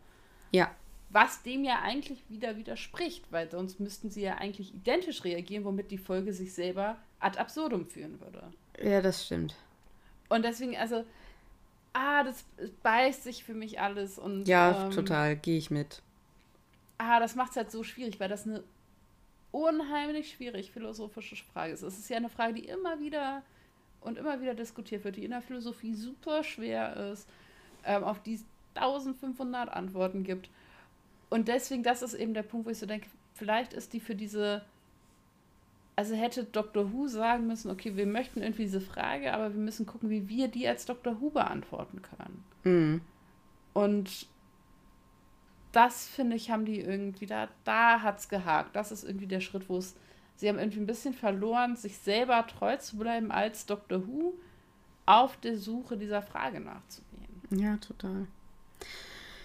Ja. 0.52 0.74
Was 1.10 1.42
dem 1.42 1.64
ja 1.64 1.80
eigentlich 1.82 2.22
wieder 2.28 2.56
widerspricht, 2.56 3.30
weil 3.32 3.50
sonst 3.50 3.80
müssten 3.80 4.10
sie 4.10 4.22
ja 4.22 4.36
eigentlich 4.36 4.74
identisch 4.74 5.24
reagieren, 5.24 5.64
womit 5.64 5.90
die 5.90 5.98
Folge 5.98 6.32
sich 6.32 6.54
selber 6.54 6.96
ad 7.18 7.38
absurdum 7.38 7.86
führen 7.86 8.20
würde. 8.20 8.42
Ja, 8.80 9.02
das 9.02 9.26
stimmt. 9.26 9.56
Und 10.28 10.44
deswegen, 10.44 10.76
also, 10.76 11.04
ah, 11.92 12.22
das 12.22 12.44
beißt 12.82 13.24
sich 13.24 13.42
für 13.42 13.54
mich 13.54 13.80
alles 13.80 14.18
und. 14.18 14.46
Ja, 14.46 14.86
ähm, 14.86 14.92
total, 14.92 15.36
gehe 15.36 15.58
ich 15.58 15.70
mit. 15.70 16.02
Ah, 16.98 17.18
das 17.18 17.34
macht 17.34 17.50
es 17.50 17.56
halt 17.56 17.70
so 17.70 17.82
schwierig, 17.82 18.20
weil 18.20 18.28
das 18.28 18.46
eine 18.46 18.62
unheimlich 19.52 20.32
schwierig 20.32 20.70
philosophische 20.70 21.44
Frage 21.44 21.72
ist. 21.72 21.82
Es 21.82 21.98
ist 21.98 22.08
ja 22.08 22.16
eine 22.16 22.28
Frage, 22.28 22.54
die 22.54 22.66
immer 22.66 23.00
wieder 23.00 23.42
und 24.00 24.16
immer 24.16 24.40
wieder 24.40 24.54
diskutiert 24.54 25.04
wird, 25.04 25.16
die 25.16 25.24
in 25.24 25.30
der 25.30 25.42
Philosophie 25.42 25.94
super 25.94 26.44
schwer 26.44 27.12
ist, 27.12 27.28
ähm, 27.84 28.04
auf 28.04 28.22
die 28.22 28.34
es 28.34 28.44
1500 28.74 29.68
Antworten 29.68 30.24
gibt. 30.24 30.48
Und 31.30 31.48
deswegen, 31.48 31.82
das 31.82 32.02
ist 32.02 32.14
eben 32.14 32.34
der 32.34 32.42
Punkt, 32.42 32.66
wo 32.66 32.70
ich 32.70 32.78
so 32.78 32.86
denke, 32.86 33.08
vielleicht 33.34 33.72
ist 33.72 33.92
die 33.92 34.00
für 34.00 34.14
diese 34.14 34.62
also 36.00 36.14
hätte 36.14 36.44
Dr. 36.44 36.94
Who 36.94 37.08
sagen 37.08 37.46
müssen, 37.46 37.70
okay, 37.70 37.94
wir 37.94 38.06
möchten 38.06 38.40
irgendwie 38.40 38.62
diese 38.62 38.80
Frage, 38.80 39.34
aber 39.34 39.52
wir 39.52 39.60
müssen 39.60 39.84
gucken, 39.84 40.08
wie 40.08 40.30
wir 40.30 40.48
die 40.48 40.66
als 40.66 40.86
Dr. 40.86 41.20
Who 41.20 41.28
beantworten 41.28 42.00
können. 42.00 42.44
Mhm. 42.64 43.00
Und 43.74 44.26
das, 45.72 46.08
finde 46.08 46.36
ich, 46.36 46.50
haben 46.50 46.64
die 46.64 46.80
irgendwie, 46.80 47.26
da, 47.26 47.48
da 47.64 48.00
hat 48.00 48.18
es 48.18 48.30
gehakt. 48.30 48.74
Das 48.74 48.92
ist 48.92 49.04
irgendwie 49.04 49.26
der 49.26 49.40
Schritt, 49.40 49.68
wo 49.68 49.76
es, 49.76 49.94
sie 50.36 50.48
haben 50.48 50.58
irgendwie 50.58 50.80
ein 50.80 50.86
bisschen 50.86 51.12
verloren, 51.12 51.76
sich 51.76 51.98
selber 51.98 52.46
treu 52.46 52.78
zu 52.78 52.96
bleiben 52.96 53.30
als 53.30 53.66
Dr. 53.66 54.06
Who 54.06 54.32
auf 55.04 55.36
der 55.36 55.58
Suche 55.58 55.98
dieser 55.98 56.22
Frage 56.22 56.60
nachzugehen. 56.60 57.42
Ja, 57.50 57.76
total. 57.76 58.26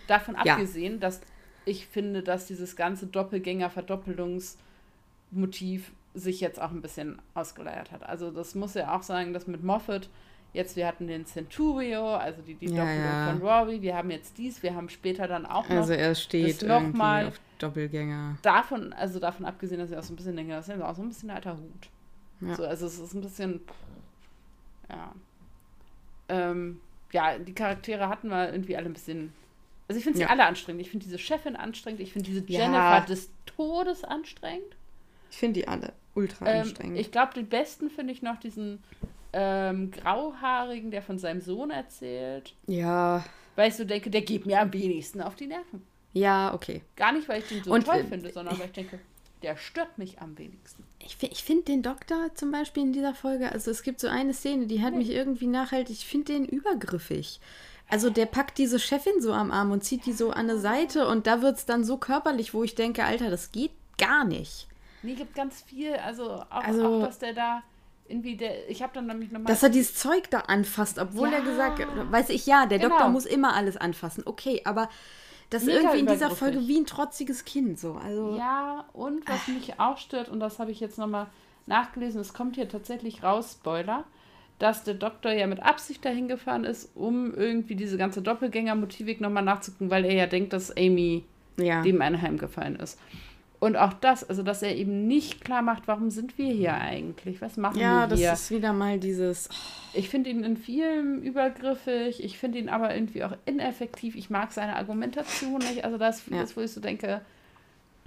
Davon 0.07 0.37
ja. 0.45 0.53
abgesehen, 0.53 1.01
dass 1.01 1.19
ich 1.65 1.87
finde, 1.87 2.23
dass 2.23 2.45
dieses 2.45 2.75
ganze 2.75 3.07
Doppelgänger-Verdoppelungsmotiv 3.07 5.91
sich 6.13 6.39
jetzt 6.39 6.61
auch 6.61 6.71
ein 6.71 6.81
bisschen 6.81 7.21
ausgeleiert 7.33 7.91
hat. 7.91 8.03
Also 8.03 8.31
das 8.31 8.55
muss 8.55 8.73
ja 8.73 8.95
auch 8.95 9.03
sagen, 9.03 9.33
dass 9.33 9.47
mit 9.47 9.63
Moffat 9.63 10.09
jetzt, 10.53 10.75
wir 10.75 10.87
hatten 10.87 11.07
den 11.07 11.25
Centurio, 11.25 12.15
also 12.15 12.41
die, 12.41 12.55
die 12.55 12.67
ja, 12.67 12.83
Doppelung 12.83 13.03
ja. 13.03 13.29
von 13.29 13.41
Rory, 13.41 13.81
wir 13.81 13.95
haben 13.95 14.09
jetzt 14.09 14.37
dies, 14.37 14.63
wir 14.63 14.73
haben 14.73 14.89
später 14.89 15.27
dann 15.27 15.45
auch 15.45 15.67
noch 15.67 15.75
Also 15.75 15.93
er 15.93 16.15
steht 16.15 16.63
noch 16.63 16.93
mal 16.93 17.27
auf 17.27 17.39
Doppelgänger. 17.59 18.37
Davon, 18.41 18.93
also 18.93 19.19
davon 19.19 19.45
abgesehen, 19.45 19.79
dass 19.79 19.91
ich 19.91 19.97
auch 19.97 20.03
so 20.03 20.13
ein 20.13 20.15
bisschen 20.15 20.35
denke, 20.35 20.53
das 20.53 20.67
ist 20.67 20.77
ja 20.77 20.89
auch 20.89 20.95
so 20.95 21.01
ein 21.01 21.09
bisschen 21.09 21.29
alter 21.29 21.57
Hut. 21.57 21.89
Ja. 22.41 22.55
So, 22.55 22.65
also 22.65 22.85
es 22.85 22.99
ist 22.99 23.13
ein 23.13 23.21
bisschen, 23.21 23.61
ja. 24.89 25.11
Ähm, 26.27 26.81
ja, 27.11 27.37
die 27.37 27.53
Charaktere 27.53 28.09
hatten 28.09 28.29
wir 28.29 28.51
irgendwie 28.51 28.75
alle 28.75 28.87
ein 28.87 28.93
bisschen 28.93 29.31
also 29.87 29.97
ich 29.97 30.03
finde 30.03 30.17
sie 30.17 30.23
ja. 30.23 30.29
alle 30.29 30.45
anstrengend. 30.45 30.81
Ich 30.81 30.89
finde 30.89 31.05
diese 31.05 31.19
Chefin 31.19 31.55
anstrengend. 31.55 32.01
Ich 32.01 32.13
finde 32.13 32.29
diese 32.29 32.43
Jennifer 32.47 32.73
ja. 32.73 32.99
des 33.01 33.29
Todes 33.45 34.03
anstrengend. 34.03 34.75
Ich 35.29 35.37
finde 35.37 35.59
die 35.59 35.67
alle 35.67 35.93
ultra 36.15 36.47
ähm, 36.47 36.61
anstrengend. 36.61 36.99
Ich 36.99 37.11
glaube, 37.11 37.33
den 37.33 37.47
besten 37.47 37.89
finde 37.89 38.13
ich 38.13 38.21
noch 38.21 38.39
diesen 38.39 38.83
ähm, 39.33 39.91
Grauhaarigen, 39.91 40.91
der 40.91 41.01
von 41.01 41.19
seinem 41.19 41.41
Sohn 41.41 41.69
erzählt. 41.69 42.55
Ja. 42.67 43.23
Weil 43.55 43.69
ich 43.69 43.75
so 43.75 43.85
denke, 43.85 44.09
der 44.09 44.21
geht 44.21 44.45
mir 44.45 44.61
am 44.61 44.73
wenigsten 44.73 45.21
auf 45.21 45.35
die 45.35 45.47
Nerven. 45.47 45.85
Ja, 46.13 46.53
okay. 46.53 46.81
Gar 46.95 47.11
nicht, 47.11 47.27
weil 47.27 47.41
ich 47.41 47.47
den 47.49 47.63
so 47.63 47.71
Und, 47.71 47.85
toll 47.85 47.97
äh, 47.97 48.03
finde, 48.05 48.31
sondern 48.31 48.57
weil 48.57 48.67
ich 48.67 48.71
denke, 48.71 48.99
der 49.43 49.57
stört 49.57 49.97
mich 49.97 50.19
am 50.21 50.37
wenigsten. 50.37 50.83
Ich, 50.99 51.17
ich 51.21 51.43
finde 51.43 51.63
den 51.63 51.83
Doktor 51.83 52.33
zum 52.33 52.51
Beispiel 52.51 52.83
in 52.83 52.93
dieser 52.93 53.13
Folge, 53.13 53.51
also 53.51 53.69
es 53.69 53.83
gibt 53.83 53.99
so 53.99 54.07
eine 54.07 54.33
Szene, 54.33 54.65
die 54.65 54.81
hat 54.81 54.91
hm. 54.91 54.99
mich 54.99 55.09
irgendwie 55.09 55.47
nachhaltig, 55.47 55.97
ich 55.97 56.05
finde 56.05 56.33
den 56.33 56.45
übergriffig. 56.45 57.39
Also 57.89 58.09
der 58.09 58.25
packt 58.25 58.57
diese 58.57 58.79
Chefin 58.79 59.21
so 59.21 59.31
am 59.31 59.51
Arm 59.51 59.71
und 59.71 59.83
zieht 59.83 60.05
die 60.05 60.13
so 60.13 60.31
an 60.31 60.49
eine 60.49 60.59
Seite 60.59 61.07
und 61.07 61.27
da 61.27 61.41
wird 61.41 61.57
es 61.57 61.65
dann 61.65 61.83
so 61.83 61.97
körperlich, 61.97 62.53
wo 62.53 62.63
ich 62.63 62.75
denke, 62.75 63.03
Alter, 63.03 63.29
das 63.29 63.51
geht 63.51 63.71
gar 63.97 64.25
nicht. 64.25 64.67
Nee, 65.03 65.13
gibt 65.13 65.35
ganz 65.35 65.61
viel. 65.61 65.93
Also 65.95 66.31
auch, 66.31 66.63
also, 66.63 66.87
auch 66.87 67.01
dass 67.01 67.19
der 67.19 67.33
da 67.33 67.63
irgendwie 68.07 68.37
der, 68.37 68.69
ich 68.69 68.81
habe 68.81 68.93
dann 68.93 69.07
nämlich 69.07 69.31
nochmal. 69.31 69.51
Dass 69.51 69.63
er 69.63 69.69
dieses 69.69 69.95
Zeug 69.95 70.29
da 70.29 70.39
anfasst, 70.41 70.99
obwohl 70.99 71.29
ja. 71.29 71.37
er 71.37 71.41
gesagt 71.41 71.85
weiß 72.11 72.29
ich 72.29 72.45
ja, 72.45 72.65
der 72.65 72.79
genau. 72.79 72.91
Doktor 72.91 73.09
muss 73.09 73.25
immer 73.25 73.53
alles 73.53 73.77
anfassen. 73.77 74.23
Okay, 74.25 74.61
aber 74.65 74.89
das 75.49 75.63
ist 75.63 75.69
irgendwie 75.69 75.99
in 75.99 76.07
dieser 76.07 76.31
Folge 76.31 76.67
wie 76.67 76.79
ein 76.79 76.85
trotziges 76.85 77.45
Kind 77.45 77.79
so. 77.79 77.93
Also 77.93 78.35
ja, 78.35 78.85
und 78.93 79.27
was 79.27 79.47
mich 79.47 79.79
auch 79.79 79.97
stört, 79.97 80.29
und 80.29 80.39
das 80.39 80.59
habe 80.59 80.71
ich 80.71 80.79
jetzt 80.79 80.97
nochmal 80.97 81.27
nachgelesen, 81.65 82.19
es 82.21 82.33
kommt 82.33 82.55
hier 82.55 82.67
tatsächlich 82.67 83.23
raus, 83.23 83.57
Spoiler, 83.59 84.05
dass 84.59 84.83
der 84.83 84.93
Doktor 84.93 85.31
ja 85.31 85.47
mit 85.47 85.61
Absicht 85.61 86.05
dahin 86.05 86.27
gefahren 86.27 86.63
ist, 86.63 86.91
um 86.95 87.33
irgendwie 87.33 87.75
diese 87.75 87.97
ganze 87.97 88.21
Doppelgänger-Motivik 88.21 89.19
nochmal 89.19 89.43
nachzugucken, 89.43 89.89
weil 89.89 90.05
er 90.05 90.13
ja 90.13 90.27
denkt, 90.27 90.53
dass 90.53 90.75
Amy 90.75 91.25
ja. 91.57 91.81
dem 91.81 92.01
einheimgefallen 92.01 92.77
ist. 92.77 92.99
Und 93.59 93.77
auch 93.77 93.93
das, 93.93 94.27
also 94.29 94.43
dass 94.43 94.61
er 94.61 94.75
eben 94.75 95.07
nicht 95.07 95.43
klar 95.43 95.61
macht, 95.61 95.87
warum 95.87 96.09
sind 96.09 96.37
wir 96.37 96.53
hier 96.53 96.75
eigentlich? 96.75 97.41
Was 97.41 97.57
machen 97.57 97.79
ja, 97.79 98.09
wir 98.09 98.15
hier? 98.15 98.25
Ja, 98.25 98.31
das 98.31 98.41
ist 98.43 98.51
wieder 98.51 98.73
mal 98.73 98.99
dieses. 98.99 99.49
Ich 99.93 100.09
finde 100.09 100.29
ihn 100.29 100.43
in 100.43 100.57
vielen 100.57 101.23
übergriffig, 101.23 102.23
ich 102.23 102.37
finde 102.37 102.59
ihn 102.59 102.69
aber 102.69 102.93
irgendwie 102.93 103.23
auch 103.23 103.31
ineffektiv. 103.45 104.15
Ich 104.15 104.29
mag 104.29 104.51
seine 104.51 104.75
Argumentation 104.75 105.59
nicht. 105.59 105.83
Also 105.83 105.97
das 105.97 106.17
ist 106.17 106.23
vieles, 106.25 106.51
ja. 106.51 106.55
wo 106.57 106.61
ich 106.61 106.71
so 106.71 106.81
denke, 106.81 107.21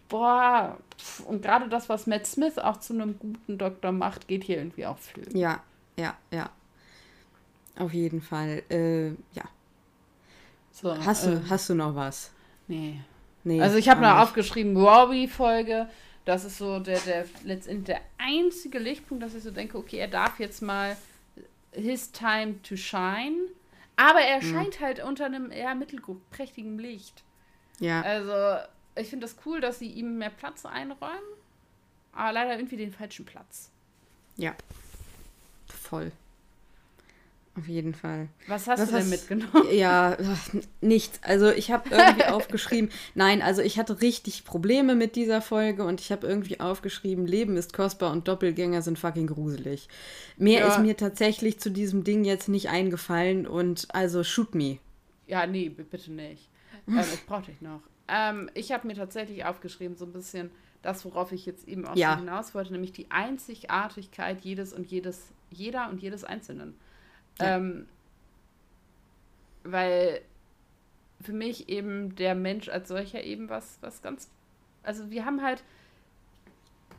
boah, 0.09 0.79
und 1.27 1.43
gerade 1.43 1.69
das, 1.69 1.89
was 1.89 2.07
Matt 2.07 2.27
Smith 2.27 2.59
auch 2.59 2.77
zu 2.79 2.93
einem 2.93 3.19
guten 3.19 3.59
Doktor 3.59 3.93
macht, 3.93 4.29
geht 4.29 4.45
hier 4.45 4.59
irgendwie 4.59 4.87
auch 4.87 4.99
flöten. 4.99 5.37
Ja, 5.37 5.63
ja, 5.99 6.17
ja. 6.31 6.51
Auf 7.79 7.93
jeden 7.93 8.21
Fall. 8.21 8.63
Äh, 8.71 9.09
ja. 9.35 9.45
So, 10.73 10.97
hast, 10.97 11.27
du, 11.27 11.33
äh, 11.33 11.41
hast 11.49 11.69
du 11.69 11.75
noch 11.75 11.95
was? 11.95 12.31
Nee. 12.67 13.01
Nee, 13.45 13.61
also 13.63 13.77
ich 13.77 13.89
habe 13.89 14.01
noch 14.01 14.17
aufgeschrieben, 14.19 14.77
Robbie-Folge. 14.77 15.89
Das 16.25 16.45
ist 16.45 16.59
so 16.59 16.81
der, 16.81 16.99
der 17.01 17.25
letztendlich 17.45 17.87
der 17.87 18.01
einzige 18.19 18.79
Lichtpunkt, 18.79 19.23
dass 19.23 19.35
ich 19.35 19.43
so 19.43 19.51
denke, 19.51 19.79
okay, 19.79 19.97
er 19.97 20.09
darf 20.09 20.39
jetzt 20.39 20.61
mal 20.61 20.97
his 21.73 22.13
time 22.13 22.61
to 22.63 22.77
shine. 22.77 23.49
Aber 23.97 24.21
er 24.21 24.43
mhm. 24.43 24.53
scheint 24.53 24.81
halt 24.81 25.03
unter 25.03 25.27
einem 25.27 25.51
eher 25.51 25.75
mittelprächtigen 25.75 26.79
Licht. 26.79 27.25
Ja. 27.81 28.03
Also, 28.03 28.67
ich 28.97 29.09
finde 29.09 29.27
das 29.27 29.37
cool, 29.47 29.61
dass 29.61 29.79
sie 29.79 29.91
ihm 29.91 30.19
mehr 30.19 30.31
Platz 30.31 30.67
einräumen. 30.67 31.19
Aber 32.13 32.33
leider 32.33 32.57
irgendwie 32.57 32.77
den 32.77 32.93
falschen 32.93 33.25
Platz. 33.25 33.71
Ja. 34.37 34.55
Voll. 35.73 36.13
Auf 37.59 37.67
jeden 37.67 37.93
Fall. 37.93 38.29
Was 38.47 38.69
hast 38.69 38.81
Was 38.81 38.89
du 38.89 38.95
denn 38.95 39.05
hast, 39.05 39.11
mitgenommen? 39.11 39.69
Ja, 39.73 40.17
nichts. 40.81 41.19
Also 41.25 41.51
ich 41.51 41.73
habe 41.73 41.91
irgendwie 41.91 42.25
aufgeschrieben, 42.29 42.91
nein, 43.15 43.43
also 43.43 43.63
ich 43.63 43.79
hatte 43.79 44.01
richtig 44.01 44.45
Probleme 44.45 44.95
mit 44.95 45.17
dieser 45.17 45.43
Folge 45.43 45.85
und 45.85 46.01
ich 46.01 46.13
habe 46.13 46.27
irgendwie 46.27 46.61
aufgeschrieben, 46.61 47.27
Leben 47.27 47.57
ist 47.57 47.73
kostbar 47.73 48.13
und 48.13 48.29
Doppelgänger 48.29 48.83
sind 48.83 48.99
fucking 48.99 49.27
gruselig. 49.27 49.89
Mehr 50.37 50.61
ja. 50.61 50.69
ist 50.69 50.79
mir 50.79 50.97
tatsächlich 50.97 51.59
zu 51.59 51.71
diesem 51.71 52.05
Ding 52.05 52.25
jetzt 52.25 52.49
nicht 52.49 52.69
eingefallen 52.69 53.47
und 53.47 53.89
also 53.93 54.23
shoot 54.23 54.55
me. 54.55 54.79
Ja, 55.27 55.47
nee, 55.47 55.69
bitte 55.69 56.13
nicht. 56.13 56.49
Ähm, 56.87 57.01
ich 57.13 57.27
brauche 57.27 57.43
dich 57.43 57.61
noch. 57.61 57.81
Ähm, 58.07 58.51
ich 58.55 58.71
habe 58.71 58.87
mir 58.87 58.95
tatsächlich 58.95 59.45
aufgeschrieben, 59.45 59.97
so 59.97 60.05
ein 60.05 60.13
bisschen 60.13 60.51
das, 60.83 61.05
worauf 61.05 61.33
ich 61.33 61.47
jetzt 61.47 61.67
eben 61.67 61.87
auch 61.87 61.97
Ja. 61.97 62.11
schon 62.13 62.21
hinaus 62.21 62.55
wollte, 62.55 62.73
nämlich 62.73 62.93
die 62.93 63.11
Einzigartigkeit 63.11 64.41
jedes 64.43 64.73
und 64.73 64.87
jedes, 64.87 65.33
jeder 65.51 65.89
und 65.89 66.01
jedes 66.01 66.25
Einzelnen. 66.25 66.79
Ja. 67.41 67.57
Ähm, 67.57 67.89
weil 69.65 70.23
für 71.21 71.33
mich 71.33 71.69
eben 71.69 72.15
der 72.15 72.35
Mensch 72.35 72.69
als 72.69 72.89
solcher 72.89 73.23
eben 73.25 73.49
was, 73.49 73.79
was 73.81 74.03
ganz. 74.03 74.31
Also 74.83 75.11
wir 75.11 75.25
haben 75.25 75.43
halt 75.43 75.65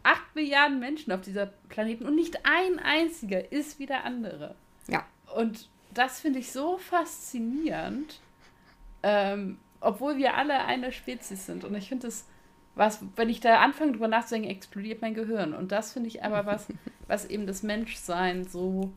acht 0.04 0.36
Milliarden 0.36 0.80
Menschen 0.80 1.12
auf 1.12 1.22
dieser 1.22 1.48
Planeten 1.70 2.06
und 2.06 2.16
nicht 2.16 2.46
ein 2.46 2.80
einziger 2.80 3.52
ist 3.52 3.80
wie 3.80 3.86
der 3.86 4.04
andere. 4.06 4.56
Ja. 4.88 5.06
Und 5.36 5.70
das 5.94 6.20
finde 6.20 6.40
ich 6.40 6.52
so 6.52 6.78
faszinierend, 6.78 8.20
ähm, 9.04 9.58
obwohl 9.82 10.18
wir 10.18 10.36
alle 10.36 10.60
eine 10.66 10.92
Spezies 10.92 11.46
sind. 11.46 11.64
Und 11.64 11.76
ich 11.76 11.90
finde 11.90 12.08
es, 12.08 12.26
was, 12.80 13.02
wenn 13.18 13.30
ich 13.30 13.42
da 13.42 13.60
anfange 13.60 13.92
drüber 13.92 14.08
nachzudenken, 14.08 14.50
explodiert 14.50 15.02
mein 15.02 15.14
Gehirn. 15.14 15.54
Und 15.54 15.72
das 15.74 15.92
finde 15.94 16.08
ich 16.08 16.24
aber 16.24 16.46
was, 16.46 16.66
was 17.08 17.26
eben 17.26 17.46
das 17.46 17.62
Menschsein 17.62 18.46
so, 18.48 18.92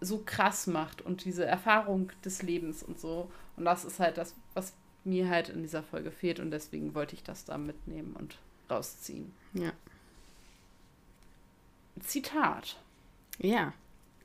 so 0.00 0.22
krass 0.24 0.66
macht 0.66 1.02
und 1.02 1.24
diese 1.26 1.44
Erfahrung 1.44 2.10
des 2.24 2.42
Lebens 2.42 2.82
und 2.82 2.98
so. 2.98 3.30
Und 3.56 3.66
das 3.66 3.84
ist 3.84 4.00
halt 4.00 4.16
das, 4.16 4.34
was 4.54 4.72
mir 5.04 5.28
halt 5.28 5.50
in 5.50 5.60
dieser 5.62 5.82
Folge 5.82 6.10
fehlt. 6.10 6.40
Und 6.40 6.50
deswegen 6.50 6.94
wollte 6.94 7.14
ich 7.14 7.22
das 7.22 7.44
da 7.44 7.58
mitnehmen 7.58 8.16
und 8.18 8.38
rausziehen. 8.70 9.30
Ja. 9.52 9.72
Zitat. 12.00 12.76
Ja. 13.38 13.72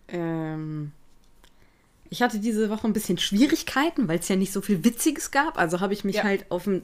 Ähm, 0.08 0.92
ich 2.10 2.22
hatte 2.22 2.40
diese 2.40 2.70
Woche 2.70 2.88
ein 2.88 2.94
bisschen 2.94 3.18
Schwierigkeiten, 3.18 4.08
weil 4.08 4.20
es 4.20 4.28
ja 4.30 4.36
nicht 4.36 4.54
so 4.54 4.62
viel 4.62 4.84
Witziges 4.84 5.32
gab. 5.32 5.58
Also 5.58 5.80
habe 5.80 5.94
ich 5.94 6.04
mich 6.04 6.16
Ja. 6.18 6.24
halt 6.24 6.50
auf 6.50 6.66
ein 6.66 6.84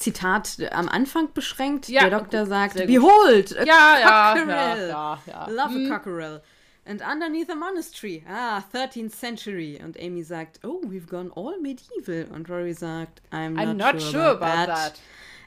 Zitat 0.00 0.56
am 0.72 0.88
Anfang 0.88 1.32
beschränkt. 1.32 1.88
Ja, 1.88 2.08
Der 2.08 2.18
Doktor 2.18 2.40
gut, 2.40 2.48
sagt. 2.48 2.74
Behold, 2.86 3.56
a 3.56 3.64
Ja, 3.64 3.98
ja, 4.00 4.34
cockerel. 4.34 4.88
ja, 4.88 4.88
ja, 4.88 5.22
ja. 5.26 5.46
Love 5.48 5.74
Hm. 5.74 5.92
a 5.92 5.96
cockerel. 5.98 6.42
And 6.86 7.02
underneath 7.02 7.48
a 7.50 7.54
monastery. 7.54 8.24
Ah, 8.28 8.62
13th 8.72 9.10
century. 9.14 9.78
Und 9.84 9.96
Amy 10.00 10.24
sagt, 10.24 10.60
oh, 10.64 10.80
we've 10.86 11.06
gone 11.06 11.30
all 11.36 11.60
medieval. 11.60 12.26
Und 12.34 12.48
Rory 12.48 12.72
sagt, 12.72 13.20
I'm 13.30 13.50
not, 13.50 13.64
I'm 13.66 13.74
not 13.74 14.02
sure 14.02 14.30
about 14.30 14.66
that. 14.66 14.94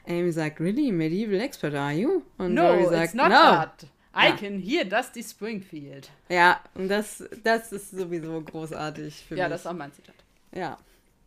Amy 0.06 0.30
sagt, 0.32 0.60
really? 0.60 0.90
Medieval 0.92 1.40
expert 1.40 1.74
are 1.74 1.92
you? 1.92 2.22
Und 2.38 2.54
No, 2.54 2.68
Rory 2.70 2.82
it's 2.82 2.90
sagt, 2.92 3.14
not 3.16 3.28
no. 3.28 3.34
that. 3.34 3.84
I 4.16 4.28
Ja. 4.28 4.36
can 4.36 4.60
hear 4.60 4.84
Dusty 4.84 5.22
Springfield. 5.24 6.08
Ja, 6.28 6.60
und 6.74 6.88
das, 6.88 7.24
das 7.42 7.72
ist 7.72 7.90
sowieso 7.90 8.40
großartig 8.40 9.24
für 9.28 9.34
Ja, 9.36 9.44
mich. 9.48 9.54
das 9.54 9.62
ist 9.62 9.66
auch 9.66 9.72
mein 9.72 9.92
Zitat. 9.92 10.14
Ja. 10.54 10.78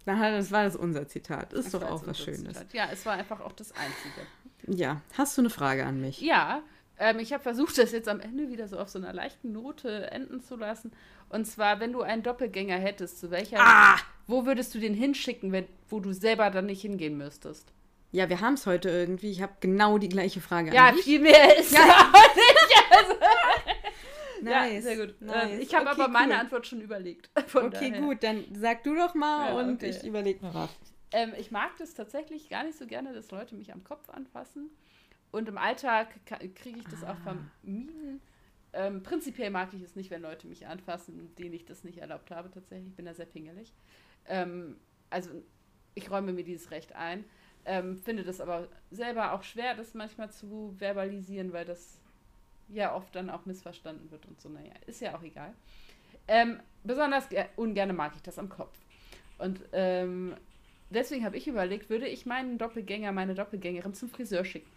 Hat- 0.07 0.33
Das 0.33 0.51
war 0.51 0.63
das 0.63 0.75
unser 0.75 1.07
Zitat. 1.07 1.53
Ist 1.53 1.73
Das 1.73 1.81
doch 1.81 1.89
auch 1.89 2.05
was 2.07 2.17
Schönes. 2.19 2.39
Zitat. 2.53 2.73
Ja, 2.73 2.87
es 2.91 3.05
war 3.05 3.13
einfach 3.13 3.41
auch 3.41 3.51
das 3.51 3.71
Einzige. 3.73 4.77
Ja. 4.81 5.01
Hast 5.17 5.37
du 5.37 5.41
eine 5.41 5.49
Frage 5.49 5.85
an 5.85 5.99
mich? 6.01 6.21
Ja, 6.21 6.61
ähm, 6.99 7.19
ich 7.19 7.33
habe 7.33 7.43
versucht, 7.43 7.77
das 7.77 7.91
jetzt 7.91 8.07
am 8.09 8.19
Ende 8.19 8.49
wieder 8.49 8.67
so 8.67 8.77
auf 8.79 8.89
so 8.89 8.99
einer 8.99 9.13
leichten 9.13 9.51
Note 9.51 10.09
enden 10.11 10.41
zu 10.41 10.55
lassen. 10.55 10.91
Und 11.29 11.45
zwar, 11.45 11.79
wenn 11.79 11.91
du 11.93 12.01
einen 12.01 12.23
Doppelgänger 12.23 12.77
hättest, 12.77 13.19
zu 13.19 13.29
welcher, 13.31 13.57
Ah! 13.59 13.97
wo 14.27 14.45
würdest 14.45 14.73
du 14.75 14.79
den 14.79 14.93
hinschicken, 14.93 15.51
wenn, 15.51 15.67
wo 15.89 15.99
du 15.99 16.13
selber 16.13 16.49
dann 16.49 16.65
nicht 16.67 16.81
hingehen 16.81 17.17
müsstest? 17.17 17.71
Ja, 18.13 18.29
wir 18.29 18.39
haben 18.39 18.53
es 18.53 18.65
heute 18.65 18.89
irgendwie. 18.89 19.29
Ich 19.29 19.41
habe 19.41 19.53
genau 19.59 19.97
die 19.97 20.07
gleiche 20.09 20.39
Frage 20.41 20.73
Ja, 20.73 20.87
an 20.87 20.95
dich. 20.95 21.03
viel 21.03 21.19
mehr 21.19 21.57
ist 21.59 21.71
ja. 21.73 22.11
Nice. 24.43 24.73
Ja, 24.73 24.81
sehr 24.81 25.07
gut. 25.07 25.21
Nice. 25.21 25.51
Ähm, 25.53 25.59
Ich 25.61 25.73
habe 25.75 25.89
Okay, 25.89 26.01
aber 26.01 26.11
meine 26.11 26.33
cool. 26.33 26.39
Antwort 26.39 26.67
schon 26.67 26.81
überlegt. 26.81 27.29
Okay, 27.55 27.69
daher. 27.91 28.01
gut, 28.01 28.23
dann 28.23 28.43
sag 28.53 28.83
du 28.83 28.95
doch 28.95 29.13
mal 29.15 29.53
Ja, 29.53 29.59
und 29.59 29.75
okay. 29.75 29.89
ich 29.89 30.03
überlege 30.05 30.45
noch 30.45 30.53
was. 30.53 30.69
Ähm, 31.11 31.33
ich 31.37 31.51
mag 31.51 31.71
das 31.77 31.93
tatsächlich 31.93 32.49
gar 32.49 32.63
nicht 32.63 32.77
so 32.77 32.85
gerne, 32.85 33.13
dass 33.13 33.31
Leute 33.31 33.55
mich 33.55 33.71
am 33.73 33.83
Kopf 33.83 34.09
anfassen. 34.09 34.69
Und 35.31 35.47
im 35.49 35.57
Alltag 35.57 36.09
kriege 36.55 36.79
ich 36.79 36.87
das 36.87 37.03
auch 37.03 37.17
vermieden. 37.17 38.21
Ähm, 38.73 39.01
prinzipiell 39.03 39.49
mag 39.49 39.73
ich 39.73 39.81
es 39.81 39.95
nicht, 39.95 40.11
wenn 40.11 40.21
Leute 40.21 40.47
mich 40.47 40.67
anfassen, 40.67 41.33
denen 41.35 41.53
ich 41.53 41.65
das 41.65 41.83
nicht 41.83 41.99
erlaubt 41.99 42.31
habe. 42.31 42.51
Tatsächlich, 42.51 42.89
ich 42.89 42.95
bin 42.95 43.05
da 43.05 43.13
sehr 43.13 43.25
pingelig. 43.25 43.73
Ähm, 44.27 44.77
also 45.09 45.29
ich 45.95 46.11
räume 46.11 46.33
mir 46.33 46.43
dieses 46.43 46.71
Recht 46.71 46.93
ein. 46.95 47.25
Ähm, 47.65 47.97
finde 47.97 48.23
das 48.23 48.39
aber 48.39 48.67
selber 48.91 49.33
auch 49.33 49.43
schwer, 49.43 49.75
das 49.75 49.93
manchmal 49.93 50.31
zu 50.31 50.73
verbalisieren, 50.77 51.51
weil 51.53 51.65
das 51.65 51.99
ja 52.69 52.93
oft 52.95 53.15
dann 53.15 53.29
auch 53.29 53.45
missverstanden 53.45 54.09
wird 54.11 54.25
und 54.25 54.39
so. 54.41 54.49
Naja, 54.49 54.71
ist 54.85 55.01
ja 55.01 55.15
auch 55.17 55.23
egal. 55.23 55.53
Ähm, 56.27 56.59
besonders 56.83 57.29
ge- 57.29 57.45
ungerne 57.55 57.93
mag 57.93 58.13
ich 58.15 58.21
das 58.21 58.37
am 58.37 58.49
Kopf. 58.49 58.77
Und 59.37 59.61
ähm, 59.71 60.35
deswegen 60.89 61.23
habe 61.23 61.37
ich 61.37 61.47
überlegt, 61.47 61.89
würde 61.89 62.07
ich 62.07 62.25
meinen 62.25 62.57
Doppelgänger, 62.57 63.11
meine 63.11 63.35
Doppelgängerin 63.35 63.93
zum 63.93 64.09
Friseur 64.09 64.43
schicken. 64.43 64.69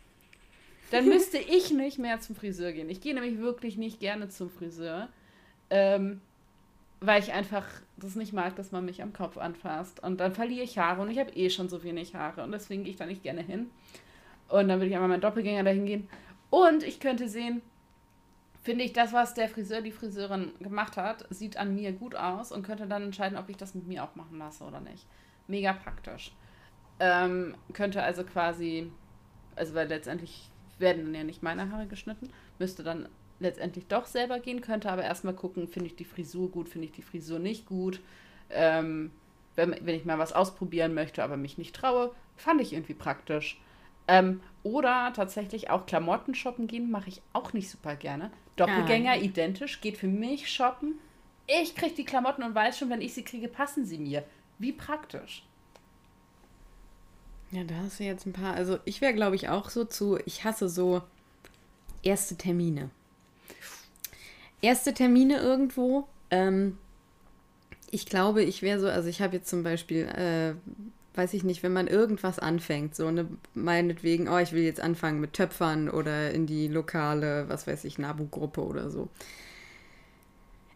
Dann 0.90 1.08
müsste 1.08 1.38
ich 1.38 1.72
nicht 1.72 1.98
mehr 1.98 2.20
zum 2.20 2.36
Friseur 2.36 2.72
gehen. 2.72 2.90
Ich 2.90 3.00
gehe 3.00 3.14
nämlich 3.14 3.38
wirklich 3.38 3.76
nicht 3.78 4.00
gerne 4.00 4.28
zum 4.28 4.50
Friseur, 4.50 5.08
ähm, 5.70 6.20
weil 7.00 7.20
ich 7.22 7.32
einfach 7.32 7.66
das 7.96 8.14
nicht 8.14 8.32
mag, 8.32 8.54
dass 8.56 8.72
man 8.72 8.84
mich 8.84 9.02
am 9.02 9.12
Kopf 9.12 9.38
anfasst. 9.38 10.02
Und 10.02 10.20
dann 10.20 10.34
verliere 10.34 10.64
ich 10.64 10.78
Haare 10.78 11.00
und 11.02 11.10
ich 11.10 11.18
habe 11.18 11.30
eh 11.32 11.48
schon 11.50 11.68
so 11.68 11.82
wenig 11.82 12.14
Haare 12.14 12.42
und 12.44 12.52
deswegen 12.52 12.84
gehe 12.84 12.92
ich 12.92 12.98
da 12.98 13.06
nicht 13.06 13.22
gerne 13.22 13.42
hin. 13.42 13.70
Und 14.48 14.68
dann 14.68 14.78
würde 14.78 14.86
ich 14.86 14.94
einmal 14.94 15.08
meinen 15.08 15.20
Doppelgänger 15.20 15.64
dahin 15.64 15.86
gehen. 15.86 16.08
Und 16.50 16.82
ich 16.82 16.98
könnte 17.00 17.28
sehen, 17.28 17.62
finde 18.62 18.84
ich, 18.84 18.92
das, 18.92 19.12
was 19.12 19.34
der 19.34 19.48
Friseur, 19.48 19.80
die 19.80 19.92
Friseurin 19.92 20.52
gemacht 20.60 20.96
hat, 20.96 21.26
sieht 21.30 21.56
an 21.56 21.74
mir 21.74 21.92
gut 21.92 22.14
aus 22.14 22.52
und 22.52 22.62
könnte 22.62 22.86
dann 22.86 23.02
entscheiden, 23.02 23.38
ob 23.38 23.48
ich 23.48 23.56
das 23.56 23.74
mit 23.74 23.86
mir 23.86 24.04
auch 24.04 24.14
machen 24.16 24.38
lasse 24.38 24.64
oder 24.64 24.80
nicht. 24.80 25.06
Mega 25.46 25.72
praktisch. 25.72 26.32
Ähm, 26.98 27.54
könnte 27.72 28.02
also 28.02 28.24
quasi, 28.24 28.90
also 29.56 29.74
weil 29.74 29.88
letztendlich 29.88 30.50
werden 30.78 31.04
dann 31.04 31.14
ja 31.14 31.24
nicht 31.24 31.42
meine 31.42 31.70
Haare 31.70 31.86
geschnitten, 31.86 32.30
müsste 32.58 32.82
dann 32.82 33.08
letztendlich 33.38 33.86
doch 33.86 34.06
selber 34.06 34.38
gehen, 34.38 34.60
könnte 34.60 34.90
aber 34.90 35.02
erstmal 35.02 35.34
gucken, 35.34 35.66
finde 35.66 35.88
ich 35.88 35.96
die 35.96 36.04
Frisur 36.04 36.50
gut, 36.50 36.68
finde 36.68 36.86
ich 36.86 36.92
die 36.92 37.02
Frisur 37.02 37.38
nicht 37.38 37.66
gut. 37.66 38.00
Ähm, 38.50 39.10
wenn, 39.56 39.70
wenn 39.70 39.94
ich 39.94 40.04
mal 40.04 40.18
was 40.18 40.32
ausprobieren 40.32 40.94
möchte, 40.94 41.22
aber 41.24 41.36
mich 41.36 41.58
nicht 41.58 41.74
traue, 41.74 42.14
fand 42.36 42.60
ich 42.60 42.72
irgendwie 42.72 42.94
praktisch. 42.94 43.60
Ähm, 44.10 44.40
oder 44.62 45.12
tatsächlich 45.14 45.70
auch 45.70 45.86
Klamotten 45.86 46.34
shoppen 46.34 46.66
gehen, 46.66 46.90
mache 46.90 47.08
ich 47.08 47.22
auch 47.32 47.52
nicht 47.52 47.70
super 47.70 47.96
gerne. 47.96 48.30
Doppelgänger 48.56 49.14
ja. 49.14 49.22
identisch, 49.22 49.80
geht 49.80 49.96
für 49.96 50.08
mich 50.08 50.50
shoppen. 50.50 50.98
Ich 51.46 51.74
kriege 51.74 51.94
die 51.94 52.04
Klamotten 52.04 52.42
und 52.42 52.54
weiß 52.54 52.78
schon, 52.78 52.90
wenn 52.90 53.00
ich 53.00 53.14
sie 53.14 53.24
kriege, 53.24 53.48
passen 53.48 53.86
sie 53.86 53.98
mir. 53.98 54.24
Wie 54.58 54.72
praktisch. 54.72 55.44
Ja, 57.52 57.64
da 57.64 57.74
hast 57.76 58.00
du 58.00 58.04
jetzt 58.04 58.26
ein 58.26 58.32
paar. 58.32 58.54
Also 58.54 58.78
ich 58.84 59.00
wäre, 59.00 59.14
glaube 59.14 59.36
ich, 59.36 59.48
auch 59.48 59.70
so 59.70 59.84
zu, 59.84 60.18
ich 60.26 60.44
hasse 60.44 60.68
so 60.68 61.02
erste 62.02 62.36
Termine. 62.36 62.90
Erste 64.60 64.92
Termine 64.92 65.38
irgendwo. 65.38 66.06
Ähm, 66.30 66.78
ich 67.90 68.06
glaube, 68.06 68.42
ich 68.42 68.62
wäre 68.62 68.78
so, 68.78 68.88
also 68.88 69.08
ich 69.08 69.22
habe 69.22 69.36
jetzt 69.36 69.48
zum 69.48 69.62
Beispiel, 69.62 70.06
äh, 70.06 70.54
weiß 71.14 71.34
ich 71.34 71.44
nicht, 71.44 71.62
wenn 71.62 71.72
man 71.72 71.88
irgendwas 71.88 72.38
anfängt, 72.38 72.94
so 72.94 73.06
eine, 73.06 73.26
meinetwegen, 73.54 74.28
oh, 74.28 74.38
ich 74.38 74.52
will 74.52 74.62
jetzt 74.62 74.80
anfangen 74.80 75.20
mit 75.20 75.32
Töpfern 75.32 75.88
oder 75.88 76.30
in 76.30 76.46
die 76.46 76.68
lokale, 76.68 77.48
was 77.48 77.66
weiß 77.66 77.84
ich, 77.84 77.98
Nabu-Gruppe 77.98 78.62
oder 78.62 78.90
so. 78.90 79.08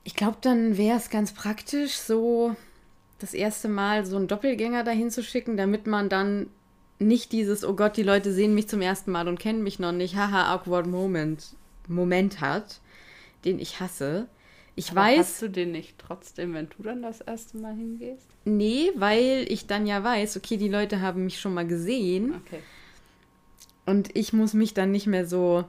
Ich 0.03 0.15
glaube, 0.15 0.39
dann 0.41 0.77
wäre 0.77 0.99
es 0.99 1.09
ganz 1.09 1.33
praktisch, 1.33 1.95
so 1.95 2.57
das 3.19 3.33
erste 3.33 3.69
Mal 3.69 4.05
so 4.05 4.17
einen 4.17 4.29
Doppelgänger 4.29 4.85
dahin 4.85 5.11
zu 5.11 5.23
schicken, 5.23 5.57
damit 5.57 5.87
man 5.87 6.09
dann 6.09 6.49
nicht 6.99 7.33
dieses, 7.33 7.65
oh 7.65 7.75
Gott, 7.75 7.97
die 7.97 8.03
Leute 8.03 8.33
sehen 8.33 8.55
mich 8.55 8.69
zum 8.69 8.81
ersten 8.81 9.11
Mal 9.11 9.29
und 9.29 9.39
kennen 9.39 9.63
mich 9.63 9.79
noch 9.79 9.93
nicht, 9.93 10.17
haha, 10.17 10.53
awkward 10.53 10.87
Moment, 10.87 11.55
Moment 11.89 12.41
hat, 12.41 12.81
den 13.45 13.59
ich 13.59 13.81
hasse. 13.81 14.27
Ich 14.77 14.91
Aber 14.91 15.03
weiß, 15.03 15.19
Hast 15.19 15.43
du 15.43 15.49
den 15.51 15.73
nicht 15.73 15.99
trotzdem, 15.99 16.53
wenn 16.55 16.69
du 16.69 16.83
dann 16.83 17.03
das 17.03 17.21
erste 17.21 17.57
Mal 17.59 17.75
hingehst? 17.75 18.27
nee, 18.45 18.91
weil 18.97 19.47
ich 19.49 19.67
dann 19.67 19.87
ja 19.87 20.03
weiß, 20.03 20.37
okay, 20.37 20.57
die 20.57 20.69
Leute 20.69 21.01
haben 21.01 21.25
mich 21.25 21.41
schon 21.41 21.55
mal 21.55 21.67
gesehen 21.67 22.35
Okay. 22.45 22.61
und 23.87 24.17
ich 24.17 24.33
muss 24.33 24.53
mich 24.53 24.75
dann 24.75 24.91
nicht 24.91 25.07
mehr 25.07 25.27
so 25.27 25.65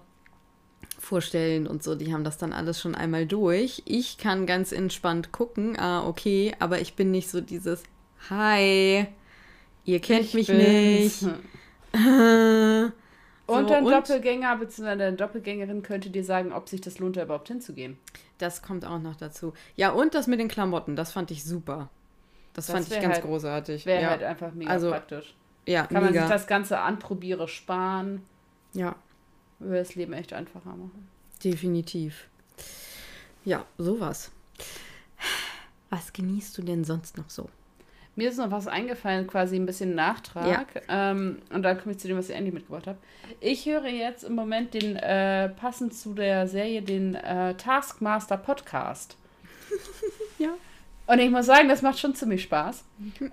vorstellen 0.98 1.68
und 1.68 1.84
so, 1.84 1.94
die 1.96 2.12
haben 2.14 2.24
das 2.24 2.38
dann 2.40 2.52
alles 2.52 2.82
schon 2.82 2.96
einmal 2.96 3.28
durch. 3.28 3.84
Ich 3.86 4.18
kann 4.18 4.46
ganz 4.48 4.72
entspannt 4.72 5.32
gucken, 5.32 5.78
ah, 5.78 6.08
okay, 6.08 6.54
aber 6.60 6.82
ich 6.82 6.96
bin 6.96 7.12
nicht 7.12 7.30
so 7.30 7.42
dieses, 7.42 7.84
hi, 8.30 9.06
ihr 9.86 10.00
kennt 10.00 10.34
mich 10.34 10.50
nicht. 10.50 11.22
Und 13.48 13.68
So, 13.68 13.70
dein 13.74 13.86
und- 13.86 13.92
Doppelgänger 13.92 14.58
bzw. 14.58 14.96
deine 14.98 15.14
Doppelgängerin 15.14 15.84
könnte 15.84 16.10
dir 16.10 16.24
sagen, 16.24 16.52
ob 16.52 16.68
sich 16.68 16.82
das 16.82 16.98
lohnt, 17.00 17.16
da 17.18 17.24
überhaupt 17.24 17.48
hinzugehen. 17.48 17.98
Das 18.40 18.62
kommt 18.64 18.86
auch 18.86 19.00
noch 19.00 19.16
dazu. 19.16 19.54
Ja, 19.76 19.92
und 19.92 20.16
das 20.16 20.26
mit 20.28 20.40
den 20.40 20.48
Klamotten, 20.48 20.96
das 20.96 21.12
fand 21.12 21.30
ich 21.32 21.44
super. 21.44 21.90
Das, 22.54 22.68
Das 22.68 22.76
fand 22.76 22.88
ich 22.88 23.02
ganz 23.02 23.16
halt- 23.16 23.24
großartig. 23.26 23.86
Wäre 23.86 24.02
ja. 24.02 24.10
halt 24.10 24.24
einfach 24.24 24.52
mega 24.54 24.72
Also, 24.72 24.90
praktisch. 24.90 25.36
ja, 25.68 25.86
Kann 25.86 26.02
man 26.04 26.12
mega. 26.12 26.22
sich 26.22 26.32
das 26.32 26.48
ganze 26.48 26.80
Anprobiere 26.80 27.48
sparen, 27.48 28.24
ja, 28.74 28.96
würde 29.60 29.78
das 29.80 29.96
Leben 29.96 30.14
echt 30.14 30.34
einfacher 30.34 30.70
machen. 30.76 31.08
definitiv. 31.44 32.28
Ja, 33.44 33.64
sowas. 33.78 34.32
Was 35.92 36.12
genießt 36.14 36.58
du 36.58 36.64
denn 36.64 36.84
sonst 36.84 37.18
noch 37.18 37.30
so? 37.30 37.48
Mir 38.16 38.30
ist 38.30 38.38
noch 38.38 38.52
was 38.52 38.68
eingefallen, 38.68 39.28
quasi 39.28 39.58
ein 39.58 39.66
bisschen 39.66 39.94
Nachtrag. 39.94 40.68
Ja. 40.88 41.12
Ähm, 41.12 41.42
und 41.54 41.64
dann 41.64 41.78
komme 41.80 41.94
ich 41.94 42.00
zu 42.00 42.08
dem, 42.08 42.18
was 42.18 42.30
ich 42.30 42.36
Andy 42.36 42.52
mitgebracht 42.52 42.88
habe. 42.88 42.98
Ich 43.42 43.66
höre 43.66 43.88
jetzt 43.88 44.24
im 44.24 44.36
Moment 44.36 44.74
den, 44.74 44.96
äh, 44.96 45.50
passend 45.50 45.94
zu 45.94 46.14
der 46.14 46.48
Serie, 46.48 46.82
den 46.82 47.16
äh, 47.16 47.56
Taskmaster 47.56 48.38
Podcast. 48.38 49.18
ja. 50.38 50.50
Und 51.08 51.20
ich 51.20 51.30
muss 51.30 51.46
sagen, 51.46 51.68
das 51.68 51.82
macht 51.82 52.00
schon 52.00 52.16
ziemlich 52.16 52.44
Spaß. 52.44 52.86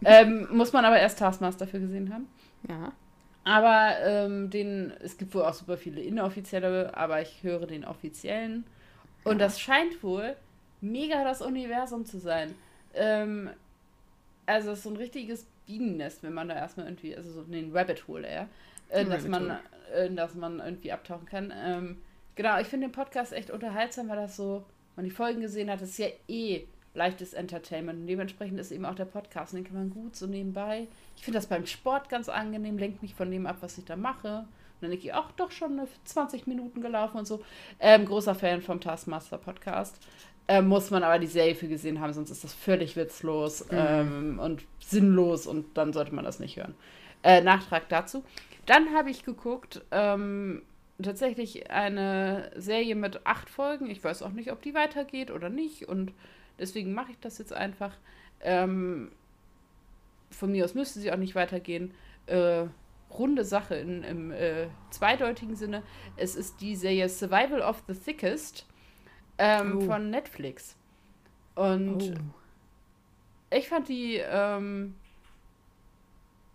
ähm, 0.04 0.48
muss 0.50 0.72
man 0.72 0.84
aber 0.84 0.98
erst 0.98 1.18
Taskmaster 1.18 1.66
für 1.66 1.80
gesehen 1.80 2.12
haben. 2.12 2.28
Ja. 2.68 2.92
Aber 3.44 3.96
ähm, 4.04 4.50
den, 4.50 4.92
es 5.02 5.16
gibt 5.16 5.34
wohl 5.34 5.42
auch 5.42 5.54
super 5.54 5.76
viele 5.76 6.00
inoffizielle, 6.00 6.96
aber 6.96 7.22
ich 7.22 7.42
höre 7.42 7.66
den 7.66 7.84
offiziellen. 7.84 8.64
Und 9.24 9.38
ja. 9.38 9.46
das 9.46 9.60
scheint 9.60 10.02
wohl 10.02 10.36
mega 10.80 11.24
das 11.24 11.40
Universum 11.40 12.04
zu 12.04 12.18
sein. 12.18 12.54
Ähm, 12.94 13.50
also 14.46 14.72
es 14.72 14.78
ist 14.78 14.84
so 14.84 14.90
ein 14.90 14.96
richtiges 14.96 15.46
Bienennest, 15.66 16.22
wenn 16.22 16.34
man 16.34 16.48
da 16.48 16.54
erstmal 16.54 16.86
irgendwie, 16.86 17.16
also 17.16 17.30
so 17.30 17.40
ein 17.42 17.70
Rabbit 17.72 18.06
Hole 18.08 18.26
eher, 18.26 18.48
äh, 18.88 19.04
dass, 19.04 19.26
man, 19.26 19.58
äh, 19.94 20.10
dass 20.10 20.34
man 20.34 20.60
irgendwie 20.60 20.92
abtauchen 20.92 21.26
kann. 21.26 21.52
Ähm, 21.54 22.02
genau, 22.34 22.60
ich 22.60 22.66
finde 22.66 22.88
den 22.88 22.92
Podcast 22.92 23.32
echt 23.32 23.50
unterhaltsam, 23.50 24.08
weil 24.08 24.16
das 24.16 24.36
so, 24.36 24.64
man 24.96 25.04
die 25.04 25.10
Folgen 25.10 25.40
gesehen 25.40 25.70
hat, 25.70 25.80
das 25.80 25.90
ist 25.90 25.98
ja 25.98 26.08
eh 26.28 26.66
leichtes 26.94 27.32
Entertainment 27.32 28.00
und 28.00 28.06
dementsprechend 28.06 28.60
ist 28.60 28.70
eben 28.70 28.84
auch 28.84 28.94
der 28.94 29.06
Podcast, 29.06 29.54
den 29.54 29.64
kann 29.64 29.76
man 29.76 29.90
gut 29.90 30.14
so 30.14 30.26
nebenbei. 30.26 30.88
Ich 31.16 31.24
finde 31.24 31.38
das 31.38 31.46
beim 31.46 31.66
Sport 31.66 32.08
ganz 32.08 32.28
angenehm, 32.28 32.76
lenkt 32.76 33.02
mich 33.02 33.14
von 33.14 33.30
dem 33.30 33.46
ab, 33.46 33.58
was 33.60 33.78
ich 33.78 33.84
da 33.84 33.96
mache. 33.96 34.38
Und 34.38 34.46
dann 34.82 34.90
denke 34.90 35.06
ich, 35.06 35.14
ach, 35.14 35.30
doch 35.32 35.50
schon 35.50 35.80
20 36.04 36.46
Minuten 36.46 36.82
gelaufen 36.82 37.18
und 37.18 37.26
so. 37.26 37.42
Ähm, 37.78 38.04
großer 38.04 38.34
Fan 38.34 38.60
vom 38.60 38.80
Taskmaster 38.80 39.38
Podcast. 39.38 39.96
Äh, 40.52 40.60
muss 40.60 40.90
man 40.90 41.02
aber 41.02 41.18
die 41.18 41.28
Serie 41.28 41.54
für 41.54 41.66
gesehen 41.66 41.98
haben, 41.98 42.12
sonst 42.12 42.28
ist 42.28 42.44
das 42.44 42.52
völlig 42.52 42.94
witzlos 42.94 43.64
mhm. 43.70 43.78
ähm, 43.78 44.38
und 44.38 44.62
sinnlos 44.80 45.46
und 45.46 45.78
dann 45.78 45.94
sollte 45.94 46.14
man 46.14 46.26
das 46.26 46.40
nicht 46.40 46.58
hören. 46.58 46.74
Äh, 47.22 47.40
Nachtrag 47.40 47.88
dazu. 47.88 48.22
Dann 48.66 48.92
habe 48.92 49.08
ich 49.08 49.24
geguckt, 49.24 49.80
ähm, 49.92 50.60
tatsächlich 51.02 51.70
eine 51.70 52.50
Serie 52.54 52.96
mit 52.96 53.24
acht 53.24 53.48
Folgen. 53.48 53.88
Ich 53.88 54.04
weiß 54.04 54.20
auch 54.20 54.32
nicht, 54.32 54.52
ob 54.52 54.60
die 54.60 54.74
weitergeht 54.74 55.30
oder 55.30 55.48
nicht 55.48 55.88
und 55.88 56.12
deswegen 56.58 56.92
mache 56.92 57.12
ich 57.12 57.18
das 57.20 57.38
jetzt 57.38 57.54
einfach. 57.54 57.96
Ähm, 58.42 59.10
von 60.30 60.52
mir 60.52 60.66
aus 60.66 60.74
müsste 60.74 61.00
sie 61.00 61.12
auch 61.12 61.16
nicht 61.16 61.34
weitergehen. 61.34 61.94
Äh, 62.26 62.64
runde 63.10 63.46
Sache 63.46 63.76
in, 63.76 64.02
im 64.02 64.30
äh, 64.32 64.66
zweideutigen 64.90 65.56
Sinne. 65.56 65.82
Es 66.18 66.36
ist 66.36 66.60
die 66.60 66.76
Serie 66.76 67.08
Survival 67.08 67.62
of 67.62 67.82
the 67.88 67.94
Thickest 67.94 68.66
ähm, 69.38 69.78
oh. 69.78 69.80
von 69.82 70.10
Netflix. 70.10 70.76
Und 71.54 72.02
oh. 72.02 73.54
ich 73.54 73.68
fand 73.68 73.88
die 73.88 74.16
ähm, 74.16 74.94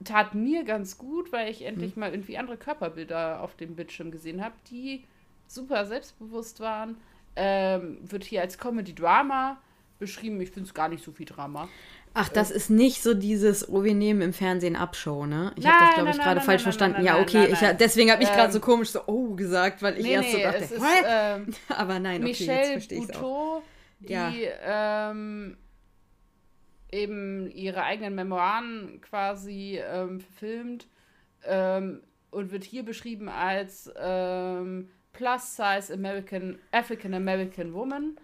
tat 0.04 0.36
mir 0.36 0.64
ganz 0.64 0.98
gut, 0.98 1.32
weil 1.32 1.50
ich 1.50 1.64
endlich 1.66 1.94
hm. 1.94 2.00
mal 2.00 2.12
irgendwie 2.12 2.38
andere 2.38 2.58
Körperbilder 2.58 3.42
auf 3.42 3.56
dem 3.56 3.76
Bildschirm 3.76 4.12
gesehen 4.12 4.44
habe, 4.44 4.56
die 4.70 5.04
super 5.48 5.86
selbstbewusst 5.86 6.60
waren. 6.60 6.98
Ähm, 7.36 8.00
wird 8.02 8.24
hier 8.24 8.42
als 8.42 8.58
Comedy-Drama 8.58 9.58
beschrieben. 10.00 10.42
Ich 10.42 10.52
finde 10.52 10.68
es 10.68 10.74
gar 10.74 10.90
nicht 10.90 11.04
so 11.04 11.12
viel 11.12 11.26
Drama. 11.26 11.70
Ach, 12.14 12.30
das 12.30 12.50
ist 12.50 12.70
nicht 12.70 13.04
so 13.04 13.14
dieses, 13.14 13.70
oh, 13.70 13.84
wir 13.84 13.94
nehmen 13.94 14.22
im 14.22 14.34
Fernsehen 14.34 14.76
Abshow, 14.76 15.26
ne? 15.26 15.54
Ich 15.56 15.68
habe 15.68 15.86
das, 15.86 15.96
glaube 15.96 16.10
ich, 16.10 16.18
gerade 16.18 16.42
falsch 16.42 16.62
nein, 16.62 16.64
verstanden. 16.64 16.98
Nein, 16.98 17.06
ja, 17.06 17.20
okay, 17.20 17.48
ich, 17.52 17.60
deswegen 17.78 18.12
habe 18.12 18.24
ich 18.24 18.30
gerade 18.30 18.46
ähm, 18.46 18.52
so 18.52 18.60
komisch 18.60 18.90
so, 18.90 19.02
oh, 19.06 19.36
gesagt, 19.36 19.82
weil 19.84 19.98
ich 19.98 20.04
nee, 20.04 20.14
erst 20.14 20.32
so 20.32 20.40
dachte, 20.40 20.64
ist, 20.64 20.74
ähm, 21.06 21.54
aber 21.70 22.00
nein, 22.00 22.22
okay, 22.22 22.30
Michelle 22.30 22.60
jetzt 22.60 22.72
verstehe 22.72 23.04
ich 23.04 23.16
auch. 23.16 23.62
die 24.00 24.14
ja. 24.14 25.12
ähm, 25.12 25.58
eben 26.92 27.52
ihre 27.52 27.84
eigenen 27.84 28.16
Memoiren 28.16 29.00
quasi 29.02 29.80
ähm, 29.80 30.20
verfilmt 30.22 30.88
ähm, 31.46 32.02
und 32.32 32.52
wird 32.52 32.64
hier 32.64 32.84
beschrieben 32.84 33.30
als 33.30 33.92
ähm, 34.00 34.90
Plus-Size 35.14 35.94
American, 35.94 36.60
African 36.72 37.14
American 37.14 37.74
Woman. 37.74 38.18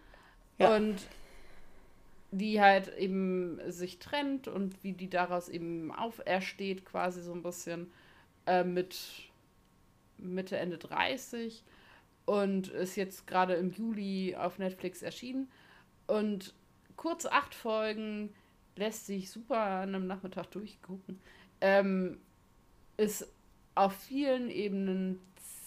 Ja. 0.59 0.75
Und 0.75 0.97
die 2.34 2.59
halt 2.59 2.95
eben 2.97 3.59
sich 3.71 3.99
trennt 3.99 4.47
und 4.47 4.84
wie 4.84 4.93
die 4.93 5.09
daraus 5.09 5.49
eben 5.49 5.91
aufersteht, 5.91 6.84
quasi 6.84 7.21
so 7.21 7.31
ein 7.31 7.43
bisschen 7.43 7.91
äh, 8.47 8.63
mit 8.63 8.97
Mitte, 10.17 10.57
Ende 10.57 10.79
30 10.79 11.63
und 12.25 12.69
ist 12.69 12.95
jetzt 12.95 13.27
gerade 13.27 13.53
im 13.53 13.71
Juli 13.71 14.36
auf 14.36 14.57
Netflix 14.57 15.03
erschienen. 15.03 15.47
Und 16.07 16.55
kurz 16.95 17.27
acht 17.27 17.53
Folgen 17.53 18.34
lässt 18.75 19.05
sich 19.05 19.29
super 19.29 19.59
an 19.59 19.93
einem 19.93 20.07
Nachmittag 20.07 20.49
durchgucken. 20.51 21.19
Ähm, 21.61 22.17
ist 22.97 23.31
auf 23.75 23.93
vielen 23.93 24.49
Ebenen 24.49 25.19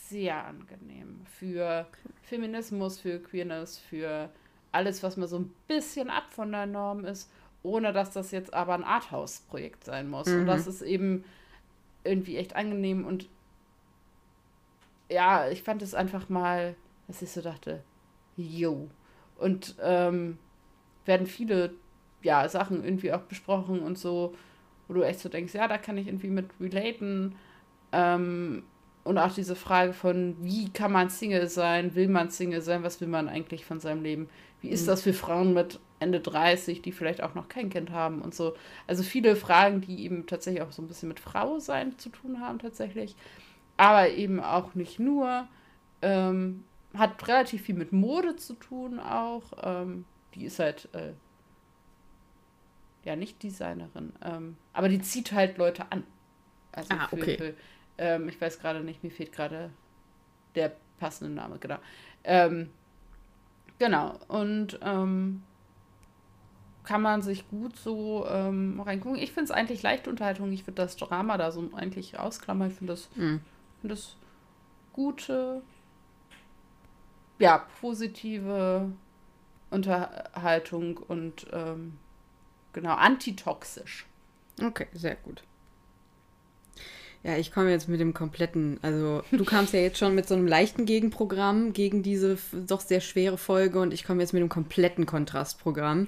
sehr 0.08 0.44
angenehm 0.44 1.20
für 1.26 1.86
Feminismus, 2.22 2.98
für 2.98 3.20
Queerness, 3.20 3.78
für 3.78 4.30
alles, 4.76 5.02
was 5.02 5.16
mal 5.16 5.26
so 5.26 5.38
ein 5.38 5.52
bisschen 5.66 6.10
ab 6.10 6.24
von 6.30 6.52
der 6.52 6.66
Norm 6.66 7.04
ist, 7.04 7.30
ohne 7.62 7.92
dass 7.92 8.10
das 8.10 8.30
jetzt 8.30 8.52
aber 8.52 8.74
ein 8.74 8.84
Arthouse-Projekt 8.84 9.84
sein 9.84 10.08
muss. 10.08 10.26
Mhm. 10.26 10.40
Und 10.40 10.46
das 10.46 10.66
ist 10.66 10.82
eben 10.82 11.24
irgendwie 12.04 12.36
echt 12.36 12.54
angenehm 12.54 13.04
und 13.04 13.28
ja, 15.08 15.48
ich 15.48 15.62
fand 15.62 15.82
es 15.82 15.94
einfach 15.94 16.28
mal, 16.28 16.74
dass 17.06 17.22
ich 17.22 17.30
so 17.30 17.40
dachte, 17.40 17.82
yo. 18.36 18.88
Und 19.38 19.76
ähm, 19.80 20.38
werden 21.04 21.26
viele 21.26 21.74
ja, 22.22 22.48
Sachen 22.48 22.84
irgendwie 22.84 23.12
auch 23.12 23.22
besprochen 23.22 23.80
und 23.80 23.98
so, 23.98 24.34
wo 24.88 24.94
du 24.94 25.02
echt 25.02 25.20
so 25.20 25.28
denkst, 25.28 25.54
ja, 25.54 25.68
da 25.68 25.78
kann 25.78 25.96
ich 25.96 26.08
irgendwie 26.08 26.28
mit 26.28 26.50
relaten. 26.60 27.36
Ähm, 27.92 28.64
und 29.06 29.18
auch 29.18 29.32
diese 29.32 29.56
Frage 29.56 29.92
von, 29.92 30.36
wie 30.40 30.70
kann 30.70 30.92
man 30.92 31.10
Single 31.10 31.48
sein? 31.48 31.94
Will 31.94 32.08
man 32.08 32.30
Single 32.30 32.60
sein? 32.60 32.82
Was 32.82 33.00
will 33.00 33.08
man 33.08 33.28
eigentlich 33.28 33.64
von 33.64 33.80
seinem 33.80 34.02
Leben? 34.02 34.28
Wie 34.60 34.68
ist 34.68 34.82
mhm. 34.82 34.86
das 34.86 35.02
für 35.02 35.12
Frauen 35.12 35.54
mit 35.54 35.80
Ende 36.00 36.20
30, 36.20 36.82
die 36.82 36.92
vielleicht 36.92 37.22
auch 37.22 37.34
noch 37.34 37.48
kein 37.48 37.70
Kind 37.70 37.90
haben 37.90 38.20
und 38.20 38.34
so? 38.34 38.54
Also 38.86 39.02
viele 39.02 39.36
Fragen, 39.36 39.80
die 39.80 40.04
eben 40.04 40.26
tatsächlich 40.26 40.62
auch 40.62 40.72
so 40.72 40.82
ein 40.82 40.88
bisschen 40.88 41.08
mit 41.08 41.20
Frau 41.20 41.58
sein 41.58 41.98
zu 41.98 42.08
tun 42.08 42.40
haben, 42.40 42.58
tatsächlich. 42.58 43.16
Aber 43.76 44.10
eben 44.10 44.40
auch 44.40 44.74
nicht 44.74 44.98
nur. 44.98 45.48
Ähm, 46.02 46.64
hat 46.98 47.26
relativ 47.28 47.62
viel 47.62 47.74
mit 47.74 47.92
Mode 47.92 48.36
zu 48.36 48.54
tun 48.54 48.98
auch. 48.98 49.52
Ähm, 49.62 50.04
die 50.34 50.44
ist 50.44 50.58
halt 50.58 50.88
äh, 50.92 51.12
ja 53.04 53.16
nicht 53.16 53.42
Designerin, 53.42 54.12
ähm, 54.22 54.56
aber 54.72 54.88
die 54.88 55.00
zieht 55.00 55.32
halt 55.32 55.58
Leute 55.58 55.90
an. 55.90 56.04
Also 56.72 56.94
ah, 56.94 57.08
für, 57.08 57.16
okay. 57.16 57.36
Für, 57.36 57.54
ähm, 57.98 58.28
ich 58.28 58.40
weiß 58.40 58.58
gerade 58.58 58.80
nicht, 58.80 59.02
mir 59.02 59.10
fehlt 59.10 59.32
gerade 59.32 59.70
der 60.54 60.72
passende 60.98 61.32
Name, 61.32 61.58
genau. 61.58 61.78
Ähm, 62.24 62.70
genau, 63.78 64.18
und 64.28 64.78
ähm, 64.82 65.42
kann 66.84 67.02
man 67.02 67.20
sich 67.20 67.48
gut 67.48 67.76
so 67.76 68.26
ähm, 68.28 68.80
reingucken. 68.80 69.18
Ich 69.18 69.32
finde 69.32 69.44
es 69.44 69.50
eigentlich 69.50 69.82
leichte 69.82 70.08
Unterhaltung. 70.08 70.52
Ich 70.52 70.66
würde 70.66 70.82
das 70.82 70.96
Drama 70.96 71.36
da 71.36 71.50
so 71.50 71.68
eigentlich 71.74 72.18
ausklammern. 72.18 72.70
Ich 72.70 72.76
finde 72.76 72.92
das, 72.92 73.08
mhm. 73.16 73.40
find 73.80 73.92
das 73.92 74.16
gute, 74.92 75.62
ja, 77.38 77.66
positive 77.80 78.92
Unterhaltung 79.70 80.96
und 80.96 81.46
ähm, 81.52 81.98
genau, 82.72 82.94
antitoxisch. 82.94 84.06
Okay, 84.62 84.86
sehr 84.92 85.16
gut. 85.16 85.42
Ja, 87.26 87.36
ich 87.36 87.50
komme 87.50 87.72
jetzt 87.72 87.88
mit 87.88 87.98
dem 87.98 88.14
kompletten, 88.14 88.78
also 88.82 89.20
du 89.32 89.44
kamst 89.44 89.72
ja 89.72 89.80
jetzt 89.80 89.98
schon 89.98 90.14
mit 90.14 90.28
so 90.28 90.34
einem 90.36 90.46
leichten 90.46 90.86
Gegenprogramm 90.86 91.72
gegen 91.72 92.04
diese 92.04 92.38
doch 92.52 92.80
sehr 92.80 93.00
schwere 93.00 93.36
Folge 93.36 93.80
und 93.80 93.92
ich 93.92 94.04
komme 94.04 94.22
jetzt 94.22 94.32
mit 94.32 94.38
einem 94.38 94.48
kompletten 94.48 95.06
Kontrastprogramm 95.06 96.06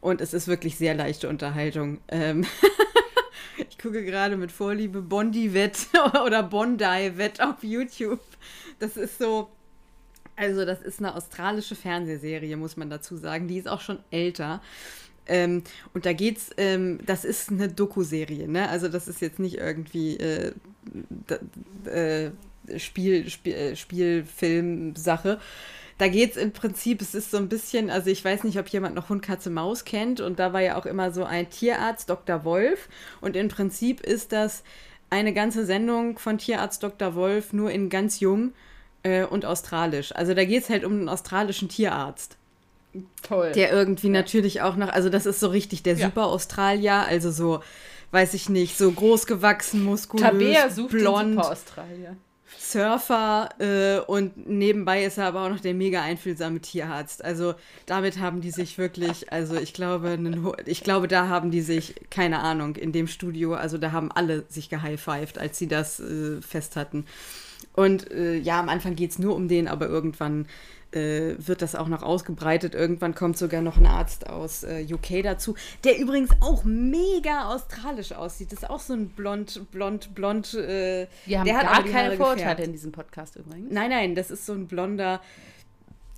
und 0.00 0.20
es 0.20 0.34
ist 0.34 0.48
wirklich 0.48 0.76
sehr 0.76 0.94
leichte 0.94 1.28
Unterhaltung. 1.28 2.00
Ähm 2.08 2.44
ich 3.70 3.78
gucke 3.78 4.04
gerade 4.04 4.36
mit 4.36 4.50
Vorliebe 4.50 5.02
Bondi-Wett 5.02 5.86
oder 6.24 6.42
Bondi-Wett 6.42 7.40
auf 7.40 7.62
YouTube. 7.62 8.18
Das 8.80 8.96
ist 8.96 9.18
so, 9.18 9.48
also 10.34 10.64
das 10.64 10.82
ist 10.82 10.98
eine 10.98 11.14
australische 11.14 11.76
Fernsehserie, 11.76 12.56
muss 12.56 12.76
man 12.76 12.90
dazu 12.90 13.16
sagen. 13.16 13.46
Die 13.46 13.58
ist 13.58 13.68
auch 13.68 13.80
schon 13.80 14.00
älter. 14.10 14.60
Ähm, 15.28 15.62
und 15.94 16.06
da 16.06 16.12
geht's, 16.12 16.50
ähm, 16.56 17.00
das 17.04 17.24
ist 17.24 17.50
eine 17.50 17.68
Doku-Serie, 17.68 18.48
ne? 18.48 18.68
Also 18.68 18.88
das 18.88 19.08
ist 19.08 19.20
jetzt 19.20 19.38
nicht 19.38 19.58
irgendwie 19.58 20.16
äh, 20.16 20.52
äh, 21.86 22.30
Spiel, 22.78 23.28
Spiel, 23.30 23.54
äh, 23.54 23.76
Spielfilm-Sache. 23.76 25.40
Da 25.98 26.08
geht's 26.08 26.36
im 26.36 26.52
Prinzip, 26.52 27.00
es 27.00 27.14
ist 27.14 27.30
so 27.30 27.38
ein 27.38 27.48
bisschen, 27.48 27.88
also 27.88 28.10
ich 28.10 28.22
weiß 28.22 28.44
nicht, 28.44 28.58
ob 28.58 28.68
jemand 28.68 28.94
noch 28.94 29.08
Hund, 29.08 29.22
Katze, 29.22 29.48
Maus 29.48 29.84
kennt. 29.84 30.20
Und 30.20 30.38
da 30.38 30.52
war 30.52 30.60
ja 30.60 30.76
auch 30.76 30.86
immer 30.86 31.10
so 31.10 31.24
ein 31.24 31.48
Tierarzt, 31.48 32.10
Dr. 32.10 32.44
Wolf. 32.44 32.88
Und 33.20 33.34
im 33.34 33.48
Prinzip 33.48 34.00
ist 34.00 34.32
das 34.32 34.62
eine 35.08 35.32
ganze 35.32 35.64
Sendung 35.64 36.18
von 36.18 36.38
Tierarzt 36.38 36.82
Dr. 36.82 37.14
Wolf, 37.14 37.52
nur 37.52 37.70
in 37.70 37.88
ganz 37.88 38.20
jung 38.20 38.52
äh, 39.04 39.24
und 39.24 39.46
australisch. 39.46 40.14
Also 40.14 40.34
da 40.34 40.44
geht 40.44 40.64
es 40.64 40.70
halt 40.70 40.84
um 40.84 40.92
einen 40.92 41.08
australischen 41.08 41.68
Tierarzt. 41.68 42.36
Toll. 43.22 43.52
Der 43.52 43.72
irgendwie 43.72 44.08
ja. 44.08 44.12
natürlich 44.12 44.62
auch 44.62 44.76
noch, 44.76 44.88
also 44.88 45.08
das 45.08 45.26
ist 45.26 45.40
so 45.40 45.48
richtig 45.48 45.82
der 45.82 45.96
ja. 45.96 46.06
Super 46.06 46.26
Australier, 46.26 47.06
also 47.08 47.30
so, 47.30 47.60
weiß 48.10 48.34
ich 48.34 48.48
nicht, 48.48 48.78
so 48.78 48.90
groß 48.90 49.26
gewachsen, 49.26 49.84
muskulös, 49.84 50.26
Tabea 50.26 50.70
sucht 50.70 50.90
blond. 50.90 51.30
Den 51.30 51.34
Super 51.34 51.52
Australier. 51.52 52.16
Surfer 52.58 53.48
äh, 53.58 54.00
und 54.00 54.48
nebenbei 54.48 55.04
ist 55.04 55.18
er 55.18 55.26
aber 55.26 55.42
auch 55.42 55.50
noch 55.50 55.60
der 55.60 55.74
mega 55.74 56.02
einfühlsame 56.02 56.60
Tierarzt. 56.60 57.24
Also 57.24 57.54
damit 57.86 58.18
haben 58.18 58.40
die 58.40 58.50
sich 58.50 58.76
wirklich, 58.78 59.32
also 59.32 59.56
ich 59.56 59.72
glaube, 59.72 60.18
ich 60.66 60.82
glaube, 60.82 61.06
da 61.06 61.28
haben 61.28 61.50
die 61.50 61.60
sich, 61.60 61.94
keine 62.10 62.40
Ahnung, 62.40 62.76
in 62.76 62.92
dem 62.92 63.06
Studio, 63.06 63.54
also 63.54 63.78
da 63.78 63.92
haben 63.92 64.10
alle 64.10 64.44
sich 64.48 64.68
gehighfived, 64.68 65.38
als 65.38 65.58
sie 65.58 65.68
das 65.68 66.00
äh, 66.00 66.40
fest 66.40 66.76
hatten. 66.76 67.06
Und 67.74 68.10
äh, 68.10 68.36
ja, 68.36 68.58
am 68.58 68.68
Anfang 68.68 68.96
geht 68.96 69.10
es 69.10 69.18
nur 69.18 69.36
um 69.36 69.48
den, 69.48 69.68
aber 69.68 69.86
irgendwann 69.86 70.46
wird 70.92 71.62
das 71.62 71.74
auch 71.74 71.88
noch 71.88 72.02
ausgebreitet. 72.02 72.74
Irgendwann 72.74 73.14
kommt 73.14 73.36
sogar 73.36 73.60
noch 73.60 73.76
ein 73.76 73.86
Arzt 73.86 74.28
aus 74.28 74.62
äh, 74.64 74.86
UK 74.90 75.22
dazu, 75.22 75.54
der 75.84 75.98
übrigens 75.98 76.30
auch 76.40 76.64
mega 76.64 77.52
australisch 77.52 78.12
aussieht. 78.12 78.52
Das 78.52 78.60
ist 78.62 78.70
auch 78.70 78.80
so 78.80 78.94
ein 78.94 79.08
blond, 79.10 79.70
blond, 79.72 80.14
blond. 80.14 80.54
Äh, 80.54 81.06
Wir 81.26 81.40
haben 81.40 81.46
der 81.46 81.60
gar 81.60 81.84
keine 81.84 82.16
Vorurteile 82.16 82.64
in 82.64 82.72
diesem 82.72 82.92
Podcast 82.92 83.36
übrigens. 83.36 83.72
Nein, 83.72 83.90
nein, 83.90 84.14
das 84.14 84.30
ist 84.30 84.46
so 84.46 84.52
ein 84.52 84.66
blonder. 84.66 85.20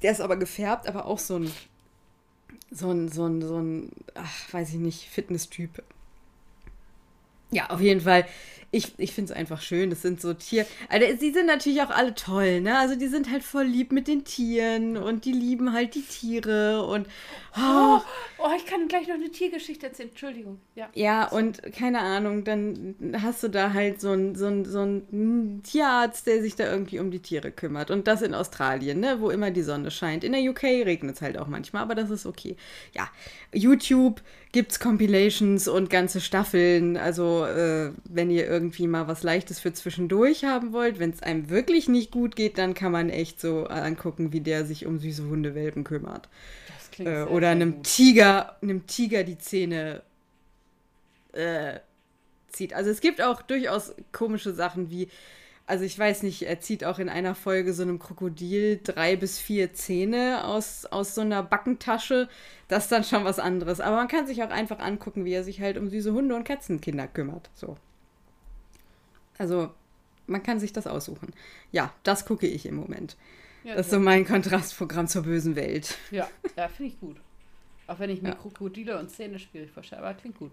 Der 0.02 0.12
ist 0.12 0.20
aber 0.20 0.36
gefärbt, 0.36 0.86
aber 0.86 1.06
auch 1.06 1.18
so 1.18 1.38
ein, 1.38 1.50
so 2.70 2.90
ein, 2.90 3.08
so 3.08 3.26
ein, 3.26 3.42
so 3.42 3.58
ein, 3.58 3.90
ach, 4.14 4.52
weiß 4.52 4.70
ich 4.70 4.78
nicht, 4.78 5.08
Fitness-Typ. 5.08 5.82
Ja, 7.50 7.70
auf 7.70 7.80
jeden 7.80 8.02
Fall 8.02 8.26
ich, 8.70 8.92
ich 8.98 9.14
finde 9.14 9.32
es 9.32 9.38
einfach 9.38 9.62
schön. 9.62 9.88
Das 9.88 10.02
sind 10.02 10.20
so 10.20 10.34
Tier. 10.34 10.66
Also, 10.90 11.06
sie 11.18 11.32
sind 11.32 11.46
natürlich 11.46 11.80
auch 11.80 11.88
alle 11.88 12.14
toll, 12.14 12.60
ne? 12.60 12.78
Also, 12.78 12.96
die 12.96 13.08
sind 13.08 13.30
halt 13.30 13.42
voll 13.42 13.64
lieb 13.64 13.92
mit 13.92 14.08
den 14.08 14.24
Tieren 14.24 14.98
und 14.98 15.24
die 15.24 15.32
lieben 15.32 15.72
halt 15.72 15.94
die 15.94 16.02
Tiere 16.02 16.84
und. 16.84 17.06
Oh, 17.56 17.98
oh 18.38 18.50
ich 18.56 18.66
kann 18.66 18.86
gleich 18.86 19.08
noch 19.08 19.14
eine 19.14 19.30
Tiergeschichte 19.30 19.86
erzählen. 19.86 20.10
Entschuldigung. 20.10 20.60
Ja, 20.74 20.88
ja 20.92 21.28
und 21.28 21.62
keine 21.72 22.00
Ahnung, 22.00 22.44
dann 22.44 22.94
hast 23.22 23.42
du 23.42 23.48
da 23.48 23.72
halt 23.72 24.02
so 24.02 24.10
einen 24.10 24.34
so 24.34 24.64
so 24.64 24.82
ein 24.82 25.62
Tierarzt, 25.64 26.26
der 26.26 26.42
sich 26.42 26.54
da 26.54 26.70
irgendwie 26.70 26.98
um 26.98 27.10
die 27.10 27.20
Tiere 27.20 27.50
kümmert. 27.50 27.90
Und 27.90 28.06
das 28.06 28.20
in 28.20 28.34
Australien, 28.34 29.00
ne? 29.00 29.16
Wo 29.20 29.30
immer 29.30 29.50
die 29.50 29.62
Sonne 29.62 29.90
scheint. 29.90 30.24
In 30.24 30.32
der 30.32 30.42
UK 30.42 30.64
regnet 30.64 31.16
es 31.16 31.22
halt 31.22 31.38
auch 31.38 31.48
manchmal, 31.48 31.82
aber 31.82 31.94
das 31.94 32.10
ist 32.10 32.26
okay. 32.26 32.56
Ja, 32.92 33.08
YouTube 33.54 34.20
gibt 34.52 34.72
es 34.72 34.80
Compilations 34.80 35.68
und 35.68 35.88
ganze 35.88 36.20
Staffeln. 36.20 36.98
Also, 36.98 37.46
äh, 37.46 37.92
wenn 38.04 38.30
ihr 38.30 38.46
irgendwie 38.46 38.57
mal 38.60 39.08
was 39.08 39.22
Leichtes 39.22 39.60
für 39.60 39.72
zwischendurch 39.72 40.44
haben 40.44 40.72
wollt, 40.72 40.98
wenn 40.98 41.10
es 41.10 41.22
einem 41.22 41.50
wirklich 41.50 41.88
nicht 41.88 42.10
gut 42.10 42.36
geht, 42.36 42.58
dann 42.58 42.74
kann 42.74 42.92
man 42.92 43.10
echt 43.10 43.40
so 43.40 43.66
angucken, 43.66 44.32
wie 44.32 44.40
der 44.40 44.64
sich 44.64 44.86
um 44.86 44.98
süße 44.98 45.24
Hundewelpen 45.24 45.84
kümmert. 45.84 46.28
Das 46.68 46.90
klingt 46.90 47.10
äh, 47.10 47.22
oder 47.22 47.50
einem 47.50 47.76
gut. 47.76 47.84
Tiger, 47.84 48.56
einem 48.62 48.86
Tiger 48.86 49.24
die 49.24 49.38
Zähne 49.38 50.02
äh, 51.32 51.80
zieht. 52.48 52.74
Also 52.74 52.90
es 52.90 53.00
gibt 53.00 53.20
auch 53.22 53.42
durchaus 53.42 53.94
komische 54.12 54.52
Sachen 54.52 54.90
wie 54.90 55.08
also 55.68 55.84
ich 55.84 55.98
weiß 55.98 56.22
nicht, 56.22 56.42
er 56.42 56.60
zieht 56.60 56.82
auch 56.82 56.98
in 56.98 57.10
einer 57.10 57.34
Folge 57.34 57.74
so 57.74 57.82
einem 57.82 57.98
Krokodil 57.98 58.80
drei 58.82 59.16
bis 59.16 59.38
vier 59.38 59.74
Zähne 59.74 60.44
aus, 60.44 60.86
aus 60.86 61.14
so 61.14 61.20
einer 61.20 61.42
Backentasche. 61.42 62.28
Das 62.68 62.84
ist 62.84 62.92
dann 62.92 63.04
schon 63.04 63.24
was 63.24 63.38
anderes. 63.38 63.80
Aber 63.80 63.96
man 63.96 64.08
kann 64.08 64.26
sich 64.26 64.42
auch 64.42 64.48
einfach 64.48 64.78
angucken, 64.78 65.26
wie 65.26 65.34
er 65.34 65.44
sich 65.44 65.60
halt 65.60 65.76
um 65.76 65.90
süße 65.90 66.10
Hunde 66.10 66.34
und 66.34 66.44
Katzenkinder 66.44 67.06
kümmert. 67.06 67.50
So. 67.54 67.76
Also 69.38 69.70
man 70.26 70.42
kann 70.42 70.60
sich 70.60 70.72
das 70.72 70.86
aussuchen. 70.86 71.32
Ja, 71.72 71.92
das 72.02 72.26
gucke 72.26 72.46
ich 72.46 72.66
im 72.66 72.76
Moment. 72.76 73.16
Ja, 73.64 73.74
das 73.74 73.86
ist 73.86 73.92
so 73.92 73.98
mein 73.98 74.26
Kontrastprogramm 74.26 75.08
zur 75.08 75.22
bösen 75.22 75.56
Welt. 75.56 75.96
Ja, 76.10 76.28
ja 76.56 76.68
finde 76.68 76.92
ich 76.92 77.00
gut. 77.00 77.16
Auch 77.86 77.98
wenn 77.98 78.10
ich 78.10 78.22
mir 78.22 78.30
ja. 78.30 78.34
Krokodile 78.34 78.98
und 78.98 79.10
Zähne 79.10 79.38
schwierig 79.38 79.70
vorstelle, 79.70 80.02
aber 80.02 80.14
klingt 80.14 80.38
gut. 80.38 80.52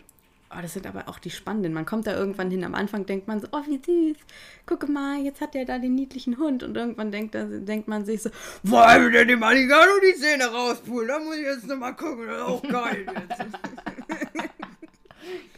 Oh, 0.51 0.61
das 0.61 0.73
sind 0.73 0.86
aber 0.86 1.09
auch 1.09 1.19
die 1.19 1.31
spannenden. 1.31 1.73
Man 1.73 1.86
kommt 1.86 2.07
da 2.07 2.15
irgendwann 2.15 2.51
hin. 2.51 2.63
Am 2.63 2.75
Anfang 2.75 3.05
denkt 3.05 3.27
man 3.27 3.41
so, 3.41 3.47
oh, 3.51 3.63
wie 3.67 3.81
süß. 3.83 4.17
Gucke 4.65 4.88
mal, 4.88 5.19
jetzt 5.21 5.41
hat 5.41 5.53
der 5.53 5.65
da 5.65 5.79
den 5.79 5.95
niedlichen 5.95 6.38
Hund. 6.38 6.63
Und 6.63 6.77
irgendwann 6.77 7.11
denkt, 7.11 7.36
denkt 7.36 7.88
man 7.88 8.05
sich 8.05 8.21
so, 8.21 8.29
wollen 8.63 9.03
wir 9.03 9.19
denn 9.19 9.27
dem 9.27 9.43
Alligado 9.43 9.91
die 10.01 10.17
Zähne 10.17 10.45
rauspulen? 10.45 11.07
Da 11.07 11.19
muss 11.19 11.36
ich 11.36 11.43
jetzt 11.43 11.67
nochmal 11.67 11.95
gucken. 11.95 12.27
Das 12.27 12.38
ist 12.38 12.43
auch 12.43 12.61
geil 12.61 13.05
jetzt. 13.05 13.45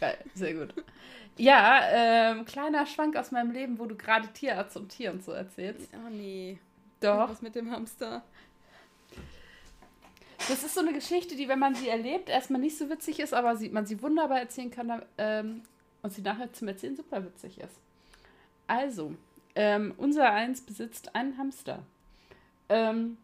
geil, 0.00 0.18
sehr 0.34 0.54
gut. 0.54 0.74
Ja, 1.38 1.80
ähm, 1.90 2.44
kleiner 2.44 2.84
Schwank 2.84 3.16
aus 3.16 3.30
meinem 3.30 3.52
Leben, 3.52 3.78
wo 3.78 3.86
du 3.86 3.94
gerade 3.94 4.28
Tierarzt 4.28 4.76
und 4.76 4.88
Tier 4.88 5.12
und 5.12 5.24
so 5.24 5.32
erzählst. 5.32 5.88
Oh 5.94 6.10
nee. 6.10 6.58
Doch. 7.00 7.30
Was 7.30 7.42
mit 7.42 7.54
dem 7.54 7.70
Hamster? 7.70 8.22
Das 10.48 10.64
ist 10.64 10.74
so 10.74 10.80
eine 10.80 10.92
Geschichte, 10.92 11.36
die, 11.36 11.48
wenn 11.48 11.58
man 11.58 11.74
sie 11.74 11.88
erlebt, 11.88 12.28
erstmal 12.28 12.60
nicht 12.60 12.76
so 12.76 12.90
witzig 12.90 13.20
ist, 13.20 13.34
aber 13.34 13.56
sie, 13.56 13.68
man 13.68 13.86
sie 13.86 14.02
wunderbar 14.02 14.40
erzählen 14.40 14.70
kann 14.70 15.02
ähm, 15.16 15.62
und 16.02 16.12
sie 16.12 16.22
nachher 16.22 16.52
zum 16.52 16.68
Erzählen 16.68 16.96
super 16.96 17.24
witzig 17.24 17.58
ist. 17.60 17.76
Also, 18.66 19.14
ähm, 19.54 19.94
unser 19.96 20.30
Eins 20.32 20.60
besitzt 20.60 21.14
einen 21.14 21.38
Hamster. 21.38 21.82
Ähm, 22.68 23.16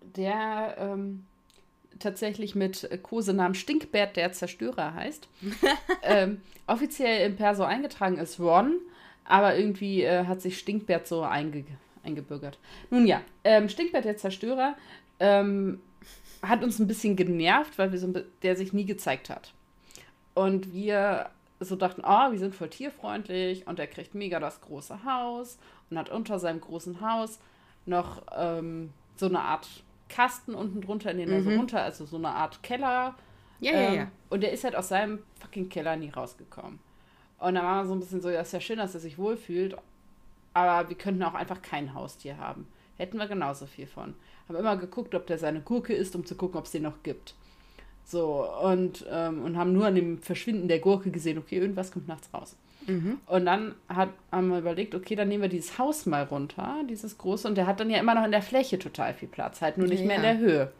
der 0.00 0.76
ähm, 0.78 1.26
tatsächlich 1.98 2.54
mit 2.54 2.88
Kosenamen 3.02 3.54
Stinkbert 3.54 4.16
der 4.16 4.32
Zerstörer 4.32 4.94
heißt. 4.94 5.28
ähm, 6.02 6.40
offiziell 6.66 7.28
im 7.28 7.36
Perso 7.36 7.64
eingetragen 7.64 8.18
ist 8.18 8.40
Ron, 8.40 8.76
aber 9.24 9.56
irgendwie 9.56 10.02
äh, 10.02 10.24
hat 10.26 10.40
sich 10.40 10.58
Stinkbert 10.58 11.06
so 11.06 11.22
einge 11.22 11.64
eingebürgert. 12.04 12.58
Nun 12.90 13.06
ja, 13.06 13.20
ähm, 13.44 13.68
Stinkbert 13.68 14.04
der 14.04 14.16
Zerstörer 14.16 14.76
ähm, 15.20 15.80
hat 16.42 16.62
uns 16.62 16.78
ein 16.78 16.86
bisschen 16.86 17.16
genervt, 17.16 17.78
weil 17.78 17.92
wir 17.92 17.98
so, 17.98 18.12
der 18.42 18.56
sich 18.56 18.72
nie 18.72 18.84
gezeigt 18.84 19.28
hat. 19.28 19.52
Und 20.34 20.72
wir 20.72 21.30
so 21.60 21.76
dachten, 21.76 22.02
oh, 22.04 22.30
wir 22.30 22.38
sind 22.38 22.54
voll 22.54 22.70
tierfreundlich 22.70 23.66
und 23.66 23.78
er 23.78 23.88
kriegt 23.88 24.14
mega 24.14 24.38
das 24.38 24.60
große 24.60 25.04
Haus 25.04 25.58
und 25.90 25.98
hat 25.98 26.10
unter 26.10 26.38
seinem 26.38 26.60
großen 26.60 27.00
Haus 27.00 27.40
noch 27.84 28.22
ähm, 28.36 28.92
so 29.16 29.26
eine 29.26 29.40
Art 29.40 29.66
Kasten 30.08 30.54
unten 30.54 30.80
drunter, 30.80 31.10
in 31.10 31.18
den 31.18 31.30
er 31.30 31.42
so 31.42 31.50
mhm. 31.50 31.58
runter, 31.58 31.82
also 31.82 32.06
so 32.06 32.16
eine 32.16 32.30
Art 32.30 32.62
Keller. 32.62 33.14
Ja, 33.60 33.72
ähm, 33.72 33.94
ja, 33.94 34.00
ja. 34.00 34.10
Und 34.30 34.42
der 34.42 34.52
ist 34.52 34.64
halt 34.64 34.76
aus 34.76 34.88
seinem 34.88 35.20
fucking 35.40 35.68
Keller 35.68 35.96
nie 35.96 36.10
rausgekommen. 36.10 36.78
Und 37.38 37.54
da 37.54 37.62
war 37.62 37.76
man 37.76 37.88
so 37.88 37.94
ein 37.94 38.00
bisschen 38.00 38.20
so, 38.20 38.30
ja, 38.30 38.40
ist 38.40 38.52
ja 38.52 38.60
schön, 38.60 38.78
dass 38.78 38.94
er 38.94 39.00
sich 39.00 39.18
wohlfühlt, 39.18 39.76
aber 40.54 40.88
wir 40.88 40.96
könnten 40.96 41.22
auch 41.22 41.34
einfach 41.34 41.62
kein 41.62 41.94
Haustier 41.94 42.36
haben. 42.38 42.66
Hätten 42.96 43.18
wir 43.18 43.28
genauso 43.28 43.66
viel 43.66 43.86
von 43.86 44.14
haben 44.48 44.56
immer 44.56 44.76
geguckt, 44.76 45.14
ob 45.14 45.26
der 45.26 45.38
seine 45.38 45.60
Gurke 45.60 45.94
isst, 45.94 46.16
um 46.16 46.24
zu 46.24 46.34
gucken, 46.34 46.58
ob 46.58 46.64
es 46.64 46.72
den 46.72 46.82
noch 46.82 47.02
gibt. 47.02 47.34
So, 48.04 48.48
und, 48.62 49.04
ähm, 49.10 49.44
und 49.44 49.58
haben 49.58 49.72
nur 49.72 49.86
an 49.86 49.94
dem 49.94 50.22
Verschwinden 50.22 50.68
der 50.68 50.78
Gurke 50.78 51.10
gesehen, 51.10 51.38
okay, 51.38 51.56
irgendwas 51.58 51.92
kommt 51.92 52.08
nachts 52.08 52.32
raus. 52.32 52.56
Mhm. 52.88 53.18
Und 53.26 53.46
dann 53.46 53.74
hat, 53.88 54.10
haben 54.32 54.48
wir 54.48 54.58
überlegt, 54.58 54.94
okay, 54.94 55.14
dann 55.14 55.28
nehmen 55.28 55.42
wir 55.42 55.48
dieses 55.48 55.78
Haus 55.78 56.06
mal 56.06 56.24
runter, 56.24 56.76
dieses 56.88 57.18
große, 57.18 57.46
und 57.46 57.56
der 57.56 57.66
hat 57.66 57.80
dann 57.80 57.90
ja 57.90 57.98
immer 57.98 58.14
noch 58.14 58.24
in 58.24 58.32
der 58.32 58.42
Fläche 58.42 58.78
total 58.78 59.14
viel 59.14 59.28
Platz, 59.28 59.60
halt 59.60 59.78
nur 59.78 59.86
nicht 59.86 60.00
ja, 60.00 60.06
mehr 60.06 60.16
in 60.16 60.22
der 60.22 60.38
Höhe. 60.38 60.72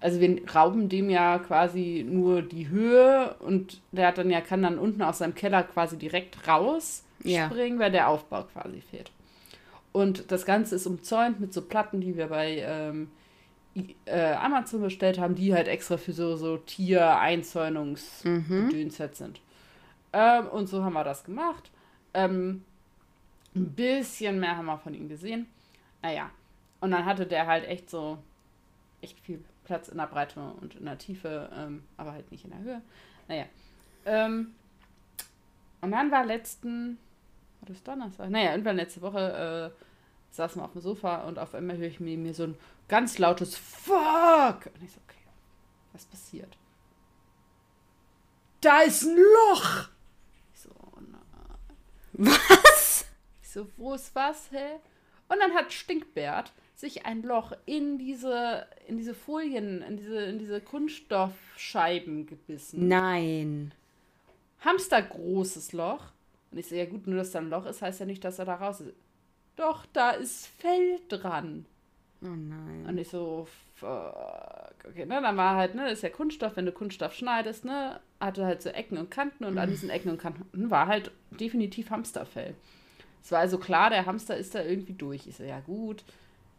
Also 0.00 0.20
wir 0.20 0.40
rauben 0.54 0.88
dem 0.88 1.10
ja 1.10 1.38
quasi 1.38 2.04
nur 2.08 2.42
die 2.42 2.68
Höhe 2.68 3.34
und 3.40 3.80
der 3.92 4.08
hat 4.08 4.18
dann 4.18 4.30
ja, 4.30 4.40
kann 4.40 4.62
dann 4.62 4.78
unten 4.78 5.02
aus 5.02 5.18
seinem 5.18 5.34
Keller 5.34 5.62
quasi 5.62 5.96
direkt 5.96 6.48
rausspringen, 6.48 7.78
ja. 7.78 7.80
weil 7.84 7.92
der 7.92 8.08
Aufbau 8.08 8.44
quasi 8.44 8.80
fehlt. 8.80 9.10
Und 9.92 10.30
das 10.30 10.44
Ganze 10.44 10.74
ist 10.74 10.86
umzäunt 10.86 11.40
mit 11.40 11.54
so 11.54 11.62
Platten, 11.62 12.02
die 12.02 12.16
wir 12.16 12.26
bei 12.26 12.62
ähm, 12.66 13.08
äh, 14.04 14.34
Amazon 14.34 14.82
bestellt 14.82 15.18
haben, 15.18 15.34
die 15.34 15.54
halt 15.54 15.68
extra 15.68 15.96
für 15.96 16.12
so, 16.12 16.36
so 16.36 16.58
Tier-Einzäunungs-Gedöns 16.58 18.98
mhm. 18.98 19.12
sind. 19.12 19.40
Ähm, 20.12 20.46
und 20.48 20.66
so 20.68 20.82
haben 20.84 20.94
wir 20.94 21.04
das 21.04 21.24
gemacht. 21.24 21.70
Ähm, 22.14 22.64
ein 23.54 23.72
bisschen 23.72 24.40
mehr 24.40 24.56
haben 24.56 24.66
wir 24.66 24.78
von 24.78 24.94
ihm 24.94 25.08
gesehen. 25.08 25.46
Naja. 26.02 26.30
Und 26.80 26.90
dann 26.90 27.04
hatte 27.04 27.26
der 27.26 27.46
halt 27.46 27.64
echt 27.64 27.90
so 27.90 28.18
echt 29.00 29.18
viel 29.20 29.42
Platz 29.64 29.88
in 29.88 29.98
der 29.98 30.06
Breite 30.06 30.40
und 30.60 30.74
in 30.76 30.84
der 30.84 30.98
Tiefe, 30.98 31.50
ähm, 31.54 31.84
aber 31.96 32.12
halt 32.12 32.30
nicht 32.30 32.44
in 32.44 32.50
der 32.50 32.60
Höhe. 32.60 32.82
Naja. 33.28 33.44
Ähm, 34.04 34.54
und 35.80 35.90
dann 35.90 36.10
war 36.10 36.24
letzten, 36.24 36.98
war 37.60 37.68
das 37.68 37.82
Donnerstag? 37.82 38.30
Naja, 38.30 38.52
irgendwann 38.52 38.76
letzte 38.76 39.02
Woche 39.02 39.72
äh, 39.72 39.84
saßen 40.34 40.60
wir 40.60 40.64
auf 40.64 40.72
dem 40.72 40.80
Sofa 40.80 41.22
und 41.24 41.38
auf 41.38 41.54
einmal 41.54 41.76
höre 41.76 41.88
ich 41.88 42.00
mir, 42.00 42.16
mir 42.16 42.34
so 42.34 42.44
ein 42.44 42.58
ganz 42.88 43.18
lautes 43.18 43.56
Fuck. 43.56 44.66
Und 44.66 44.82
ich 44.82 44.92
so, 44.92 45.00
okay, 45.06 45.26
was 45.92 46.04
passiert? 46.04 46.56
Da 48.60 48.82
ist 48.82 49.02
ein 49.02 49.16
Loch! 49.16 49.88
Ich 50.54 50.60
so, 50.60 50.70
oh 50.70 51.00
nein. 51.00 51.20
Was? 52.16 53.06
Ich 53.42 53.50
so, 53.50 53.68
wo 53.76 53.94
ist 53.94 54.14
was, 54.14 54.50
hä? 54.50 54.80
Und 55.28 55.38
dann 55.40 55.54
hat 55.54 55.72
Stinkbert 55.72 56.52
sich 56.74 57.06
ein 57.06 57.22
Loch 57.22 57.52
in 57.64 57.98
diese, 57.98 58.66
in 58.86 58.98
diese 58.98 59.14
Folien, 59.14 59.82
in 59.82 59.96
diese, 59.96 60.24
in 60.24 60.38
diese 60.38 60.60
Kunststoffscheiben 60.60 62.26
gebissen. 62.26 62.86
Nein. 62.86 63.72
Hamster 64.60 65.02
großes 65.02 65.72
Loch. 65.72 66.12
Und 66.50 66.58
ich 66.58 66.66
sehe, 66.66 66.84
ja 66.84 66.90
gut, 66.90 67.06
nur 67.06 67.18
dass 67.18 67.32
da 67.32 67.40
ein 67.40 67.50
Loch 67.50 67.66
ist, 67.66 67.82
heißt 67.82 68.00
ja 68.00 68.06
nicht, 68.06 68.24
dass 68.24 68.38
er 68.38 68.44
da 68.44 68.54
raus 68.54 68.80
ist. 68.80 68.94
Doch, 69.56 69.86
da 69.92 70.10
ist 70.10 70.46
Fell 70.46 71.00
dran. 71.08 71.66
Oh 72.22 72.26
nein. 72.26 72.86
Und 72.86 72.98
ich 72.98 73.08
so, 73.08 73.46
fuck. 73.74 74.65
Okay, 74.88 75.04
ne, 75.04 75.20
dann 75.20 75.36
war 75.36 75.56
halt, 75.56 75.74
ne, 75.74 75.90
ist 75.90 76.02
ja 76.02 76.10
Kunststoff, 76.10 76.56
wenn 76.56 76.66
du 76.66 76.72
Kunststoff 76.72 77.12
schneidest, 77.12 77.64
ne, 77.64 78.00
hatte 78.20 78.44
halt 78.44 78.62
so 78.62 78.68
Ecken 78.68 78.98
und 78.98 79.10
Kanten 79.10 79.44
und 79.44 79.58
an 79.58 79.68
diesen 79.68 79.90
Ecken 79.90 80.10
und 80.10 80.18
Kanten 80.18 80.70
war 80.70 80.86
halt 80.86 81.10
definitiv 81.30 81.90
Hamsterfell. 81.90 82.54
Es 83.22 83.32
war 83.32 83.40
also 83.40 83.58
klar, 83.58 83.90
der 83.90 84.06
Hamster 84.06 84.36
ist 84.36 84.54
da 84.54 84.62
irgendwie 84.62 84.92
durch. 84.92 85.26
Ich 85.26 85.36
so, 85.36 85.42
ja 85.42 85.58
gut, 85.60 86.04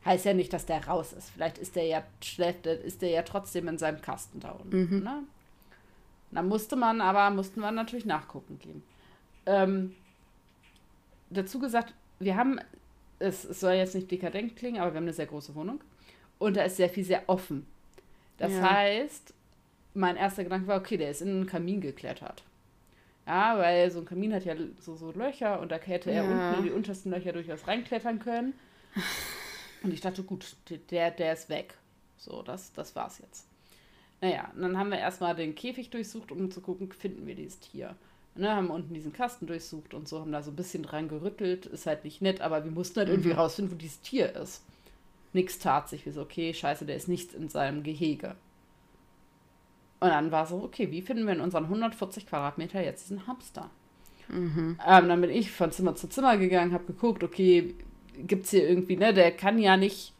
heißt 0.03 0.25
ja 0.25 0.33
nicht, 0.33 0.51
dass 0.51 0.65
der 0.65 0.85
raus 0.85 1.13
ist. 1.13 1.29
Vielleicht 1.29 1.57
ist 1.57 1.75
der 1.77 1.85
ja 1.85 2.03
schläft, 2.21 2.65
ist 2.67 3.01
der 3.01 3.09
ja 3.09 3.21
trotzdem 3.21 3.69
in 3.69 3.77
seinem 3.77 4.01
Kasten 4.01 4.41
da 4.41 4.51
unten. 4.51 4.75
Ne? 5.03 5.23
Dann 6.31 6.47
musste 6.47 6.75
man 6.75 6.99
aber, 6.99 7.29
mussten 7.29 7.61
wir 7.61 7.71
natürlich 7.71 8.05
nachgucken 8.05 8.59
gehen. 8.59 8.83
Ähm, 9.45 9.95
dazu 11.29 11.59
gesagt, 11.59 11.93
wir 12.19 12.35
haben, 12.35 12.59
es, 13.19 13.45
es 13.45 13.61
soll 13.61 13.73
jetzt 13.73 13.95
nicht 13.95 14.11
dekadent 14.11 14.57
klingen, 14.57 14.81
aber 14.81 14.91
wir 14.91 14.97
haben 14.97 15.05
eine 15.05 15.13
sehr 15.13 15.25
große 15.27 15.55
Wohnung 15.55 15.81
und 16.37 16.57
da 16.57 16.63
ist 16.63 16.77
sehr 16.77 16.89
viel 16.89 17.05
sehr 17.05 17.23
offen. 17.27 17.65
Das 18.37 18.53
Ja. 18.53 18.61
heißt, 18.71 19.33
mein 19.93 20.15
erster 20.15 20.43
Gedanke 20.43 20.67
war, 20.67 20.79
okay, 20.79 20.97
der 20.97 21.11
ist 21.11 21.21
in 21.21 21.29
einen 21.29 21.47
Kamin 21.47 21.81
geklettert. 21.81 22.43
Ja, 23.25 23.57
weil 23.57 23.91
so 23.91 23.99
ein 23.99 24.05
Kamin 24.05 24.33
hat 24.33 24.45
ja 24.45 24.55
so, 24.79 24.95
so 24.95 25.11
Löcher 25.11 25.59
und 25.59 25.71
da 25.71 25.77
hätte 25.77 26.11
er 26.11 26.23
Ja. 26.23 26.29
unten 26.31 26.53
in 26.53 26.63
die 26.63 26.71
untersten 26.71 27.11
Löcher 27.11 27.33
durchaus 27.33 27.67
reinklettern 27.67 28.19
können. 28.19 28.53
Und 29.83 29.93
ich 29.93 30.01
dachte, 30.01 30.23
gut, 30.23 30.55
der, 30.91 31.11
der 31.11 31.33
ist 31.33 31.49
weg. 31.49 31.73
So, 32.17 32.41
das, 32.41 32.73
das 32.73 32.95
war's 32.95 33.19
jetzt. 33.19 33.45
Naja, 34.21 34.49
und 34.55 34.61
dann 34.61 34.77
haben 34.77 34.89
wir 34.89 34.97
erstmal 34.97 35.35
den 35.35 35.53
Käfig 35.55 35.89
durchsucht, 35.91 36.31
um 36.31 36.49
zu 36.49 36.61
gucken, 36.61 36.91
finden 36.91 37.27
wir 37.27 37.35
dieses 37.35 37.59
Tier. 37.59 37.95
Ne, 38.35 38.55
haben 38.55 38.69
unten 38.69 38.93
diesen 38.93 39.13
Kasten 39.13 39.47
durchsucht 39.47 39.93
und 39.93 40.07
so, 40.07 40.19
haben 40.19 40.31
da 40.31 40.41
so 40.43 40.51
ein 40.51 40.55
bisschen 40.55 40.83
dran 40.83 41.07
gerüttelt. 41.09 41.65
Ist 41.65 41.85
halt 41.87 42.03
nicht 42.03 42.21
nett, 42.21 42.39
aber 42.41 42.63
wir 42.63 42.71
mussten 42.71 42.99
halt 42.99 43.09
irgendwie 43.09 43.31
rausfinden, 43.31 43.73
wo 43.73 43.77
dieses 43.77 43.99
Tier 44.01 44.35
ist. 44.35 44.63
Nix 45.37 45.59
tat 45.59 45.87
sich. 45.87 46.03
Wir 46.03 46.13
so, 46.13 46.21
okay, 46.21 46.51
scheiße, 46.51 46.85
der 46.85 46.95
ist 46.95 47.07
nicht 47.07 47.33
in 47.33 47.47
seinem 47.47 47.83
Gehege. 47.83 48.35
Und 49.99 50.09
dann 50.09 50.31
war 50.31 50.47
so, 50.47 50.63
okay, 50.63 50.89
wie 50.91 51.03
finden 51.03 51.27
wir 51.27 51.33
in 51.33 51.41
unseren 51.41 51.65
140 51.65 52.25
Quadratmeter 52.25 52.83
jetzt 52.83 53.03
diesen 53.03 53.27
Hamster? 53.27 53.69
Ähm, 54.85 55.07
dann 55.07 55.21
bin 55.21 55.29
ich 55.29 55.51
von 55.51 55.71
Zimmer 55.71 55.95
zu 55.95 56.09
Zimmer 56.09 56.37
gegangen, 56.37 56.73
habe 56.73 56.85
geguckt, 56.85 57.23
okay, 57.23 57.75
gibt 58.17 58.45
es 58.45 58.51
hier 58.51 58.67
irgendwie, 58.67 58.97
ne, 58.97 59.13
der 59.13 59.31
kann 59.31 59.59
ja 59.59 59.77
nicht, 59.77 60.13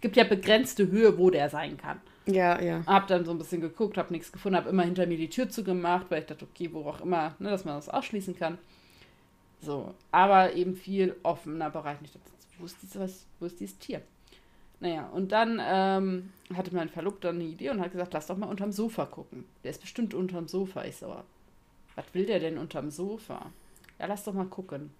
gibt 0.00 0.16
ja 0.16 0.24
begrenzte 0.24 0.88
Höhe, 0.88 1.18
wo 1.18 1.30
der 1.30 1.50
sein 1.50 1.76
kann. 1.76 2.00
Ja, 2.26 2.60
ja. 2.60 2.84
Hab 2.86 3.08
dann 3.08 3.24
so 3.24 3.32
ein 3.32 3.38
bisschen 3.38 3.60
geguckt, 3.60 3.98
hab 3.98 4.10
nichts 4.10 4.30
gefunden, 4.30 4.56
hab 4.56 4.66
immer 4.66 4.84
hinter 4.84 5.06
mir 5.06 5.16
die 5.16 5.28
Tür 5.28 5.48
zugemacht, 5.48 6.06
weil 6.10 6.20
ich 6.20 6.26
dachte, 6.26 6.46
okay, 6.50 6.70
wo 6.72 6.88
auch 6.88 7.00
immer, 7.00 7.34
ne, 7.40 7.50
dass 7.50 7.64
man 7.64 7.74
das 7.74 7.88
ausschließen 7.88 8.36
kann. 8.36 8.58
So, 9.60 9.94
aber 10.10 10.54
eben 10.54 10.76
viel 10.76 11.16
offener 11.22 11.70
Bereich. 11.70 12.00
Nicht, 12.00 12.18
wo 12.58 12.64
ist 12.64 12.76
dieses, 12.82 13.26
wo 13.40 13.46
ist 13.46 13.60
dieses 13.60 13.78
Tier? 13.78 14.00
Naja, 14.80 15.06
und 15.08 15.30
dann 15.30 15.60
ähm, 15.62 16.32
hatte 16.54 16.74
mein 16.74 16.88
Verlobter 16.88 17.28
eine 17.28 17.44
Idee 17.44 17.70
und 17.70 17.80
hat 17.80 17.92
gesagt, 17.92 18.14
lass 18.14 18.26
doch 18.26 18.36
mal 18.38 18.48
unterm 18.48 18.72
Sofa 18.72 19.04
gucken. 19.04 19.44
Der 19.62 19.70
ist 19.70 19.82
bestimmt 19.82 20.14
unterm 20.14 20.48
Sofa. 20.48 20.84
Ich 20.84 20.96
so, 20.96 21.14
was 21.94 22.04
will 22.14 22.26
der 22.26 22.40
denn 22.40 22.56
unterm 22.56 22.90
Sofa? 22.90 23.52
Ja, 23.98 24.06
lass 24.06 24.24
doch 24.24 24.32
mal 24.32 24.46
gucken. 24.46 24.90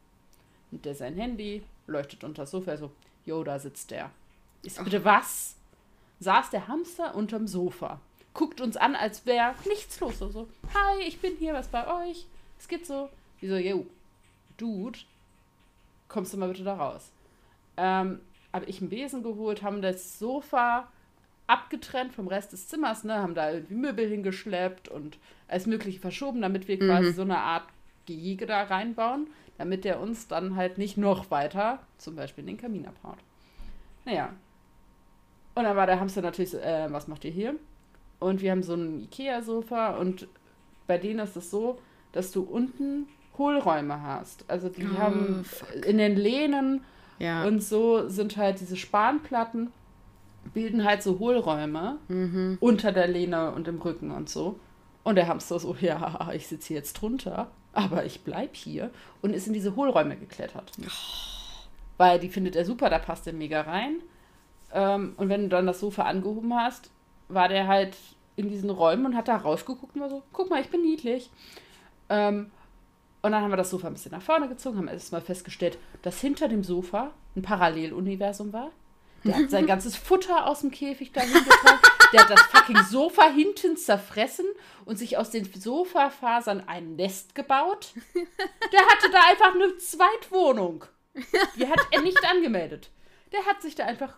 Nimmt 0.70 0.84
der 0.84 0.94
sein 0.94 1.16
Handy, 1.16 1.62
leuchtet 1.86 2.24
unter 2.24 2.42
das 2.42 2.50
Sofa, 2.50 2.76
so, 2.76 2.92
jo, 3.24 3.42
da 3.42 3.58
sitzt 3.58 3.90
der. 3.90 4.10
Ich 4.62 4.74
so, 4.74 4.84
bitte 4.84 5.04
was? 5.04 5.56
Saß 6.20 6.50
der 6.50 6.68
Hamster 6.68 7.14
unterm 7.14 7.46
Sofa. 7.46 8.00
Guckt 8.34 8.60
uns 8.60 8.76
an, 8.76 8.94
als 8.94 9.24
wäre 9.24 9.54
nichts 9.66 9.98
los. 10.00 10.18
So, 10.18 10.28
so, 10.28 10.48
hi, 10.74 11.02
ich 11.06 11.20
bin 11.20 11.36
hier, 11.38 11.54
was 11.54 11.68
bei 11.68 11.86
euch? 12.06 12.26
Es 12.58 12.68
geht 12.68 12.86
so. 12.86 13.08
Ich 13.40 13.48
so, 13.48 13.56
jo, 13.56 13.86
Dude, 14.58 14.98
kommst 16.08 16.34
du 16.34 16.36
mal 16.36 16.50
bitte 16.50 16.64
da 16.64 16.74
raus? 16.74 17.10
Ähm, 17.78 18.20
habe 18.52 18.66
ich 18.66 18.80
einen 18.80 18.90
Besen 18.90 19.22
geholt, 19.22 19.62
haben 19.62 19.82
das 19.82 20.18
Sofa 20.18 20.88
abgetrennt 21.46 22.12
vom 22.12 22.28
Rest 22.28 22.52
des 22.52 22.68
Zimmers, 22.68 23.04
ne, 23.04 23.16
haben 23.16 23.34
da 23.34 23.50
irgendwie 23.52 23.74
Möbel 23.74 24.08
hingeschleppt 24.08 24.88
und 24.88 25.18
alles 25.48 25.66
Mögliche 25.66 25.98
verschoben, 26.00 26.40
damit 26.42 26.68
wir 26.68 26.78
quasi 26.78 27.12
so 27.12 27.22
eine 27.22 27.38
Art 27.38 27.64
Gehege 28.06 28.46
da 28.46 28.62
reinbauen, 28.62 29.26
damit 29.58 29.84
der 29.84 30.00
uns 30.00 30.28
dann 30.28 30.54
halt 30.56 30.78
nicht 30.78 30.96
noch 30.96 31.30
weiter, 31.30 31.80
zum 31.98 32.14
Beispiel 32.16 32.42
in 32.42 32.48
den 32.48 32.56
Kamin 32.56 32.86
abhaut. 32.86 33.18
Naja. 34.04 34.30
Und 35.54 35.64
dann 35.64 35.76
war 35.76 35.86
der 35.86 35.98
Hamster 36.00 36.22
natürlich 36.22 36.50
so, 36.50 36.58
äh, 36.58 36.86
was 36.92 37.08
macht 37.08 37.24
ihr 37.24 37.30
hier? 37.32 37.54
Und 38.20 38.40
wir 38.42 38.52
haben 38.52 38.62
so 38.62 38.74
ein 38.74 39.00
Ikea-Sofa 39.00 39.96
und 39.96 40.28
bei 40.86 40.98
denen 40.98 41.18
ist 41.20 41.36
es 41.36 41.50
so, 41.50 41.78
dass 42.12 42.30
du 42.30 42.42
unten 42.42 43.08
Hohlräume 43.38 44.02
hast. 44.02 44.44
Also 44.48 44.68
die 44.68 44.86
Oh, 44.86 44.98
haben 44.98 45.44
fuck. 45.44 45.84
in 45.86 45.98
den 45.98 46.16
Lehnen 46.16 46.84
Ja. 47.20 47.44
und 47.44 47.62
so 47.62 48.08
sind 48.08 48.36
halt 48.36 48.60
diese 48.60 48.76
Spanplatten, 48.76 49.70
bilden 50.54 50.84
halt 50.84 51.02
so 51.02 51.18
Hohlräume 51.18 51.98
mhm. 52.08 52.56
unter 52.60 52.92
der 52.92 53.06
Lehne 53.06 53.52
und 53.52 53.68
im 53.68 53.80
Rücken 53.80 54.10
und 54.10 54.28
so. 54.28 54.58
Und 55.04 55.16
der 55.16 55.28
Hamster 55.28 55.58
so, 55.58 55.76
ja, 55.80 56.30
ich 56.34 56.48
sitze 56.48 56.68
hier 56.68 56.76
jetzt 56.78 56.94
drunter, 56.94 57.50
aber 57.72 58.04
ich 58.04 58.22
bleib 58.22 58.56
hier 58.56 58.90
und 59.22 59.34
ist 59.34 59.46
in 59.46 59.52
diese 59.52 59.76
Hohlräume 59.76 60.16
geklettert. 60.16 60.72
Weil 61.98 62.18
die 62.18 62.30
findet 62.30 62.56
er 62.56 62.64
super, 62.64 62.88
da 62.88 62.98
passt 62.98 63.26
er 63.26 63.34
mega 63.34 63.60
rein. 63.60 63.96
Ähm, 64.72 65.12
und 65.16 65.28
wenn 65.28 65.42
du 65.42 65.48
dann 65.50 65.66
das 65.66 65.80
Sofa 65.80 66.04
angehoben 66.04 66.54
hast, 66.54 66.90
war 67.28 67.48
der 67.48 67.66
halt 67.66 67.96
in 68.36 68.48
diesen 68.48 68.70
Räumen 68.70 69.06
und 69.06 69.16
hat 69.16 69.28
da 69.28 69.36
rausgeguckt 69.36 69.94
und 69.94 70.00
war 70.00 70.08
so, 70.08 70.22
guck 70.32 70.48
mal, 70.48 70.62
ich 70.62 70.70
bin 70.70 70.80
niedlich. 70.80 71.30
Ähm, 72.08 72.50
und 73.22 73.32
dann 73.32 73.42
haben 73.42 73.50
wir 73.50 73.56
das 73.56 73.70
Sofa 73.70 73.88
ein 73.88 73.94
bisschen 73.94 74.12
nach 74.12 74.22
vorne 74.22 74.48
gezogen, 74.48 74.78
haben 74.78 74.88
erstmal 74.88 75.20
festgestellt, 75.20 75.78
dass 76.02 76.20
hinter 76.20 76.48
dem 76.48 76.64
Sofa 76.64 77.12
ein 77.36 77.42
Paralleluniversum 77.42 78.52
war. 78.52 78.70
Der 79.24 79.36
hat 79.36 79.50
sein 79.50 79.66
ganzes 79.68 79.96
Futter 79.96 80.46
aus 80.46 80.60
dem 80.60 80.70
Käfig 80.70 81.12
dahin 81.12 81.32
getan. 81.32 81.78
Der 82.12 82.22
hat 82.22 82.30
das 82.30 82.42
fucking 82.42 82.82
Sofa 82.84 83.28
hinten 83.28 83.76
zerfressen 83.76 84.46
und 84.84 84.98
sich 84.98 85.16
aus 85.16 85.30
den 85.30 85.44
Sofafasern 85.44 86.64
ein 86.66 86.96
Nest 86.96 87.34
gebaut. 87.34 87.92
Der 88.72 88.80
hatte 88.80 89.10
da 89.12 89.28
einfach 89.28 89.54
eine 89.54 89.76
Zweitwohnung. 89.76 90.84
Die 91.56 91.68
hat 91.68 91.80
er 91.90 92.00
nicht 92.00 92.24
angemeldet. 92.24 92.90
Der 93.32 93.44
hat 93.46 93.62
sich 93.62 93.74
da 93.74 93.84
einfach, 93.84 94.16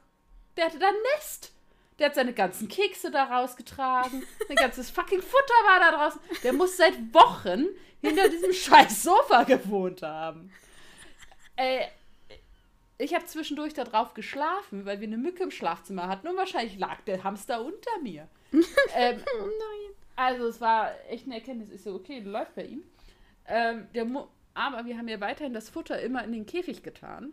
der 0.56 0.66
hatte 0.66 0.78
da 0.78 0.88
ein 0.88 0.94
Nest. 1.16 1.52
Der 1.98 2.06
hat 2.06 2.14
seine 2.14 2.32
ganzen 2.32 2.68
Kekse 2.68 3.10
da 3.10 3.24
rausgetragen. 3.24 4.22
Sein 4.48 4.56
ganzes 4.56 4.90
fucking 4.90 5.20
Futter 5.20 5.54
war 5.66 5.80
da 5.80 5.96
draußen. 5.96 6.20
Der 6.42 6.52
muss 6.52 6.76
seit 6.76 6.94
Wochen 7.12 7.66
hinter 8.02 8.28
diesem 8.28 8.52
scheiß 8.52 9.02
Sofa 9.02 9.44
gewohnt 9.44 10.02
haben. 10.02 10.52
Ey, 11.56 11.86
ich 12.98 13.14
habe 13.14 13.24
zwischendurch 13.24 13.74
da 13.74 13.84
drauf 13.84 14.14
geschlafen, 14.14 14.84
weil 14.84 15.00
wir 15.00 15.08
eine 15.08 15.16
Mücke 15.18 15.42
im 15.44 15.50
Schlafzimmer 15.50 16.08
hatten 16.08 16.28
und 16.28 16.36
wahrscheinlich 16.36 16.78
lag 16.78 17.00
der 17.02 17.24
Hamster 17.24 17.64
unter 17.64 17.90
mir. 18.02 18.28
ähm, 18.94 19.20
Oh 19.40 19.44
nein. 19.46 19.94
also 20.16 20.46
es 20.46 20.60
war 20.60 20.90
echt 21.08 21.24
eine 21.26 21.36
Erkenntnis. 21.36 21.70
Ich 21.70 21.82
so, 21.82 21.94
okay, 21.94 22.20
läuft 22.20 22.54
bei 22.54 22.64
ihm. 22.64 22.82
Ähm, 23.46 23.88
aber 24.54 24.84
wir 24.84 24.98
haben 24.98 25.08
ja 25.08 25.20
weiterhin 25.20 25.54
das 25.54 25.70
Futter 25.70 26.00
immer 26.00 26.22
in 26.24 26.32
den 26.32 26.46
Käfig 26.46 26.82
getan. 26.82 27.32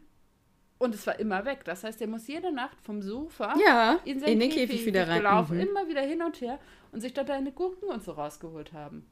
Und 0.77 0.95
es 0.95 1.05
war 1.05 1.19
immer 1.19 1.43
weg. 1.43 1.65
Das 1.65 1.83
heißt, 1.83 1.99
der 1.99 2.07
muss 2.07 2.25
jede 2.27 2.53
Nacht 2.53 2.79
vom 2.81 3.01
Sofa 3.01 3.53
Ja, 3.63 3.99
in, 4.05 4.23
in, 4.23 4.39
den 4.39 4.49
Käfig, 4.49 4.85
wieder 4.85 5.07
rein. 5.09 5.17
gelaufen, 5.17 5.57
Mhm. 5.57 5.63
immer 5.63 5.87
wieder 5.89 6.01
hin 6.01 6.21
und 6.23 6.39
her 6.39 6.57
und 6.93 7.01
sich 7.01 7.13
da 7.13 7.25
deine 7.25 7.51
Gurken 7.51 7.89
und 7.89 8.01
so 8.01 8.13
rausgeholt 8.13 8.71
haben. 8.71 9.05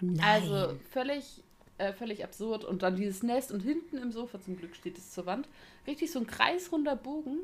Nein. 0.00 0.20
Also 0.20 0.76
völlig, 0.90 1.42
äh, 1.78 1.92
völlig 1.92 2.24
absurd. 2.24 2.64
Und 2.64 2.82
dann 2.82 2.96
dieses 2.96 3.22
Nest 3.22 3.52
und 3.52 3.60
hinten 3.60 3.98
im 3.98 4.12
Sofa, 4.12 4.40
zum 4.40 4.56
Glück 4.56 4.74
steht 4.76 4.98
es 4.98 5.10
zur 5.12 5.26
Wand, 5.26 5.48
richtig 5.86 6.10
so 6.10 6.20
ein 6.20 6.26
kreisrunder 6.26 6.96
Bogen, 6.96 7.38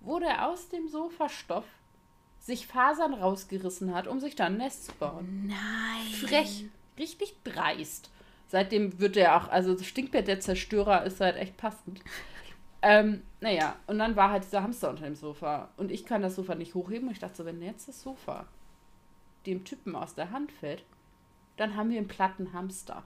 wo 0.00 0.18
der 0.18 0.48
aus 0.48 0.68
dem 0.68 0.88
Sofastoff 0.88 1.64
sich 2.40 2.66
Fasern 2.66 3.14
rausgerissen 3.14 3.94
hat, 3.94 4.08
um 4.08 4.18
sich 4.18 4.34
da 4.34 4.46
ein 4.46 4.56
Nest 4.56 4.86
zu 4.86 4.92
bauen. 4.94 5.46
Nein. 5.46 6.12
Frech, 6.12 6.64
richtig 6.98 7.36
dreist. 7.44 8.10
Seitdem 8.48 8.98
wird 8.98 9.16
er 9.16 9.36
auch, 9.36 9.48
also 9.48 9.78
Stinkbett 9.78 10.28
der 10.28 10.40
Zerstörer 10.40 11.04
ist 11.04 11.20
halt 11.20 11.36
echt 11.36 11.56
passend. 11.56 12.00
Ähm, 12.82 13.22
naja, 13.40 13.76
und 13.86 13.98
dann 13.98 14.16
war 14.16 14.30
halt 14.30 14.44
dieser 14.44 14.62
Hamster 14.62 14.90
unter 14.90 15.04
dem 15.04 15.14
Sofa. 15.14 15.70
Und 15.76 15.92
ich 15.92 16.04
kann 16.04 16.20
das 16.20 16.34
Sofa 16.34 16.56
nicht 16.56 16.74
hochheben. 16.74 17.06
Und 17.08 17.14
ich 17.14 17.20
dachte 17.20 17.36
so, 17.36 17.44
wenn 17.44 17.62
jetzt 17.62 17.88
das 17.88 18.02
Sofa 18.02 18.46
dem 19.46 19.64
Typen 19.64 19.94
aus 19.94 20.14
der 20.14 20.32
Hand 20.32 20.50
fällt, 20.50 20.84
dann 21.56 21.76
haben 21.76 21.90
wir 21.90 21.98
einen 21.98 22.08
platten 22.08 22.52
Hamster. 22.52 23.02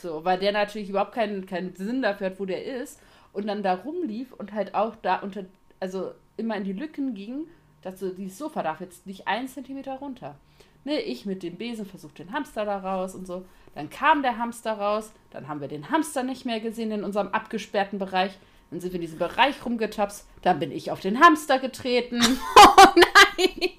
So, 0.00 0.24
weil 0.24 0.38
der 0.38 0.52
natürlich 0.52 0.88
überhaupt 0.88 1.14
keinen, 1.14 1.46
keinen 1.46 1.74
Sinn 1.74 2.02
dafür 2.02 2.28
hat, 2.28 2.40
wo 2.40 2.44
der 2.44 2.64
ist. 2.64 3.00
Und 3.32 3.46
dann 3.46 3.62
da 3.62 3.74
rumlief 3.74 4.32
und 4.32 4.52
halt 4.52 4.74
auch 4.74 4.96
da 5.02 5.16
unter, 5.16 5.44
also 5.80 6.12
immer 6.36 6.56
in 6.56 6.64
die 6.64 6.72
Lücken 6.72 7.14
ging, 7.14 7.46
dass 7.82 8.00
so, 8.00 8.10
dieses 8.10 8.38
Sofa 8.38 8.62
darf 8.62 8.80
jetzt 8.80 9.06
nicht 9.06 9.28
einen 9.28 9.48
Zentimeter 9.48 9.94
runter. 9.94 10.36
Ne, 10.84 11.00
ich 11.00 11.26
mit 11.26 11.42
dem 11.42 11.56
Besen 11.56 11.86
versucht 11.86 12.18
den 12.18 12.32
Hamster 12.32 12.64
da 12.64 12.78
raus 12.78 13.14
und 13.14 13.26
so. 13.26 13.44
Dann 13.74 13.90
kam 13.90 14.22
der 14.22 14.38
Hamster 14.38 14.72
raus, 14.72 15.12
dann 15.30 15.48
haben 15.48 15.60
wir 15.60 15.68
den 15.68 15.90
Hamster 15.90 16.22
nicht 16.22 16.46
mehr 16.46 16.60
gesehen 16.60 16.90
in 16.90 17.04
unserem 17.04 17.28
abgesperrten 17.28 17.98
Bereich. 17.98 18.32
Dann 18.70 18.80
sind 18.80 18.92
wir 18.92 18.96
in 18.96 19.02
diesem 19.02 19.18
Bereich 19.18 19.64
rumgetapst. 19.64 20.26
Dann 20.42 20.58
bin 20.58 20.72
ich 20.72 20.90
auf 20.90 21.00
den 21.00 21.20
Hamster 21.20 21.58
getreten. 21.58 22.20
Oh 22.56 22.94
nein. 22.94 23.70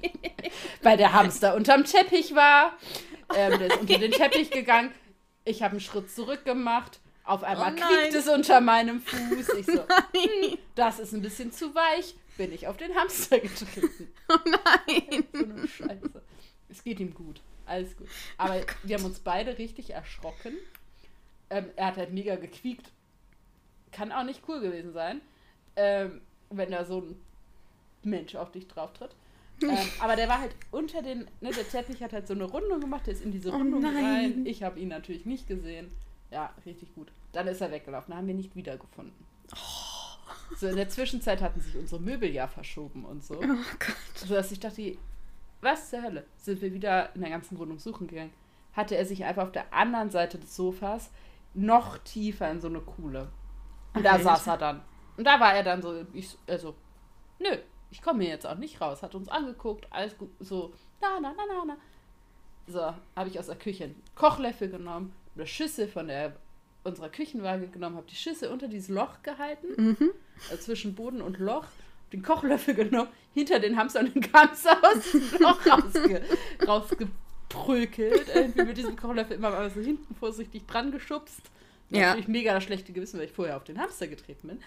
weil 0.81 0.97
der 0.97 1.13
Hamster 1.13 1.55
unterm 1.55 1.83
Teppich 1.83 2.35
war. 2.35 2.73
Ähm, 3.35 3.59
der 3.59 3.67
ist 3.67 3.77
unter 3.79 3.97
den 3.99 4.11
Teppich 4.11 4.49
gegangen. 4.51 4.91
Ich 5.45 5.61
habe 5.63 5.71
einen 5.71 5.79
Schritt 5.81 6.11
zurück 6.11 6.45
gemacht, 6.45 6.99
Auf 7.23 7.43
einmal 7.43 7.73
Oh 7.73 7.79
nein. 7.79 8.13
es 8.13 8.27
unter 8.27 8.59
meinem 8.61 9.01
Fuß. 9.01 9.49
Ich 9.57 9.65
so, 9.65 9.73
Nein. 10.13 10.57
das 10.75 10.99
ist 10.99 11.13
ein 11.13 11.21
bisschen 11.21 11.51
zu 11.51 11.73
weich. 11.75 12.15
Bin 12.37 12.51
ich 12.53 12.67
auf 12.67 12.77
den 12.77 12.93
Hamster 12.95 13.39
getreten. 13.39 14.11
Oh 14.29 14.37
nein. 14.45 15.23
So 15.33 15.43
eine 15.43 15.67
Scheiße. 15.67 16.21
Es 16.69 16.83
geht 16.83 16.99
ihm 16.99 17.13
gut. 17.13 17.41
Alles 17.65 17.95
gut. 17.97 18.07
Aber 18.37 18.61
wir 18.83 18.97
haben 18.97 19.05
uns 19.05 19.19
beide 19.19 19.57
richtig 19.57 19.91
erschrocken. 19.91 20.57
Ähm, 21.51 21.65
er 21.75 21.87
hat 21.87 21.97
halt 21.97 22.11
mega 22.13 22.35
gequiekt. 22.35 22.91
Kann 23.91 24.11
auch 24.11 24.23
nicht 24.23 24.41
cool 24.47 24.59
gewesen 24.61 24.93
sein, 24.93 25.21
ähm, 25.75 26.21
wenn 26.49 26.71
da 26.71 26.85
so 26.85 27.01
ein 27.01 27.19
Mensch 28.03 28.35
auf 28.35 28.51
dich 28.51 28.67
drauf 28.67 28.93
tritt. 28.93 29.11
Ähm, 29.61 29.77
aber 29.99 30.15
der 30.15 30.29
war 30.29 30.39
halt 30.39 30.55
unter 30.71 31.01
den, 31.01 31.27
ne, 31.41 31.51
der 31.51 31.67
Teppich 31.67 32.01
hat 32.03 32.13
halt 32.13 32.27
so 32.27 32.33
eine 32.33 32.45
Rundung 32.45 32.79
gemacht, 32.79 33.07
der 33.07 33.13
ist 33.13 33.23
in 33.23 33.31
diese 33.31 33.49
Oh 33.51 33.55
Rundung 33.57 33.81
nein. 33.81 33.95
rein. 34.03 34.45
Ich 34.45 34.63
habe 34.63 34.79
ihn 34.79 34.89
natürlich 34.89 35.25
nicht 35.25 35.47
gesehen. 35.47 35.91
Ja, 36.31 36.53
richtig 36.65 36.93
gut. 36.95 37.11
Dann 37.31 37.47
ist 37.47 37.61
er 37.61 37.71
weggelaufen, 37.71 38.15
haben 38.15 38.27
wir 38.27 38.35
nicht 38.35 38.55
wiedergefunden. 38.55 39.25
So, 40.57 40.67
in 40.67 40.75
der 40.75 40.89
Zwischenzeit 40.89 41.41
hatten 41.41 41.61
sich 41.61 41.75
unsere 41.75 42.01
Möbel 42.01 42.29
ja 42.29 42.47
verschoben 42.47 43.05
und 43.05 43.23
so. 43.23 43.35
Oh 43.35 43.45
Gott. 43.79 43.95
Sodass 44.15 44.51
ich 44.51 44.59
dachte, 44.59 44.97
was 45.61 45.89
zur 45.89 46.01
Hölle? 46.03 46.25
Sind 46.37 46.61
wir 46.61 46.73
wieder 46.73 47.13
in 47.15 47.21
der 47.21 47.29
ganzen 47.29 47.57
Wohnung 47.57 47.79
suchen 47.79 48.07
gegangen. 48.07 48.31
Hatte 48.73 48.95
er 48.95 49.05
sich 49.05 49.23
einfach 49.25 49.43
auf 49.43 49.51
der 49.51 49.73
anderen 49.73 50.09
Seite 50.09 50.37
des 50.37 50.55
Sofas 50.55 51.11
noch 51.53 51.97
tiefer 51.99 52.49
in 52.51 52.61
so 52.61 52.67
eine 52.67 52.79
Kuhle. 52.81 53.29
Und 53.93 54.03
da 54.03 54.11
Alter. 54.13 54.23
saß 54.23 54.47
er 54.47 54.57
dann. 54.57 54.81
Und 55.17 55.25
da 55.25 55.39
war 55.39 55.53
er 55.53 55.63
dann 55.63 55.81
so, 55.81 56.05
ich, 56.13 56.37
also, 56.47 56.75
nö, 57.39 57.57
ich 57.91 58.01
komme 58.01 58.23
hier 58.23 58.31
jetzt 58.33 58.45
auch 58.47 58.57
nicht 58.57 58.79
raus. 58.81 59.01
Hat 59.03 59.15
uns 59.15 59.29
angeguckt, 59.29 59.87
alles 59.91 60.17
gut, 60.17 60.29
so, 60.39 60.73
na, 61.01 61.19
na, 61.21 61.33
na, 61.35 61.43
na, 61.47 61.65
na. 61.65 61.77
So, 62.67 62.93
habe 63.15 63.29
ich 63.29 63.39
aus 63.39 63.47
der 63.47 63.55
Küche 63.55 63.85
einen 63.85 64.01
Kochlöffel 64.15 64.69
genommen, 64.69 65.13
eine 65.35 65.47
Schüssel 65.47 65.87
von 65.87 66.07
der 66.07 66.35
unserer 66.83 67.09
Küchenwaage 67.09 67.67
genommen, 67.67 67.97
habe 67.97 68.07
die 68.07 68.15
Schüssel 68.15 68.49
unter 68.49 68.67
dieses 68.67 68.89
Loch 68.89 69.21
gehalten, 69.23 69.67
Mhm. 69.99 70.11
also 70.49 70.63
zwischen 70.63 70.95
Boden 70.95 71.21
und 71.21 71.39
Loch, 71.39 71.65
den 72.13 72.21
Kochlöffel 72.23 72.73
genommen, 72.75 73.09
hinter 73.33 73.59
den 73.59 73.75
Hamster 73.77 73.99
und 74.01 74.13
den 74.15 74.33
Hamster 74.33 74.77
aus 74.83 75.11
dem 75.11 75.39
Loch 75.41 75.65
rausge 75.65 76.21
rausgeprökelt, 76.67 78.27
irgendwie 78.33 78.63
mit 78.63 78.77
diesem 78.77 78.95
Kochlöffel 78.95 79.37
immer 79.37 79.49
mal 79.51 79.69
so 79.69 79.81
hinten 79.81 80.15
vorsichtig 80.15 80.65
dran 80.67 80.91
geschubst. 80.91 81.41
Ja. 81.89 82.07
Natürlich 82.09 82.27
mega 82.27 82.53
das 82.53 82.63
schlechte 82.63 82.93
Gewissen, 82.93 83.17
weil 83.19 83.25
ich 83.25 83.31
vorher 83.31 83.57
auf 83.57 83.63
den 83.63 83.79
Hamster 83.79 84.07
getreten 84.07 84.47
bin. 84.47 84.59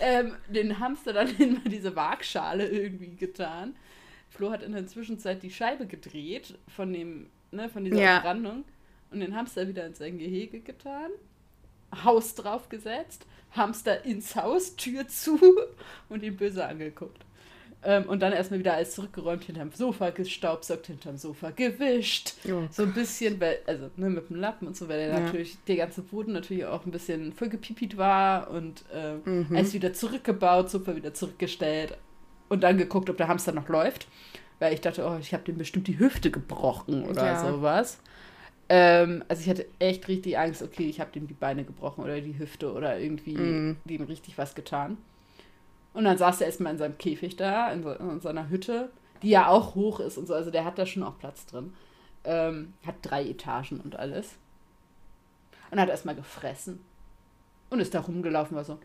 Ähm, 0.00 0.34
den 0.48 0.78
Hamster 0.78 1.12
dann 1.12 1.28
in 1.38 1.60
diese 1.66 1.94
Waagschale 1.94 2.66
irgendwie 2.68 3.14
getan. 3.16 3.76
Flo 4.30 4.50
hat 4.50 4.62
in 4.62 4.72
der 4.72 4.86
Zwischenzeit 4.86 5.42
die 5.42 5.50
Scheibe 5.50 5.86
gedreht 5.86 6.58
von 6.74 6.92
dem, 6.92 7.28
ne, 7.50 7.68
von 7.68 7.84
dieser 7.84 8.00
Ja. 8.00 8.18
Umrandung 8.18 8.64
und 9.10 9.20
den 9.20 9.36
Hamster 9.36 9.68
wieder 9.68 9.84
in 9.86 9.94
sein 9.94 10.18
Gehege 10.18 10.60
getan. 10.60 11.10
Haus 12.04 12.34
draufgesetzt, 12.34 13.26
Hamster 13.50 14.04
ins 14.06 14.34
Haus, 14.34 14.76
Tür 14.76 15.06
zu 15.08 15.38
und 16.08 16.22
ihn 16.22 16.36
böse 16.38 16.64
angeguckt. 16.64 17.22
Ähm, 17.84 18.04
und 18.04 18.20
dann 18.20 18.32
erstmal 18.32 18.60
wieder 18.60 18.74
alles 18.74 18.92
zurückgeräumt, 18.94 19.44
hinterm 19.44 19.72
Sofa 19.72 20.10
gestaubsaugt, 20.10 20.86
hinterm 20.86 21.16
Sofa 21.18 21.50
gewischt. 21.50 22.34
Jo. 22.44 22.68
So 22.70 22.84
ein 22.84 22.92
bisschen, 22.92 23.40
weil, 23.40 23.58
also 23.66 23.90
ne, 23.96 24.08
mit 24.08 24.28
dem 24.30 24.36
Lappen 24.36 24.68
und 24.68 24.76
so, 24.76 24.88
weil 24.88 24.98
der 24.98 25.08
Ja. 25.08 25.20
natürlich, 25.20 25.64
der 25.64 25.76
ganze 25.76 26.02
Boden 26.02 26.32
natürlich 26.32 26.64
auch 26.64 26.86
ein 26.86 26.92
bisschen 26.92 27.32
vollgepipit 27.32 27.96
war 27.96 28.50
und 28.50 28.84
äh, 28.92 29.14
Mhm. 29.28 29.56
alles 29.56 29.74
wieder 29.74 29.92
zurückgebaut, 29.92 30.70
Sofa 30.70 30.94
wieder 30.94 31.12
zurückgestellt 31.12 31.98
und 32.48 32.62
dann 32.62 32.78
geguckt, 32.78 33.10
ob 33.10 33.16
der 33.16 33.28
Hamster 33.28 33.52
noch 33.52 33.68
läuft. 33.68 34.06
Weil 34.60 34.74
ich 34.74 34.80
dachte, 34.80 35.04
oh, 35.04 35.18
ich 35.20 35.34
habe 35.34 35.42
dem 35.42 35.58
bestimmt 35.58 35.88
die 35.88 35.98
Hüfte 35.98 36.30
gebrochen 36.30 37.04
oder 37.04 37.22
Ja. 37.24 37.36
sowas. 37.36 37.98
Ähm, 38.68 39.24
also 39.28 39.42
ich 39.42 39.50
hatte 39.50 39.66
echt 39.80 40.08
richtig 40.08 40.38
Angst, 40.38 40.62
okay, 40.62 40.84
ich 40.88 41.00
habe 41.00 41.10
dem 41.12 41.26
die 41.26 41.34
Beine 41.34 41.64
gebrochen 41.64 42.04
oder 42.04 42.20
die 42.20 42.38
Hüfte 42.38 42.72
oder 42.72 42.98
irgendwie 42.98 43.36
Mhm. 43.36 43.76
dem 43.88 44.02
richtig 44.04 44.38
was 44.38 44.54
getan. 44.54 44.98
Und 45.94 46.04
dann 46.04 46.18
saß 46.18 46.40
er 46.40 46.46
erstmal 46.46 46.72
in 46.72 46.78
seinem 46.78 46.98
Käfig 46.98 47.36
da, 47.36 47.70
in, 47.72 47.82
so, 47.82 47.92
in 47.92 48.20
seiner 48.20 48.48
Hütte, 48.48 48.90
die 49.22 49.30
ja 49.30 49.48
auch 49.48 49.74
hoch 49.74 50.00
ist 50.00 50.18
und 50.18 50.26
so. 50.26 50.34
Also 50.34 50.50
der 50.50 50.64
hat 50.64 50.78
da 50.78 50.86
schon 50.86 51.02
auch 51.02 51.18
Platz 51.18 51.46
drin. 51.46 51.74
Ähm, 52.24 52.72
hat 52.86 52.96
drei 53.02 53.24
Etagen 53.28 53.80
und 53.80 53.96
alles. 53.96 54.36
Und 55.70 55.80
hat 55.80 55.88
erstmal 55.88 56.14
gefressen. 56.14 56.80
Und 57.70 57.80
ist 57.80 57.94
da 57.94 58.00
rumgelaufen, 58.00 58.56
war 58.56 58.64
so, 58.64 58.78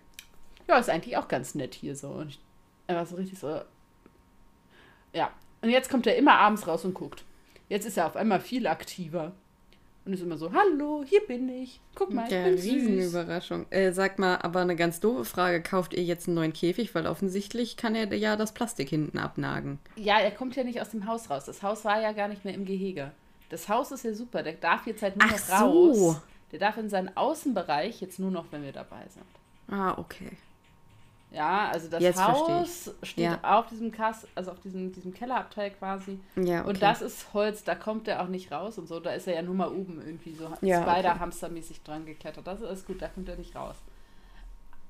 ja, 0.68 0.78
ist 0.78 0.90
eigentlich 0.90 1.18
auch 1.18 1.28
ganz 1.28 1.56
nett 1.56 1.76
hier 1.76 1.96
so. 1.96 2.10
Und 2.10 2.40
er 2.88 2.96
war 2.96 3.06
so 3.06 3.16
richtig 3.16 3.40
so, 3.40 3.62
ja. 5.14 5.32
Und 5.62 5.70
jetzt 5.70 5.90
kommt 5.90 6.08
er 6.08 6.16
immer 6.16 6.36
abends 6.36 6.68
raus 6.68 6.86
und 6.86 6.94
guckt. 6.94 7.24
Jetzt 7.70 7.86
ist 7.86 7.98
er 7.98 8.06
auf 8.06 8.16
einmal 8.16 8.40
viel 8.40 8.68
aktiver. 8.68 9.34
Und 10.08 10.14
ist 10.14 10.22
immer 10.22 10.38
so, 10.38 10.54
hallo, 10.54 11.04
hier 11.06 11.20
bin 11.28 11.50
ich. 11.50 11.82
Guck 11.94 12.14
mal, 12.14 12.28
ich 12.28 12.32
Ja, 12.32 12.46
bin 12.46 12.58
süß. 12.58 12.72
Riesenüberraschung. 12.72 13.66
Äh, 13.72 13.92
sag 13.92 14.20
mal, 14.20 14.38
aber 14.38 14.62
eine 14.62 14.78
ganz 14.78 15.02
doofe 15.02 15.26
Frage. 15.26 15.62
Kauft 15.62 15.94
ihr 15.94 16.02
jetzt 16.02 16.28
einen 16.28 16.36
neuen 16.36 16.54
Käfig? 16.54 16.96
Weil 16.96 17.08
offensichtlich 17.08 17.76
kann 17.76 17.94
er 17.94 18.14
ja 18.14 18.38
das 18.38 18.54
Plastik 18.54 18.88
hinten 18.88 19.18
abnagen. 19.18 19.80
Ja, 19.98 20.20
er 20.20 20.32
kommt 20.32 20.56
ja 20.56 20.64
nicht 20.64 20.80
aus 20.80 20.92
dem 20.92 21.08
Haus 21.08 21.30
raus. 21.30 21.44
Das 21.44 21.62
Haus 21.62 21.84
war 21.84 22.00
ja 22.02 22.14
gar 22.14 22.30
nicht 22.30 22.46
mehr 22.46 22.54
im 22.54 22.64
Gehege. 22.64 23.12
Das 23.50 23.68
Haus 23.68 23.92
ist 23.92 24.06
ja 24.06 24.14
super. 24.14 24.44
Der 24.44 24.54
darf 24.54 24.88
jetzt 24.88 25.02
halt 25.02 25.18
nur 25.18 25.28
Ach 25.28 25.32
noch 25.34 25.38
so. 25.40 26.08
raus. 26.12 26.22
Der 26.54 26.60
darf 26.60 26.78
in 26.78 26.90
seinen 26.90 27.16
Außenbereich 27.18 28.00
jetzt 28.00 28.18
nur 28.18 28.32
noch, 28.32 28.46
wenn 28.52 28.64
wir 28.64 28.72
dabei 28.72 29.04
sind. 29.10 29.26
Ah, 29.78 29.98
okay. 30.00 30.32
Ja, 31.32 31.70
also 31.70 31.90
das 31.90 32.02
Jetzt 32.02 32.26
Haus 32.26 32.92
steht 33.04 33.26
Ja. 33.26 33.40
auf 33.44 33.68
diesem 33.68 33.92
Kass, 33.92 34.26
also 34.34 34.52
auf 34.52 34.60
diesem, 34.62 34.94
diesem 34.94 35.14
Kellerabteil 35.14 35.72
quasi. 35.72 36.20
Ja, 36.38 36.62
okay. 36.62 36.70
Und 36.70 36.82
das 36.82 37.02
ist 37.02 37.34
Holz, 37.34 37.64
da 37.66 37.76
kommt 37.76 38.08
er 38.08 38.22
auch 38.24 38.28
nicht 38.30 38.52
raus 38.52 38.78
und 38.78 38.88
so. 38.88 39.00
Da 39.02 39.12
ist 39.12 39.28
er 39.28 39.36
ja 39.36 39.42
nur 39.42 39.54
mal 39.56 39.68
oben 39.70 40.02
irgendwie 40.02 40.34
so 40.34 40.50
Ja, 40.62 40.82
Spider-Hamster-mäßig 40.84 41.84
dran 41.84 42.06
geklettert. 42.06 42.48
Das 42.48 42.62
ist 42.62 42.88
gut, 42.88 43.02
da 43.02 43.10
kommt 43.10 43.28
er 43.28 43.36
nicht 43.36 43.56
raus. 43.56 43.76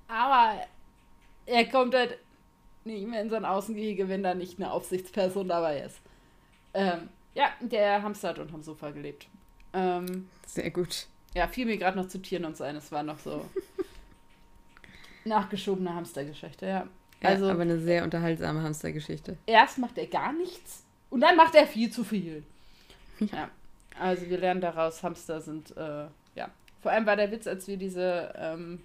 Aber 0.08 0.62
er 1.48 1.66
kommt 1.70 1.96
halt 1.96 2.18
nicht 2.86 3.08
mehr 3.08 3.22
in 3.22 3.30
sein 3.30 3.44
Außengehege, 3.44 4.08
wenn 4.08 4.24
da 4.24 4.34
nicht 4.34 4.60
eine 4.60 4.72
Aufsichtsperson 4.72 5.48
dabei 5.48 5.82
ist. 5.82 5.98
Ähm, 6.74 7.10
ja, 7.34 7.48
der 7.62 8.04
Hamster 8.04 8.30
hat 8.30 8.40
unterm 8.40 8.62
Sofa 8.64 8.92
gelebt. 8.92 9.28
Ähm, 9.74 10.30
Sehr 10.46 10.70
gut. 10.72 11.08
ja, 11.34 11.48
fiel 11.48 11.66
mir 11.66 11.78
gerade 11.78 11.98
noch 11.98 12.08
zu 12.08 12.22
Tieren 12.22 12.46
und 12.46 12.56
so 12.56 12.64
ein. 12.64 12.76
Es 12.76 12.92
war 12.92 13.04
noch 13.04 13.20
so 13.20 13.44
nachgeschobene 15.28 15.94
Hamstergeschichte, 15.94 16.66
ja. 16.66 16.88
Ja, 17.22 17.30
Also 17.30 17.50
aber 17.50 17.64
eine 17.64 17.80
sehr 17.80 18.04
unterhaltsame 18.04 18.62
Hamstergeschichte. 18.62 19.38
erst 19.48 19.78
macht 19.80 19.98
er 19.98 20.06
gar 20.08 20.34
nichts 20.34 20.84
und 21.10 21.22
dann 21.22 21.36
macht 21.36 21.56
er 21.56 21.68
viel 21.68 21.92
zu 21.92 22.04
viel. 22.04 22.44
Ja. 23.20 23.50
Also 24.00 24.30
wir 24.30 24.38
lernen 24.38 24.62
daraus, 24.62 25.02
Hamster 25.02 25.42
sind, 25.42 25.76
äh, 25.76 26.06
ja. 26.36 26.50
Vor 26.84 26.92
allem 26.92 27.08
war 27.08 27.16
der 27.16 27.32
Witz, 27.32 27.48
als 27.48 27.68
wir 27.68 27.78
diese 27.78 28.32
ähm, 28.38 28.80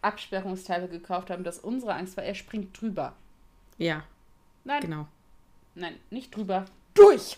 Absperrungsteile 0.00 0.88
gekauft 0.88 1.28
haben, 1.28 1.44
dass 1.44 1.58
unsere 1.58 1.92
Angst 1.94 2.16
war, 2.16 2.24
er 2.24 2.34
springt 2.34 2.80
drüber. 2.80 3.14
Ja, 3.76 4.04
Nein, 4.64 4.80
genau. 4.80 5.06
nein, 5.74 5.96
nicht 6.08 6.34
drüber. 6.34 6.64
Durch! 6.94 7.36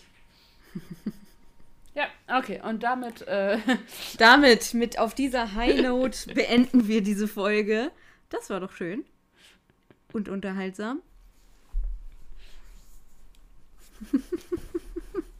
ja, 1.93 2.05
okay. 2.37 2.61
Und 2.63 2.83
damit, 2.83 3.21
äh, 3.27 3.57
Damit, 4.17 4.73
mit 4.73 4.97
auf 4.99 5.13
dieser 5.13 5.53
High 5.55 5.81
Note 5.81 6.33
beenden 6.33 6.87
wir 6.87 7.01
diese 7.01 7.27
Folge. 7.27 7.91
Das 8.29 8.49
war 8.49 8.59
doch 8.59 8.71
schön. 8.71 9.05
Und 10.13 10.29
unterhaltsam. 10.29 11.01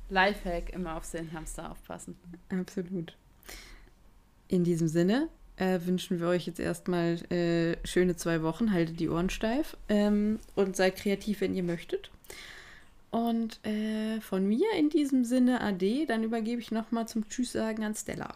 Lifehack, 0.10 0.72
immer 0.72 0.96
auf 0.96 1.10
den 1.12 1.32
Hamster 1.34 1.72
aufpassen. 1.72 2.18
Absolut. 2.50 3.16
In 4.48 4.64
diesem 4.64 4.88
Sinne 4.88 5.30
äh, 5.58 5.80
wünschen 5.84 6.20
wir 6.20 6.28
euch 6.28 6.48
jetzt 6.48 6.60
erstmal 6.60 7.16
äh, 7.32 7.76
schöne 7.86 8.16
zwei 8.16 8.42
Wochen. 8.42 8.72
Haltet 8.72 9.00
die 9.00 9.10
Ohren 9.10 9.30
steif 9.30 9.76
ähm, 9.90 10.40
und 10.56 10.76
seid 10.76 10.96
kreativ, 10.96 11.42
wenn 11.42 11.54
ihr 11.56 11.64
möchtet. 11.64 12.10
Und 13.10 13.66
äh, 13.66 14.22
von 14.22 14.48
mir 14.48 14.68
in 14.78 14.90
diesem 14.90 15.26
Sinne 15.26 15.62
Ade. 15.62 16.06
Dann 16.06 16.24
übergebe 16.24 16.62
ich 16.62 16.72
nochmal 16.72 17.08
zum 17.08 17.28
Tschüss 17.28 17.52
sagen 17.54 17.84
an 17.84 17.96
Stella. 17.96 18.34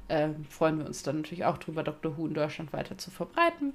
Ähm, 0.08 0.44
freuen 0.48 0.78
wir 0.78 0.86
uns 0.86 1.02
dann 1.02 1.16
natürlich 1.16 1.44
auch 1.44 1.58
drüber, 1.58 1.82
Dr. 1.82 2.16
Who 2.16 2.26
in 2.26 2.34
Deutschland 2.34 2.72
weiter 2.72 2.98
zu 2.98 3.10
verbreiten. 3.10 3.72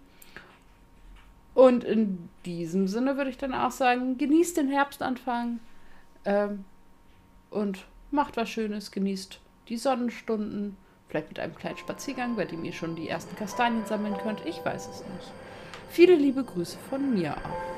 Und 1.53 1.83
in 1.83 2.29
diesem 2.45 2.87
Sinne 2.87 3.17
würde 3.17 3.31
ich 3.31 3.37
dann 3.37 3.53
auch 3.53 3.71
sagen, 3.71 4.17
genießt 4.17 4.57
den 4.57 4.69
Herbstanfang. 4.69 5.59
Ähm, 6.25 6.65
und 7.49 7.85
macht 8.11 8.37
was 8.37 8.49
Schönes, 8.49 8.91
genießt 8.91 9.39
die 9.69 9.77
Sonnenstunden, 9.77 10.77
vielleicht 11.07 11.29
mit 11.29 11.39
einem 11.39 11.55
kleinen 11.55 11.77
Spaziergang, 11.77 12.35
bei 12.35 12.45
dem 12.45 12.63
ihr 12.63 12.73
schon 12.73 12.95
die 12.95 13.09
ersten 13.09 13.35
Kastanien 13.35 13.85
sammeln 13.85 14.15
könnt. 14.21 14.45
Ich 14.45 14.63
weiß 14.63 14.87
es 14.87 14.99
nicht. 14.99 15.31
Viele 15.89 16.15
liebe 16.15 16.43
Grüße 16.43 16.77
von 16.89 17.13
mir 17.13 17.35
auch. 17.37 17.76